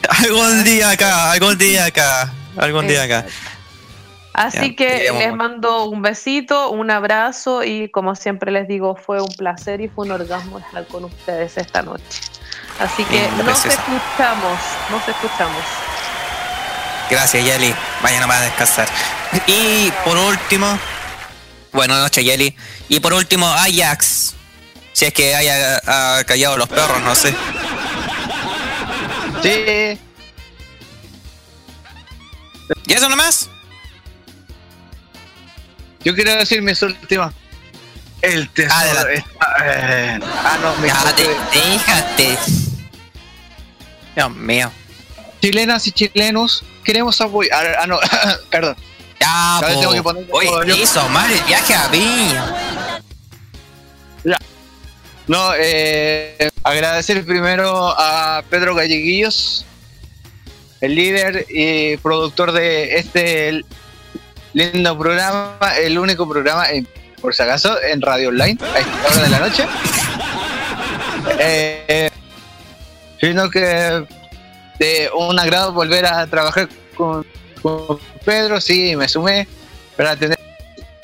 [0.08, 3.26] algún día acá, algún día acá, algún día acá.
[4.34, 9.20] Así Ya, que les mando un besito, un abrazo y como siempre les digo, fue
[9.20, 12.20] un placer y fue un orgasmo estar con ustedes esta noche.
[12.78, 13.68] Así que nos preciosa.
[13.70, 14.58] escuchamos,
[14.90, 15.64] nos escuchamos.
[17.10, 17.74] Gracias, Yeli.
[18.02, 18.88] Vaya nomás a descansar.
[19.46, 20.78] Y por último,
[21.72, 22.54] buenas noches, Yeli.
[22.88, 24.34] Y por último, Ajax.
[24.92, 27.34] Si es que haya ha callado los perros, no sé.
[29.42, 29.98] Sí.
[32.86, 33.48] ¿Y eso nomás?
[36.04, 37.34] Yo quiero decir mis últimas.
[38.22, 39.26] El tesoro está.
[39.64, 41.14] eh, ah, no, me Ya,
[41.52, 42.38] déjate.
[44.16, 44.72] Dios mío.
[45.40, 47.76] Chilenas y chilenos, queremos apoyar.
[47.80, 47.98] Ah, no,
[48.50, 48.76] perdón.
[49.20, 49.66] Ya, po.
[49.66, 53.02] tengo que poner Oye, hizo mal el viaje a Viña.
[55.28, 59.66] No, eh, agradecer primero a Pedro Galleguillos,
[60.80, 63.62] el líder y productor de este
[64.52, 66.88] lindo programa, el único programa, en-
[67.20, 69.66] por si acaso, en Radio Online, a esta hora de la noche.
[71.40, 72.10] Eh,
[73.20, 74.04] sino que
[74.78, 77.26] de un agrado volver a trabajar con,
[77.60, 79.46] con Pedro, sí, me sumé
[79.96, 80.38] para tener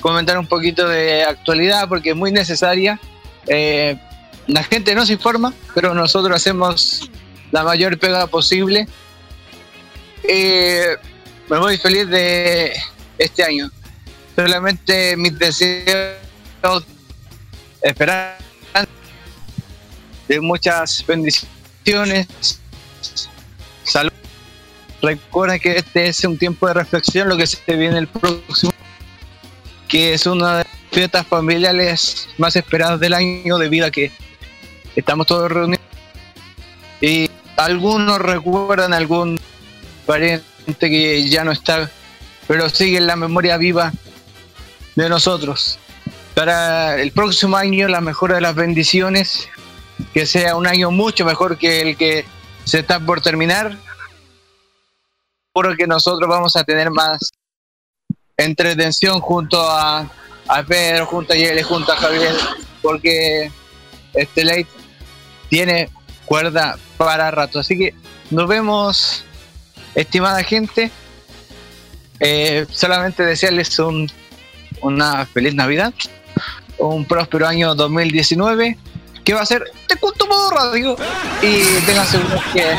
[0.01, 2.99] comentar un poquito de actualidad porque es muy necesaria.
[3.47, 3.97] Eh,
[4.47, 7.09] la gente no se informa, pero nosotros hacemos
[7.51, 8.87] la mayor pega posible.
[10.23, 10.95] Eh,
[11.49, 12.73] me voy feliz de
[13.17, 13.69] este año.
[14.35, 16.17] Solamente mis deseos,
[17.81, 18.37] esperar
[20.27, 22.27] de muchas bendiciones,
[23.83, 24.11] salud.
[25.01, 28.71] Recuerden que este es un tiempo de reflexión, lo que se viene el próximo,
[29.87, 34.11] que es una de las fiestas familiares más esperadas del año debido a que
[34.95, 35.85] estamos todos reunidos
[37.01, 39.39] y algunos recuerdan algún
[40.05, 40.43] pariente
[40.79, 41.89] que ya no está,
[42.47, 43.91] pero sigue en la memoria viva
[44.95, 45.79] de nosotros.
[46.33, 49.47] Para el próximo año, la mejor de las bendiciones,
[50.13, 52.25] que sea un año mucho mejor que el que
[52.65, 53.77] se está por terminar,
[55.53, 57.31] porque nosotros vamos a tener más
[58.37, 60.09] entretención junto a,
[60.47, 62.35] a Pedro, junto a Yele, junto a Javier,
[62.81, 63.49] porque
[64.13, 64.67] este late
[65.49, 65.89] tiene
[66.25, 67.59] cuerda para rato.
[67.59, 67.93] Así que
[68.31, 69.23] nos vemos,
[69.95, 70.91] estimada gente.
[72.19, 74.09] Eh, solamente desearles un,
[74.81, 75.93] una feliz Navidad,
[76.77, 78.77] un próspero año 2019,
[79.23, 80.95] que va a ser de culto modo radio.
[81.41, 82.77] Y tengan seguro que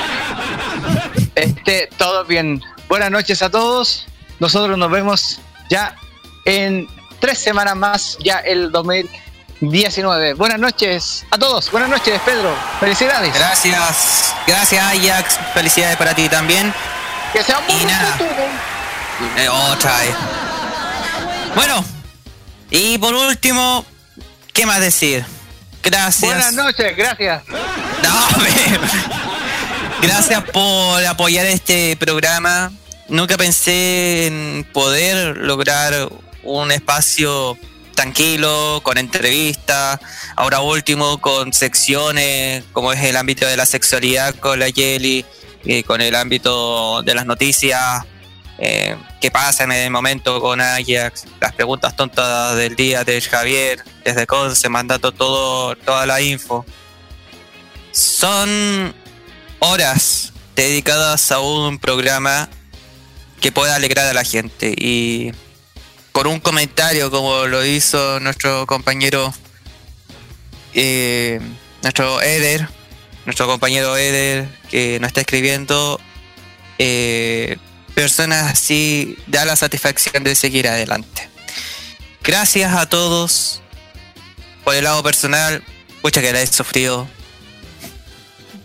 [1.34, 2.62] esté todo bien.
[2.88, 4.06] Buenas noches a todos.
[4.38, 5.96] Nosotros nos vemos ya
[6.44, 6.86] en
[7.18, 10.34] tres semanas más, ya el 2019.
[10.34, 11.70] Buenas noches a todos.
[11.70, 12.54] Buenas noches, Pedro.
[12.80, 13.34] Felicidades.
[13.34, 14.34] Gracias.
[14.46, 15.38] Gracias, Ajax.
[15.54, 16.72] Felicidades para ti también.
[17.32, 18.18] Que sea y nada.
[19.36, 20.14] Eh, otra vez.
[21.54, 21.84] Bueno,
[22.70, 23.84] y por último,
[24.52, 25.24] ¿qué más decir?
[25.82, 26.32] Gracias.
[26.32, 27.42] Buenas noches, gracias.
[28.02, 28.26] No.
[30.02, 32.70] Gracias por apoyar este programa.
[33.08, 36.08] Nunca pensé en poder lograr
[36.42, 37.56] un espacio
[37.94, 39.98] tranquilo, con entrevistas,
[40.36, 45.24] ahora último con secciones como es el ámbito de la sexualidad con la Yeli,
[45.66, 48.04] y con el ámbito de las noticias,
[48.58, 53.82] eh, qué pasa en el momento con Ajax, las preguntas tontas del día de Javier,
[54.04, 56.64] desde Conce, mandando todo, toda la info.
[57.90, 58.94] Son
[59.58, 62.48] horas dedicadas a un programa
[63.40, 65.32] que pueda alegrar a la gente y
[66.12, 69.34] con un comentario como lo hizo nuestro compañero
[70.72, 71.40] eh,
[71.82, 72.68] nuestro Eder,
[73.26, 76.00] nuestro compañero Eder, que nos está escribiendo,
[76.78, 77.58] eh,
[77.94, 81.28] personas así da la satisfacción de seguir adelante.
[82.22, 83.62] Gracias a todos.
[84.64, 85.62] Por el lado personal,
[86.02, 87.08] pucha que la he sufrido.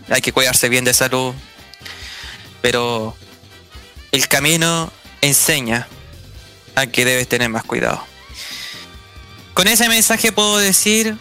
[0.08, 1.34] Hay que cuidarse bien de salud.
[2.60, 3.16] Pero
[4.12, 5.88] el camino enseña
[6.76, 8.04] a que debes tener más cuidado.
[9.54, 11.16] Con ese mensaje puedo decir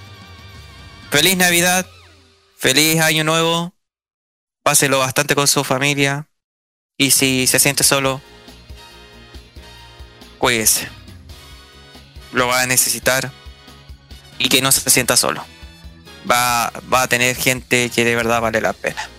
[1.10, 1.88] feliz Navidad,
[2.62, 3.74] feliz Año Nuevo,
[4.62, 6.28] páselo bastante con su familia
[6.96, 8.22] y si se siente solo,
[10.38, 10.88] cuídese.
[12.32, 13.32] Lo va a necesitar
[14.38, 15.44] y que no se sienta solo.
[16.30, 19.10] Va, va a tener gente que de verdad vale la pena.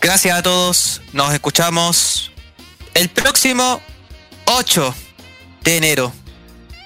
[0.00, 2.32] Gracias a todos, nos escuchamos
[2.94, 3.82] el próximo
[4.46, 4.94] 8
[5.64, 6.14] de enero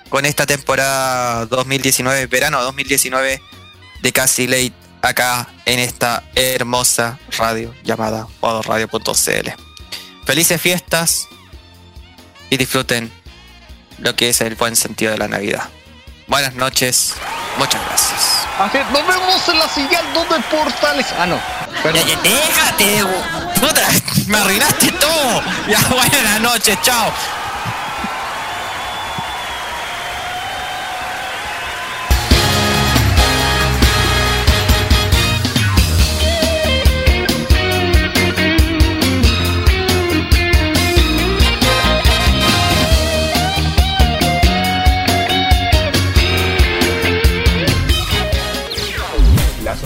[0.09, 3.41] con esta temporada 2019, verano 2019
[4.03, 9.51] de Casi Late acá en esta hermosa radio llamada modoradio.cl.
[10.24, 11.28] Felices fiestas
[12.51, 13.12] y disfruten
[13.98, 15.68] lo que es el buen sentido de la Navidad.
[16.26, 17.14] Buenas noches,
[17.59, 18.47] muchas gracias.
[18.59, 21.06] Así, nos vemos en la siguiente de Portales.
[21.18, 21.39] Ah, no.
[21.82, 22.02] Perdón.
[22.06, 23.05] Ya, ya, déjate,
[23.60, 23.89] puta,
[24.28, 25.43] me arruinaste todo.
[25.68, 27.12] Ya, buenas noches, chao.